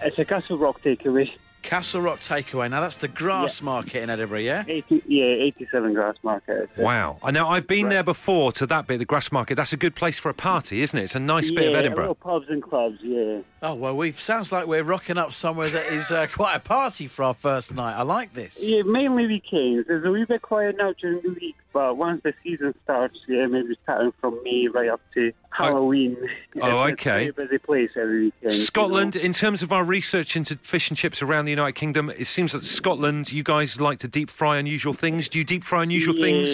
It's 0.00 0.18
a 0.18 0.24
Castle 0.24 0.58
Rock 0.58 0.82
takeaway. 0.82 1.28
Castle 1.66 2.00
Rock 2.00 2.20
Takeaway. 2.20 2.70
Now 2.70 2.80
that's 2.80 2.98
the 2.98 3.08
Grassmarket 3.08 3.96
in 3.96 4.08
Edinburgh, 4.08 4.38
yeah? 4.38 4.64
80, 4.68 5.02
yeah, 5.08 5.24
87 5.24 5.94
Grassmarket. 5.94 6.68
Wow. 6.78 7.18
I 7.24 7.32
know 7.32 7.48
I've 7.48 7.66
been 7.66 7.88
there 7.88 8.04
before 8.04 8.52
to 8.52 8.66
that 8.66 8.86
bit, 8.86 8.98
the 8.98 9.04
Grassmarket. 9.04 9.56
That's 9.56 9.72
a 9.72 9.76
good 9.76 9.96
place 9.96 10.16
for 10.16 10.28
a 10.30 10.34
party, 10.34 10.80
isn't 10.82 10.96
it? 10.96 11.02
It's 11.02 11.16
a 11.16 11.20
nice 11.20 11.50
bit 11.50 11.68
of 11.68 11.74
Edinburgh. 11.74 12.02
little 12.02 12.14
pubs 12.14 12.46
and 12.48 12.62
clubs, 12.62 12.98
yeah. 13.02 13.40
Oh 13.62 13.74
well, 13.74 13.96
we 13.96 14.12
sounds 14.12 14.52
like 14.52 14.68
we're 14.68 14.84
rocking 14.84 15.18
up 15.18 15.32
somewhere 15.32 15.68
that 15.68 15.92
is 15.92 16.12
uh, 16.12 16.28
quite 16.32 16.54
a 16.54 16.60
party 16.60 17.08
for 17.08 17.24
our 17.24 17.34
first 17.34 17.74
night. 17.74 17.96
I 17.96 18.02
like 18.02 18.32
this. 18.34 18.62
Yeah, 18.62 18.82
mainly 18.82 19.26
weekends. 19.26 19.86
It's 19.88 20.06
a 20.06 20.10
wee 20.10 20.24
bit 20.24 20.42
quiet 20.42 20.76
now 20.76 20.92
during 21.00 21.20
the 21.22 21.30
week, 21.30 21.56
but 21.76 21.98
once 21.98 22.22
the 22.24 22.32
season 22.42 22.74
starts, 22.84 23.18
yeah, 23.28 23.44
maybe 23.44 23.76
starting 23.82 24.10
from 24.18 24.42
May 24.42 24.66
right 24.66 24.88
up 24.88 25.02
to 25.12 25.30
Halloween. 25.50 26.16
Oh, 26.62 26.84
It's 26.86 26.92
okay. 26.94 27.28
a 27.28 27.32
busy 27.34 27.58
place 27.58 27.90
every 27.96 28.24
weekend. 28.24 28.44
you 28.44 28.48
know. 28.48 28.64
Scotland, 28.64 29.14
in 29.14 29.34
terms 29.34 29.62
of 29.62 29.70
our 29.72 29.84
research 29.84 30.36
into 30.36 30.56
fish 30.56 30.88
and 30.88 30.96
chips 30.96 31.20
around 31.20 31.44
the 31.44 31.50
United 31.50 31.74
Kingdom, 31.74 32.08
it 32.08 32.28
seems 32.28 32.52
that 32.52 32.64
Scotland, 32.64 33.30
you 33.30 33.42
guys 33.42 33.78
like 33.78 33.98
to 33.98 34.08
deep 34.08 34.30
fry 34.30 34.56
unusual 34.56 34.94
things. 34.94 35.28
Do 35.28 35.38
you 35.38 35.44
deep 35.44 35.64
fry 35.64 35.82
unusual 35.82 36.16
yeah, 36.16 36.24
things? 36.24 36.48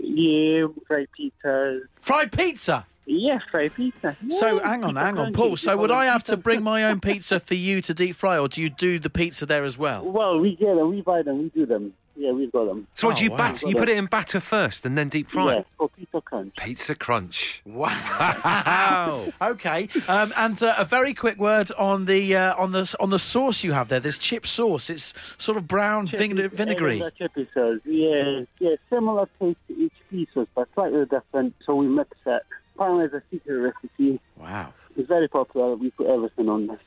Yeah, 0.00 0.66
fried 0.86 1.08
pizzas. 1.20 1.80
Fried 2.00 2.32
pizza. 2.32 2.86
Yeah, 3.04 3.40
fried 3.50 3.74
pizza. 3.74 4.16
So 4.30 4.56
Yeah, 4.56 4.68
hang 4.68 4.84
on, 4.84 4.96
hang 4.96 5.18
on, 5.18 5.34
Paul. 5.34 5.58
So 5.58 5.76
would 5.76 5.90
I 5.90 6.06
have 6.06 6.22
to 6.24 6.38
bring 6.38 6.62
my 6.62 6.84
own 6.84 6.98
pizza 7.08 7.40
for 7.40 7.56
you 7.56 7.82
to 7.82 7.92
deep 7.92 8.16
fry, 8.16 8.38
or 8.38 8.48
do 8.48 8.62
you 8.62 8.70
do 8.70 8.98
the 8.98 9.10
pizza 9.10 9.44
there 9.44 9.64
as 9.64 9.76
well? 9.76 10.02
Well, 10.02 10.38
we 10.38 10.56
get 10.56 10.76
them, 10.76 10.88
we 10.88 11.02
buy 11.02 11.20
them, 11.20 11.42
we 11.42 11.48
do 11.50 11.66
them. 11.66 11.92
Yeah, 12.22 12.30
we've 12.30 12.52
got 12.52 12.66
them. 12.66 12.86
So 12.94 13.08
what 13.08 13.16
do 13.16 13.22
Oh, 13.22 13.24
you 13.24 13.30
wow. 13.32 13.36
batter? 13.38 13.66
You 13.68 13.74
put 13.74 13.88
it 13.88 13.96
in 13.98 14.06
batter 14.06 14.38
first 14.38 14.86
and 14.86 14.96
then 14.96 15.08
deep 15.08 15.26
fry 15.26 15.54
Yeah, 15.54 15.58
it? 15.60 15.66
for 15.76 15.88
pizza 15.88 16.20
crunch. 16.20 16.54
Pizza 16.56 16.94
crunch. 16.94 17.60
Wow. 17.64 19.26
okay. 19.42 19.88
Um, 20.08 20.32
and 20.36 20.62
uh, 20.62 20.74
a 20.78 20.84
very 20.84 21.14
quick 21.14 21.36
word 21.38 21.72
on 21.72 22.04
the 22.04 22.36
uh, 22.36 22.54
on 22.56 22.70
the 22.70 22.94
on 23.00 23.10
the 23.10 23.18
sauce 23.18 23.64
you 23.64 23.72
have 23.72 23.88
there. 23.88 23.98
This 23.98 24.18
chip 24.18 24.46
sauce. 24.46 24.88
It's 24.88 25.12
sort 25.36 25.58
of 25.58 25.66
brown 25.66 26.06
vine- 26.06 26.48
vinegary. 26.50 27.02
Edinburgh 27.02 27.10
chippy 27.18 27.48
sauce. 27.52 27.80
Yeah, 27.84 28.42
yeah, 28.60 28.76
similar 28.88 29.28
taste 29.40 29.58
to 29.68 29.76
each 29.76 29.92
piece, 30.08 30.28
but 30.54 30.68
slightly 30.74 31.04
different. 31.06 31.54
So 31.66 31.74
we 31.74 31.88
mix 31.88 32.10
it. 32.24 32.42
Apparently, 32.76 33.06
it's 33.06 33.14
a 33.14 33.22
secret 33.32 33.54
recipe. 33.54 34.20
Wow. 34.36 34.72
It's 34.96 35.08
very 35.08 35.26
popular. 35.28 35.74
We 35.74 35.90
put 35.90 36.06
everything 36.06 36.48
on 36.48 36.68
this. 36.68 36.78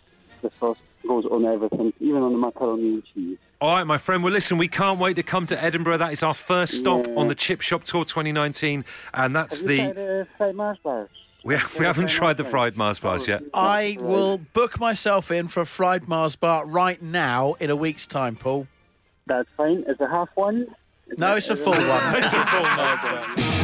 The 0.46 0.52
sauce 0.60 0.78
goes 1.08 1.26
on 1.26 1.44
everything, 1.44 1.92
even 2.00 2.22
on 2.22 2.32
the 2.34 2.38
macaroni 2.38 2.84
and 2.94 3.04
cheese. 3.12 3.38
All 3.60 3.76
right, 3.78 3.84
my 3.84 3.98
friend. 3.98 4.24
Well, 4.24 4.32
listen, 4.32 4.60
we 4.60 4.68
can't 4.68 5.00
wait 5.00 5.16
to 5.16 5.24
come 5.24 5.48
to 5.48 5.64
Edinburgh. 5.64 5.98
That 5.98 6.14
is 6.14 6.22
our 6.22 6.36
first 6.36 6.74
stop 6.76 7.08
Yeah. 7.08 7.16
on 7.16 7.30
the 7.30 7.34
Chip 7.36 7.62
Shop 7.62 7.84
Tour 7.84 8.06
2019, 8.06 8.86
and 9.16 9.36
that's 9.36 9.62
Have 9.62 9.72
you 9.72 9.78
the. 9.88 9.94
tried 9.94 9.98
uh, 10.22 10.26
fried 10.38 10.56
Mars 10.56 10.78
bars? 10.84 11.10
We, 11.44 11.56
we 11.80 11.86
haven't 11.86 12.10
tried 12.10 12.38
the 12.38 12.44
fried 12.44 12.78
Mars 12.78 13.00
bars 13.00 13.28
yet. 13.28 13.42
I 13.56 13.98
will 14.02 14.38
book 14.38 14.80
myself 14.80 15.32
in 15.32 15.48
for 15.48 15.62
a 15.62 15.66
fried 15.66 16.08
Mars 16.08 16.36
bar 16.36 16.64
right 16.68 17.02
now 17.02 17.54
in 17.60 17.72
a 17.72 17.76
week's 17.76 18.06
time, 18.06 18.36
Paul. 18.36 18.68
That's 19.26 19.50
fine. 19.58 19.84
Is 19.88 20.00
a 20.00 20.08
half 20.08 20.30
one? 20.36 20.68
Is 21.08 21.18
No, 21.18 21.34
it- 21.34 21.38
it's 21.38 21.50
a 21.50 21.54
is 21.54 21.60
it- 21.60 21.64
full 21.64 21.74
one. 21.74 22.16
It's 22.18 22.34
a 22.34 22.46
full 22.46 22.62
Mars 22.62 23.02
bar. 23.02 23.36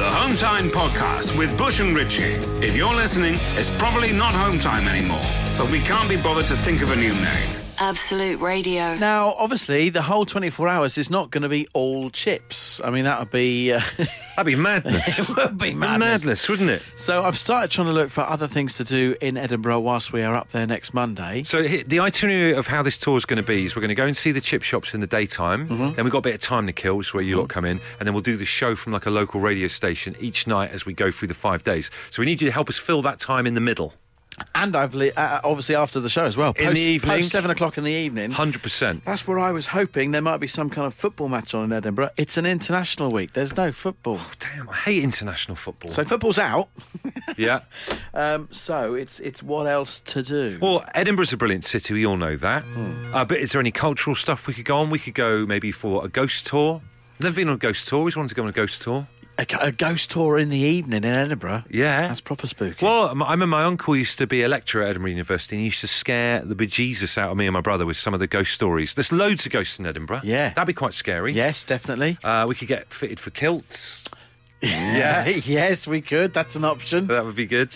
The 0.00 0.10
Home 0.12 0.34
Time 0.34 0.70
Podcast 0.70 1.36
with 1.36 1.58
Bush 1.58 1.80
and 1.80 1.94
Ritchie. 1.94 2.32
If 2.66 2.74
you're 2.74 2.94
listening, 2.94 3.34
it's 3.58 3.74
probably 3.74 4.14
not 4.14 4.32
home 4.32 4.58
time 4.58 4.88
anymore, 4.88 5.20
but 5.58 5.70
we 5.70 5.80
can't 5.80 6.08
be 6.08 6.16
bothered 6.16 6.46
to 6.46 6.56
think 6.56 6.80
of 6.80 6.90
a 6.90 6.96
new 6.96 7.12
name. 7.12 7.59
Absolute 7.82 8.40
Radio. 8.40 8.94
Now, 8.96 9.32
obviously, 9.38 9.88
the 9.88 10.02
whole 10.02 10.26
24 10.26 10.68
hours 10.68 10.98
is 10.98 11.08
not 11.08 11.30
going 11.30 11.44
to 11.44 11.48
be 11.48 11.66
all 11.72 12.10
chips. 12.10 12.78
I 12.84 12.90
mean, 12.90 13.04
that 13.04 13.18
would 13.18 13.30
be. 13.30 13.72
Uh, 13.72 13.80
That'd 14.36 14.44
be 14.44 14.54
madness. 14.54 15.30
it 15.30 15.34
would 15.34 15.56
be 15.56 15.72
madness. 15.72 16.24
madness, 16.24 16.48
wouldn't 16.50 16.68
it? 16.68 16.82
So 16.96 17.22
I've 17.22 17.38
started 17.38 17.70
trying 17.70 17.86
to 17.86 17.94
look 17.94 18.10
for 18.10 18.20
other 18.20 18.46
things 18.46 18.76
to 18.76 18.84
do 18.84 19.16
in 19.22 19.38
Edinburgh 19.38 19.80
whilst 19.80 20.12
we 20.12 20.22
are 20.22 20.36
up 20.36 20.50
there 20.50 20.66
next 20.66 20.92
Monday. 20.92 21.42
So 21.44 21.62
the 21.62 22.00
itinerary 22.00 22.52
of 22.52 22.66
how 22.66 22.82
this 22.82 22.98
tour 22.98 23.16
is 23.16 23.24
going 23.24 23.42
to 23.42 23.48
be 23.48 23.64
is 23.64 23.74
we're 23.74 23.80
going 23.80 23.88
to 23.88 23.94
go 23.94 24.04
and 24.04 24.14
see 24.14 24.30
the 24.30 24.42
chip 24.42 24.62
shops 24.62 24.92
in 24.92 25.00
the 25.00 25.06
daytime. 25.06 25.66
Mm-hmm. 25.66 25.92
Then 25.92 26.04
we've 26.04 26.12
got 26.12 26.18
a 26.18 26.22
bit 26.22 26.34
of 26.34 26.42
time 26.42 26.66
to 26.66 26.74
kill, 26.74 26.98
which 26.98 27.08
is 27.08 27.14
where 27.14 27.22
you 27.22 27.38
lot 27.38 27.48
come 27.48 27.64
in, 27.64 27.80
and 27.98 28.06
then 28.06 28.12
we'll 28.12 28.22
do 28.22 28.36
the 28.36 28.44
show 28.44 28.76
from 28.76 28.92
like 28.92 29.06
a 29.06 29.10
local 29.10 29.40
radio 29.40 29.68
station 29.68 30.14
each 30.20 30.46
night 30.46 30.70
as 30.70 30.84
we 30.84 30.92
go 30.92 31.10
through 31.10 31.28
the 31.28 31.34
five 31.34 31.64
days. 31.64 31.90
So 32.10 32.20
we 32.20 32.26
need 32.26 32.42
you 32.42 32.48
to 32.48 32.52
help 32.52 32.68
us 32.68 32.76
fill 32.76 33.00
that 33.02 33.18
time 33.18 33.46
in 33.46 33.54
the 33.54 33.60
middle. 33.62 33.94
And 34.54 34.76
I've 34.76 34.94
li- 34.94 35.12
uh, 35.12 35.40
obviously 35.44 35.74
after 35.74 36.00
the 36.00 36.08
show 36.08 36.24
as 36.24 36.36
well. 36.36 36.52
In 36.58 36.74
the 36.74 36.80
evening? 36.80 37.18
Post 37.18 37.30
seven 37.30 37.50
o'clock 37.50 37.78
in 37.78 37.84
the 37.84 37.92
evening. 37.92 38.30
Hundred 38.30 38.62
percent. 38.62 39.04
That's 39.04 39.26
where 39.26 39.38
I 39.38 39.52
was 39.52 39.68
hoping 39.68 40.10
there 40.10 40.22
might 40.22 40.38
be 40.38 40.46
some 40.46 40.70
kind 40.70 40.86
of 40.86 40.94
football 40.94 41.28
match 41.28 41.54
on 41.54 41.64
in 41.64 41.72
Edinburgh. 41.72 42.10
It's 42.16 42.36
an 42.36 42.46
international 42.46 43.10
week. 43.10 43.32
There's 43.32 43.56
no 43.56 43.72
football. 43.72 44.18
Damn, 44.38 44.68
I 44.68 44.74
hate 44.74 45.04
international 45.04 45.56
football. 45.56 45.90
So 45.90 46.04
football's 46.04 46.38
out. 46.38 46.68
yeah. 47.36 47.60
Um, 48.14 48.48
so 48.50 48.94
it's 48.94 49.20
it's 49.20 49.42
what 49.42 49.66
else 49.66 50.00
to 50.00 50.22
do? 50.22 50.58
Well, 50.60 50.84
Edinburgh's 50.94 51.32
a 51.32 51.36
brilliant 51.36 51.64
city. 51.64 51.94
We 51.94 52.06
all 52.06 52.16
know 52.16 52.36
that. 52.36 52.62
Hmm. 52.64 53.14
Uh, 53.14 53.24
but 53.24 53.38
is 53.38 53.52
there 53.52 53.60
any 53.60 53.70
cultural 53.72 54.16
stuff 54.16 54.46
we 54.46 54.54
could 54.54 54.64
go 54.64 54.78
on? 54.78 54.90
We 54.90 54.98
could 54.98 55.14
go 55.14 55.46
maybe 55.46 55.72
for 55.72 56.04
a 56.04 56.08
ghost 56.08 56.46
tour. 56.46 56.80
Never 57.20 57.36
been 57.36 57.48
on 57.48 57.54
a 57.54 57.58
ghost 57.58 57.86
tour. 57.88 57.98
Always 57.98 58.16
wanted 58.16 58.30
to 58.30 58.34
go 58.34 58.42
on 58.42 58.48
a 58.48 58.52
ghost 58.52 58.82
tour. 58.82 59.06
A, 59.40 59.46
a 59.68 59.72
ghost 59.72 60.10
tour 60.10 60.38
in 60.38 60.50
the 60.50 60.58
evening 60.58 61.02
in 61.02 61.14
Edinburgh. 61.14 61.64
Yeah. 61.70 62.08
That's 62.08 62.20
proper 62.20 62.46
spooky. 62.46 62.84
Well, 62.84 63.06
I 63.08 63.32
remember 63.32 63.46
my 63.46 63.64
uncle 63.64 63.96
used 63.96 64.18
to 64.18 64.26
be 64.26 64.42
a 64.42 64.48
lecturer 64.48 64.82
at 64.82 64.90
Edinburgh 64.90 65.12
University 65.12 65.56
and 65.56 65.60
he 65.60 65.66
used 65.66 65.80
to 65.80 65.86
scare 65.86 66.44
the 66.44 66.54
bejesus 66.54 67.16
out 67.16 67.30
of 67.30 67.36
me 67.38 67.46
and 67.46 67.54
my 67.54 67.62
brother 67.62 67.86
with 67.86 67.96
some 67.96 68.12
of 68.12 68.20
the 68.20 68.26
ghost 68.26 68.52
stories. 68.52 68.92
There's 68.94 69.12
loads 69.12 69.46
of 69.46 69.52
ghosts 69.52 69.78
in 69.78 69.86
Edinburgh. 69.86 70.20
Yeah. 70.24 70.50
That'd 70.50 70.66
be 70.66 70.74
quite 70.74 70.92
scary. 70.92 71.32
Yes, 71.32 71.64
definitely. 71.64 72.18
Uh, 72.22 72.44
we 72.48 72.54
could 72.54 72.68
get 72.68 72.92
fitted 72.92 73.18
for 73.18 73.30
kilts. 73.30 74.04
Yeah. 74.62 75.26
yes, 75.26 75.86
we 75.86 76.02
could. 76.02 76.34
That's 76.34 76.54
an 76.54 76.66
option. 76.66 77.06
That 77.06 77.24
would 77.24 77.34
be 77.34 77.46
good. 77.46 77.72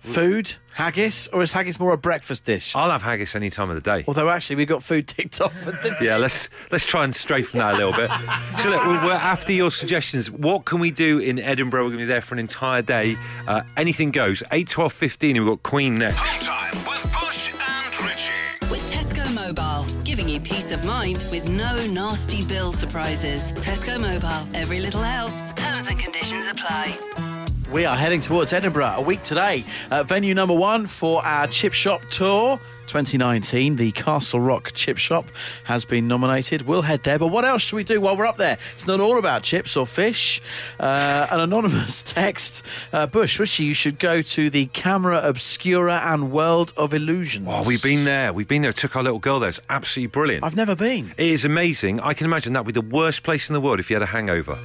Food, 0.00 0.52
haggis, 0.74 1.28
or 1.28 1.42
is 1.42 1.52
haggis 1.52 1.78
more 1.80 1.92
a 1.92 1.98
breakfast 1.98 2.44
dish? 2.44 2.74
I'll 2.74 2.90
have 2.90 3.02
haggis 3.02 3.34
any 3.34 3.50
time 3.50 3.70
of 3.70 3.76
the 3.76 3.80
day. 3.82 4.04
Although 4.06 4.28
actually, 4.28 4.56
we've 4.56 4.68
got 4.68 4.82
food 4.82 5.06
ticked 5.08 5.40
off 5.40 5.56
for 5.56 5.70
the 5.70 5.96
Yeah, 6.00 6.16
let's 6.16 6.48
let's 6.70 6.84
try 6.84 7.04
and 7.04 7.14
stray 7.14 7.42
from 7.42 7.60
that 7.60 7.74
a 7.74 7.76
little 7.76 7.92
bit. 7.92 8.10
So 8.58 8.70
look, 8.70 8.86
we're, 8.86 9.04
we're 9.04 9.12
after 9.12 9.52
your 9.52 9.70
suggestions. 9.70 10.30
What 10.30 10.64
can 10.64 10.80
we 10.80 10.90
do 10.90 11.18
in 11.18 11.38
Edinburgh? 11.38 11.82
We're 11.84 11.90
going 11.90 11.98
to 12.00 12.04
be 12.04 12.08
there 12.08 12.20
for 12.22 12.34
an 12.34 12.38
entire 12.38 12.80
day. 12.82 13.16
Uh, 13.46 13.62
anything 13.76 14.10
goes. 14.10 14.42
8, 14.52 14.66
12, 14.68 14.92
15, 14.92 15.36
and 15.36 15.44
we've 15.44 15.52
got 15.54 15.62
Queen 15.62 15.96
next. 15.96 16.46
Home 16.46 16.72
time 16.72 16.84
with 16.86 17.12
Bush 17.12 17.50
and 17.52 18.00
Ritchie. 18.00 18.70
With 18.70 18.80
Tesco 18.90 19.30
Mobile, 19.34 19.84
giving 20.04 20.28
you 20.28 20.40
peace 20.40 20.72
of 20.72 20.84
mind 20.86 21.26
with 21.30 21.46
no 21.48 21.86
nasty 21.88 22.42
bill 22.46 22.72
surprises. 22.72 23.52
Tesco 23.52 24.00
Mobile, 24.00 24.48
every 24.56 24.80
little 24.80 25.02
helps. 25.02 25.50
Terms 25.50 25.88
and 25.88 25.98
conditions 25.98 26.46
apply. 26.48 27.33
We 27.74 27.86
are 27.86 27.96
heading 27.96 28.20
towards 28.20 28.52
Edinburgh 28.52 28.94
a 28.98 29.00
week 29.00 29.22
today. 29.22 29.64
Uh, 29.90 30.04
venue 30.04 30.32
number 30.32 30.54
one 30.54 30.86
for 30.86 31.26
our 31.26 31.48
chip 31.48 31.72
shop 31.72 32.02
tour. 32.08 32.60
2019, 32.86 33.74
the 33.74 33.90
Castle 33.90 34.38
Rock 34.38 34.70
Chip 34.74 34.96
Shop 34.96 35.24
has 35.64 35.84
been 35.84 36.06
nominated. 36.06 36.68
We'll 36.68 36.82
head 36.82 37.02
there, 37.02 37.18
but 37.18 37.28
what 37.28 37.44
else 37.44 37.62
should 37.62 37.74
we 37.74 37.82
do 37.82 38.00
while 38.00 38.16
we're 38.16 38.26
up 38.26 38.36
there? 38.36 38.58
It's 38.74 38.86
not 38.86 39.00
all 39.00 39.18
about 39.18 39.42
chips 39.42 39.76
or 39.76 39.88
fish. 39.88 40.40
Uh, 40.78 41.26
an 41.32 41.40
anonymous 41.40 42.00
text 42.06 42.62
uh, 42.92 43.08
Bush, 43.08 43.40
Richie, 43.40 43.64
you 43.64 43.74
should 43.74 43.98
go 43.98 44.22
to 44.22 44.50
the 44.50 44.66
Camera 44.66 45.20
Obscura 45.24 46.00
and 46.04 46.30
World 46.30 46.72
of 46.76 46.94
Illusions. 46.94 47.48
Oh, 47.50 47.64
we've 47.64 47.82
been 47.82 48.04
there. 48.04 48.32
We've 48.32 48.46
been 48.46 48.62
there. 48.62 48.72
Took 48.72 48.94
our 48.94 49.02
little 49.02 49.18
girl 49.18 49.40
there. 49.40 49.48
It's 49.48 49.58
absolutely 49.68 50.12
brilliant. 50.12 50.44
I've 50.44 50.54
never 50.54 50.76
been. 50.76 51.12
It 51.18 51.26
is 51.26 51.44
amazing. 51.44 51.98
I 51.98 52.14
can 52.14 52.24
imagine 52.24 52.52
that 52.52 52.64
would 52.64 52.72
be 52.72 52.80
the 52.80 52.94
worst 52.94 53.24
place 53.24 53.50
in 53.50 53.54
the 53.54 53.60
world 53.60 53.80
if 53.80 53.90
you 53.90 53.96
had 53.96 54.02
a 54.04 54.06
hangover. 54.06 54.56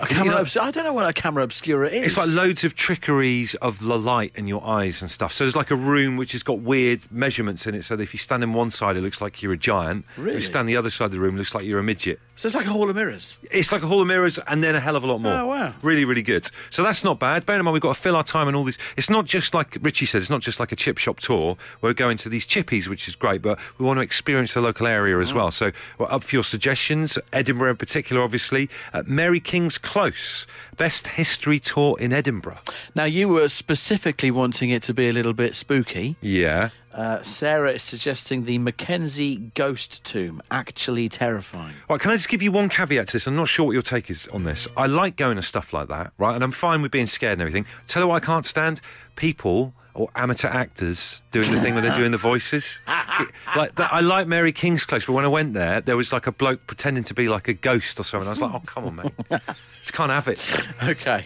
A 0.00 0.06
camera 0.06 0.24
You 0.24 0.30
know- 0.32 0.36
obs- 0.38 0.56
I 0.56 0.70
don't 0.70 0.84
know 0.84 0.92
what 0.92 1.08
a 1.08 1.12
camera 1.12 1.42
obscura 1.42 1.88
is. 1.88 2.06
It's 2.06 2.16
like 2.18 2.28
loads 2.28 2.64
of 2.64 2.74
trickeries 2.74 3.54
of 3.56 3.78
the 3.80 3.98
light 3.98 4.32
in 4.34 4.46
your 4.46 4.62
eyes 4.66 5.00
and 5.02 5.10
stuff. 5.10 5.32
So 5.32 5.44
there's 5.44 5.56
like 5.56 5.70
a 5.70 5.76
room 5.76 6.16
which 6.16 6.32
has 6.32 6.42
got 6.42 6.58
weird 6.58 7.04
measurements 7.10 7.66
in 7.66 7.74
it. 7.74 7.82
So 7.84 7.96
that 7.96 8.02
if 8.02 8.12
you 8.12 8.18
stand 8.18 8.42
in 8.42 8.52
one 8.52 8.70
side, 8.70 8.96
it 8.96 9.02
looks 9.02 9.20
like 9.20 9.42
you're 9.42 9.52
a 9.52 9.56
giant. 9.58 10.04
If 10.16 10.22
Really? 10.22 10.34
you 10.36 10.40
stand 10.42 10.68
the 10.68 10.76
other 10.76 10.90
side 10.90 11.06
of 11.06 11.12
the 11.12 11.20
room, 11.20 11.36
it 11.36 11.38
looks 11.38 11.54
like 11.54 11.64
you're 11.64 11.78
a 11.78 11.82
midget. 11.82 12.20
So 12.36 12.46
it's 12.48 12.54
like 12.54 12.66
a 12.66 12.70
hall 12.70 12.90
of 12.90 12.96
mirrors. 12.96 13.38
It's 13.50 13.72
like 13.72 13.82
a 13.82 13.86
hall 13.86 14.02
of 14.02 14.06
mirrors 14.06 14.38
and 14.46 14.62
then 14.62 14.74
a 14.76 14.80
hell 14.80 14.94
of 14.96 15.04
a 15.04 15.06
lot 15.06 15.22
more. 15.22 15.32
Oh, 15.32 15.46
wow. 15.46 15.72
Really, 15.80 16.04
really 16.04 16.20
good. 16.22 16.50
So 16.68 16.82
that's 16.82 17.02
not 17.02 17.18
bad. 17.18 17.46
Bear 17.46 17.56
in 17.58 17.64
mind, 17.64 17.72
we've 17.72 17.80
got 17.80 17.94
to 17.96 18.00
fill 18.00 18.14
our 18.16 18.22
time 18.24 18.46
and 18.48 18.54
all 18.56 18.64
these. 18.64 18.76
It's 18.98 19.08
not 19.08 19.24
just 19.24 19.54
like 19.54 19.78
Richie 19.80 20.04
said, 20.04 20.20
it's 20.20 20.28
not 20.30 20.42
just 20.42 20.60
like 20.60 20.70
a 20.70 20.76
chip 20.76 20.98
shop 20.98 21.20
tour. 21.20 21.56
We're 21.80 21.94
going 21.94 22.18
to 22.18 22.28
these 22.28 22.46
chippies, 22.46 22.88
which 22.88 23.08
is 23.08 23.16
great, 23.16 23.40
but 23.40 23.58
we 23.78 23.86
want 23.86 23.96
to 23.96 24.02
experience 24.02 24.52
the 24.52 24.60
local 24.60 24.86
area 24.86 25.18
as 25.18 25.32
well. 25.32 25.50
So 25.50 25.72
we're 25.96 26.12
up 26.12 26.22
for 26.24 26.36
your 26.36 26.44
suggestions. 26.44 27.18
Edinburgh 27.32 27.70
in 27.70 27.76
particular, 27.76 28.20
obviously. 28.22 28.68
Uh, 28.92 29.02
Mary 29.06 29.40
King's 29.40 29.78
Close, 29.86 30.48
best 30.76 31.06
history 31.06 31.60
tour 31.60 31.96
in 32.00 32.12
Edinburgh. 32.12 32.58
Now, 32.96 33.04
you 33.04 33.28
were 33.28 33.48
specifically 33.48 34.32
wanting 34.32 34.70
it 34.70 34.82
to 34.82 34.92
be 34.92 35.08
a 35.08 35.12
little 35.12 35.32
bit 35.32 35.54
spooky. 35.54 36.16
Yeah. 36.20 36.70
Uh, 36.92 37.22
Sarah 37.22 37.72
is 37.72 37.84
suggesting 37.84 38.46
the 38.46 38.58
Mackenzie 38.58 39.36
Ghost 39.54 40.02
Tomb, 40.02 40.42
actually 40.50 41.08
terrifying. 41.08 41.74
Right, 41.88 42.00
can 42.00 42.10
I 42.10 42.14
just 42.14 42.28
give 42.28 42.42
you 42.42 42.50
one 42.50 42.68
caveat 42.68 43.06
to 43.06 43.12
this? 43.12 43.28
I'm 43.28 43.36
not 43.36 43.46
sure 43.46 43.64
what 43.64 43.72
your 43.72 43.82
take 43.82 44.10
is 44.10 44.26
on 44.28 44.42
this. 44.42 44.66
I 44.76 44.86
like 44.86 45.14
going 45.16 45.36
to 45.36 45.42
stuff 45.42 45.72
like 45.72 45.86
that, 45.88 46.12
right? 46.18 46.34
And 46.34 46.42
I'm 46.42 46.52
fine 46.52 46.82
with 46.82 46.90
being 46.90 47.06
scared 47.06 47.34
and 47.34 47.42
everything. 47.42 47.64
Tell 47.86 48.02
you 48.02 48.08
what 48.08 48.22
I 48.22 48.26
can't 48.26 48.44
stand? 48.44 48.80
People 49.14 49.72
or 49.96 50.08
amateur 50.14 50.48
actors 50.48 51.22
doing 51.30 51.50
the 51.50 51.60
thing 51.60 51.74
where 51.74 51.82
they're 51.82 51.94
doing 51.94 52.12
the 52.12 52.18
voices. 52.18 52.80
like 53.56 53.74
that, 53.76 53.92
I 53.92 54.00
like 54.00 54.26
Mary 54.26 54.52
King's 54.52 54.84
Close, 54.84 55.06
but 55.06 55.14
when 55.14 55.24
I 55.24 55.28
went 55.28 55.54
there, 55.54 55.80
there 55.80 55.96
was 55.96 56.12
like 56.12 56.26
a 56.26 56.32
bloke 56.32 56.66
pretending 56.66 57.04
to 57.04 57.14
be 57.14 57.28
like 57.28 57.48
a 57.48 57.54
ghost 57.54 57.98
or 57.98 58.04
something. 58.04 58.28
I 58.28 58.30
was 58.30 58.42
like, 58.42 58.54
oh, 58.54 58.62
come 58.66 58.84
on, 58.84 58.96
mate. 58.96 59.12
Just 59.80 59.94
can't 59.94 60.10
have 60.10 60.28
it. 60.28 60.38
Okay. 60.82 61.22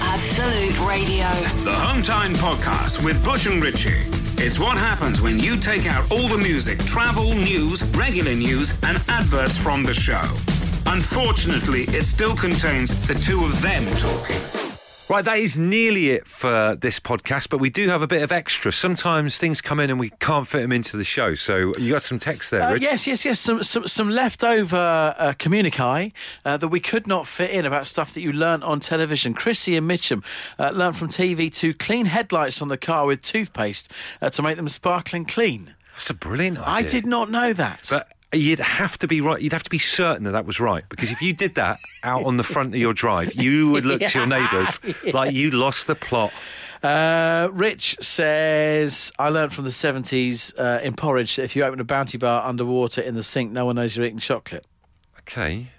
Absolute 0.00 0.80
Radio. 0.88 1.28
The 1.62 1.74
Home 1.74 2.02
Time 2.02 2.34
Podcast 2.34 3.04
with 3.04 3.22
Bush 3.24 3.46
and 3.46 3.62
Ritchie. 3.62 4.02
It's 4.36 4.58
what 4.58 4.76
happens 4.76 5.20
when 5.20 5.38
you 5.38 5.56
take 5.56 5.86
out 5.86 6.10
all 6.10 6.28
the 6.28 6.38
music, 6.38 6.78
travel, 6.84 7.34
news, 7.34 7.88
regular 7.90 8.34
news, 8.34 8.78
and 8.82 8.96
adverts 9.08 9.56
from 9.56 9.84
the 9.84 9.94
show. 9.94 10.22
Unfortunately, 10.86 11.82
it 11.88 12.04
still 12.04 12.36
contains 12.36 13.06
the 13.06 13.14
two 13.14 13.44
of 13.44 13.60
them 13.62 13.84
talking. 13.96 14.63
Right, 15.06 15.22
that 15.26 15.38
is 15.38 15.58
nearly 15.58 16.10
it 16.10 16.26
for 16.26 16.76
this 16.80 16.98
podcast, 16.98 17.50
but 17.50 17.58
we 17.58 17.68
do 17.68 17.88
have 17.88 18.00
a 18.00 18.06
bit 18.06 18.22
of 18.22 18.32
extra. 18.32 18.72
Sometimes 18.72 19.36
things 19.36 19.60
come 19.60 19.78
in 19.78 19.90
and 19.90 20.00
we 20.00 20.08
can't 20.18 20.48
fit 20.48 20.62
them 20.62 20.72
into 20.72 20.96
the 20.96 21.04
show. 21.04 21.34
So 21.34 21.74
you 21.76 21.92
got 21.92 22.02
some 22.02 22.18
text 22.18 22.50
there, 22.50 22.62
Uh, 22.62 22.72
Rich? 22.72 22.82
yes, 22.82 23.06
yes, 23.06 23.22
yes. 23.22 23.38
Some 23.38 23.62
some, 23.62 23.86
some 23.86 24.08
leftover 24.08 25.14
uh, 25.18 25.34
communique 25.38 26.12
uh, 26.46 26.56
that 26.56 26.68
we 26.68 26.80
could 26.80 27.06
not 27.06 27.26
fit 27.26 27.50
in 27.50 27.66
about 27.66 27.86
stuff 27.86 28.14
that 28.14 28.22
you 28.22 28.32
learnt 28.32 28.62
on 28.62 28.80
television. 28.80 29.34
Chrissy 29.34 29.76
and 29.76 29.88
Mitchum 29.88 30.24
uh, 30.58 30.70
learnt 30.70 30.96
from 30.96 31.08
TV 31.08 31.54
to 31.56 31.74
clean 31.74 32.06
headlights 32.06 32.62
on 32.62 32.68
the 32.68 32.78
car 32.78 33.04
with 33.04 33.20
toothpaste 33.20 33.92
uh, 34.22 34.30
to 34.30 34.42
make 34.42 34.56
them 34.56 34.68
sparkling 34.68 35.26
clean. 35.26 35.74
That's 35.92 36.08
a 36.10 36.14
brilliant 36.14 36.58
idea. 36.58 36.72
I 36.74 36.82
did 36.82 37.06
not 37.06 37.30
know 37.30 37.52
that. 37.52 37.86
But 37.90 38.08
you'd 38.38 38.58
have 38.58 38.98
to 38.98 39.08
be 39.08 39.20
right. 39.20 39.40
You'd 39.40 39.52
have 39.52 39.62
to 39.62 39.70
be 39.70 39.78
certain 39.78 40.24
that 40.24 40.32
that 40.32 40.46
was 40.46 40.60
right 40.60 40.84
because 40.88 41.10
if 41.10 41.20
you 41.22 41.32
did 41.32 41.54
that 41.56 41.78
out 42.02 42.24
on 42.24 42.36
the 42.36 42.44
front 42.44 42.74
of 42.74 42.80
your 42.80 42.92
drive, 42.92 43.34
you 43.34 43.70
would 43.70 43.84
look 43.84 44.00
to 44.00 44.18
your 44.18 44.26
neighbours 44.28 44.80
like 45.12 45.32
you 45.32 45.50
lost 45.50 45.86
the 45.86 45.94
plot. 45.94 46.32
Uh, 46.82 47.48
Rich 47.50 47.96
says, 48.00 49.10
I 49.18 49.30
learned 49.30 49.54
from 49.54 49.64
the 49.64 49.70
70s 49.70 50.52
uh, 50.58 50.82
in 50.82 50.94
porridge 50.94 51.36
that 51.36 51.44
if 51.44 51.56
you 51.56 51.64
open 51.64 51.80
a 51.80 51.84
bounty 51.84 52.18
bar 52.18 52.46
underwater 52.46 53.00
in 53.00 53.14
the 53.14 53.22
sink, 53.22 53.52
no 53.52 53.64
one 53.64 53.76
knows 53.76 53.96
you're 53.96 54.04
eating 54.04 54.18
chocolate. 54.18 54.66
Okay, 55.20 55.70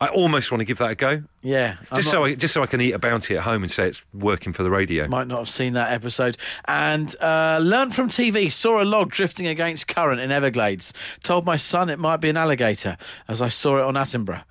I 0.00 0.06
almost 0.08 0.52
want 0.52 0.60
to 0.60 0.64
give 0.64 0.78
that 0.78 0.90
a 0.90 0.94
go, 0.94 1.24
Yeah. 1.42 1.76
I'm 1.90 1.96
just 1.96 2.06
not- 2.06 2.12
so 2.12 2.24
I, 2.24 2.34
just 2.36 2.54
so 2.54 2.62
I 2.62 2.66
can 2.66 2.80
eat 2.80 2.92
a 2.92 3.00
bounty 3.00 3.36
at 3.36 3.42
home 3.42 3.64
and 3.64 3.72
say 3.72 3.88
it's 3.88 4.02
working 4.14 4.52
for 4.52 4.62
the 4.62 4.70
radio. 4.70 5.08
Might 5.08 5.26
not 5.26 5.38
have 5.38 5.48
seen 5.48 5.72
that 5.72 5.90
episode. 5.92 6.36
And 6.66 7.16
uh, 7.20 7.58
learned 7.60 7.94
from 7.96 8.08
TV, 8.08 8.50
saw 8.52 8.80
a 8.80 8.84
log 8.84 9.10
drifting 9.10 9.48
against 9.48 9.88
current 9.88 10.20
in 10.20 10.30
Everglades. 10.30 10.92
Told 11.24 11.44
my 11.44 11.56
son 11.56 11.90
it 11.90 11.98
might 11.98 12.18
be 12.18 12.28
an 12.28 12.36
alligator 12.36 12.96
as 13.26 13.42
I 13.42 13.48
saw 13.48 13.78
it 13.78 13.82
on 13.84 13.94
Attenborough. 13.94 14.44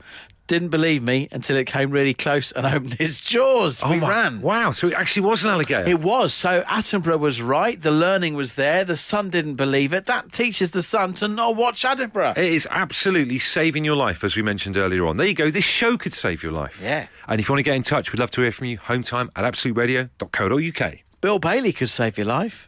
Didn't 0.48 0.70
believe 0.70 1.04
me 1.04 1.28
until 1.32 1.58
it 1.58 1.68
came 1.68 1.91
really 1.91 2.14
close 2.14 2.54
and 2.54 2.66
opened 2.74 2.93
his 2.93 3.20
jaws. 3.20 3.84
Oh 3.84 3.89
we 3.89 3.98
Oh 3.98 4.00
my- 4.00 4.10
ran. 4.10 4.41
Wow, 4.41 4.72
so 4.72 4.88
it 4.88 4.93
actually 4.93 5.28
was 5.28 5.43
an 5.43 5.52
alligator. 5.52 5.89
It 5.89 6.00
was. 6.00 6.34
So 6.34 6.62
Attenborough 6.62 7.20
was 7.20 7.41
right. 7.41 7.82
The 7.82 7.91
learning 7.91 8.34
was 8.36 8.54
there. 8.56 8.86
The 8.86 8.95
son 8.95 9.30
didn't 9.30 9.56
believe 9.56 9.93
it. 9.93 10.06
That 10.06 10.32
teaches 10.32 10.72
the 10.72 10.82
son 10.82 11.14
to 11.16 11.28
not 11.28 11.58
watch 11.58 11.84
Attenborough. 11.84 12.38
It 12.38 12.45
is 12.54 12.66
absolutely 12.72 13.39
saving 13.39 13.84
your 13.84 13.98
life, 13.98 14.24
as 14.24 14.38
we 14.38 14.41
mentioned 14.41 14.78
earlier 14.78 15.06
on. 15.06 15.18
There 15.18 15.28
you 15.28 15.34
go. 15.34 15.50
This 15.50 15.66
show 15.66 15.98
could 15.98 16.14
save 16.14 16.43
your 16.43 16.54
life. 16.54 16.80
Yeah. 16.82 17.08
And 17.28 17.41
if 17.41 17.50
you 17.50 17.54
want 17.54 17.60
to 17.60 17.64
get 17.64 17.76
in 17.76 17.84
touch, 17.84 18.14
we'd 18.14 18.20
love 18.20 18.32
to 18.32 18.41
hear 18.41 18.54
from 18.54 18.68
you. 18.68 18.78
Hometime 18.78 19.30
at 19.36 19.43
absoluteradio.co.uk. 19.43 20.93
Bill 21.20 21.39
Bailey 21.39 21.74
could 21.74 21.89
save 21.89 22.18
your 22.18 22.28
life. 22.28 22.66